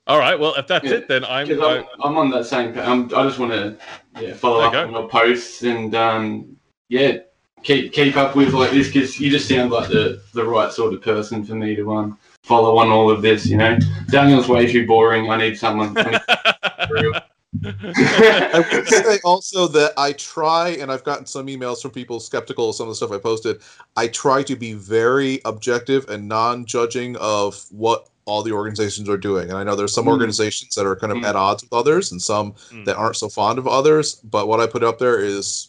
all 0.07 0.18
right, 0.18 0.38
well, 0.38 0.55
if 0.55 0.66
that's 0.66 0.86
Yeah, 0.86 0.92
it, 0.92 1.09
then 1.09 1.24
I'm. 1.24 1.51
I'm, 1.62 1.84
I'm 2.03 2.16
on 2.16 2.30
that 2.30 2.45
same. 2.47 2.78
I'm, 2.78 3.05
I 3.14 3.24
just 3.24 3.38
want 3.38 3.53
to 3.53 3.76
yeah, 4.20 4.34
follow 4.34 4.61
up 4.61 4.74
on 4.74 4.92
your 4.92 5.09
posts 5.09 5.62
and 5.62 5.95
um, 5.95 6.57
yeah, 6.88 7.18
keep 7.62 7.92
keep 7.92 8.16
up 8.16 8.36
with 8.36 8.53
like 8.53 8.70
this 8.70 8.88
because 8.88 9.18
you 9.18 9.30
just 9.30 9.49
sound 9.49 9.70
like 9.70 9.88
the 9.88 10.22
the 10.34 10.45
right 10.45 10.72
sort 10.72 10.95
of 10.95 11.03
person 11.03 11.42
for 11.42 11.55
me 11.55 11.74
to 11.74 11.92
um 11.92 12.18
follow 12.45 12.78
on 12.78 12.88
all 12.90 13.11
of 13.11 13.22
this. 13.22 13.47
You 13.47 13.57
know, 13.57 13.78
Daniel's 14.11 14.49
way 14.49 14.70
too 14.70 14.86
boring. 14.86 15.30
I 15.30 15.36
need 15.36 15.59
someone. 15.59 15.97
I. 15.99 17.20
I 17.64 18.64
would 18.72 18.88
say 18.88 19.18
also 19.24 19.66
that 19.68 19.92
I 19.97 20.12
try, 20.12 20.70
and 20.70 20.90
I've 20.92 21.05
gotten 21.05 21.24
some 21.26 21.47
emails 21.47 21.80
from 21.80 21.92
people 21.92 22.20
skeptical 22.20 22.70
of 22.70 22.74
some 22.76 22.86
of 22.88 22.90
the 22.90 22.97
stuff 22.97 23.12
I 23.12 23.18
posted. 23.18 23.61
I 23.97 24.09
try 24.09 24.42
to 24.42 24.57
be 24.57 24.72
very 24.74 25.40
objective 25.45 26.09
and 26.09 26.28
non-judging 26.28 27.16
of 27.16 27.64
what 27.70 28.09
all 28.26 28.42
the 28.42 28.53
organizations 28.53 29.09
are 29.09 29.16
doing. 29.16 29.51
And 29.51 29.59
I 29.59 29.62
know 29.64 29.76
there's 29.76 29.95
some 29.95 30.07
Mm. 30.07 30.12
organizations 30.12 30.74
that 30.74 30.86
are 30.86 30.97
kind 30.97 31.12
of 31.12 31.18
Mm. 31.18 31.24
at 31.26 31.36
odds 31.36 31.62
with 31.62 31.72
others, 31.72 32.11
and 32.11 32.20
some 32.20 32.53
Mm. 32.72 32.84
that 32.86 32.97
aren't 32.97 33.16
so 33.16 33.28
fond 33.28 33.59
of 33.59 33.68
others. 33.68 34.16
But 34.24 34.49
what 34.49 34.61
I 34.61 34.66
put 34.66 34.82
up 34.82 34.99
there 34.99 35.18
is 35.20 35.68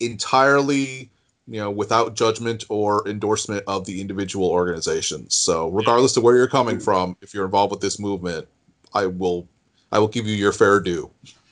entirely, 0.00 1.10
you 1.48 1.58
know, 1.58 1.70
without 1.70 2.14
judgment 2.14 2.64
or 2.68 3.08
endorsement 3.08 3.64
of 3.66 3.86
the 3.86 4.00
individual 4.00 4.48
organizations. 4.48 5.36
So 5.36 5.68
regardless 5.68 6.16
of 6.16 6.22
where 6.22 6.36
you're 6.36 6.48
coming 6.48 6.78
from, 6.78 7.16
if 7.22 7.32
you're 7.32 7.46
involved 7.46 7.70
with 7.70 7.80
this 7.80 7.98
movement, 7.98 8.46
I 8.92 9.06
will, 9.06 9.48
I 9.90 9.98
will 9.98 10.08
give 10.08 10.26
you 10.26 10.36
your 10.36 10.52
fair 10.52 10.78
due. 10.78 11.10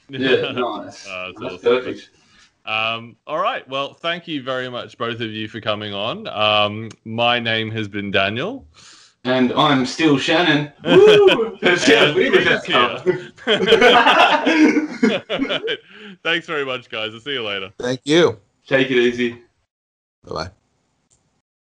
Yeah, 0.08 0.52
nice. 0.52 1.08
Uh, 1.08 1.32
that's 1.40 1.52
That's 1.52 1.62
perfect. 1.62 2.10
Um, 2.66 3.16
all 3.26 3.38
right. 3.38 3.66
Well, 3.68 3.94
thank 3.94 4.28
you 4.28 4.42
very 4.42 4.68
much, 4.68 4.98
both 4.98 5.20
of 5.20 5.30
you, 5.30 5.48
for 5.48 5.60
coming 5.60 5.94
on. 5.94 6.26
Um, 6.28 6.90
my 7.04 7.38
name 7.38 7.70
has 7.70 7.88
been 7.88 8.10
Daniel. 8.10 8.66
And 9.24 9.52
I'm 9.54 9.86
still 9.86 10.18
Shannon. 10.18 10.72
Woo! 10.84 11.58
That's 11.60 11.88
And 11.88 12.10
how 12.10 12.14
weird 12.14 12.32
Peter's 12.34 12.62
that 12.64 13.32
here. 15.16 16.16
Thanks 16.22 16.46
very 16.46 16.64
much, 16.64 16.88
guys. 16.88 17.12
I'll 17.14 17.20
see 17.20 17.32
you 17.32 17.42
later. 17.42 17.72
Thank 17.78 18.02
you. 18.04 18.38
Take 18.66 18.90
it 18.90 18.98
easy. 18.98 19.42
Bye 20.26 20.34
bye. 20.34 20.65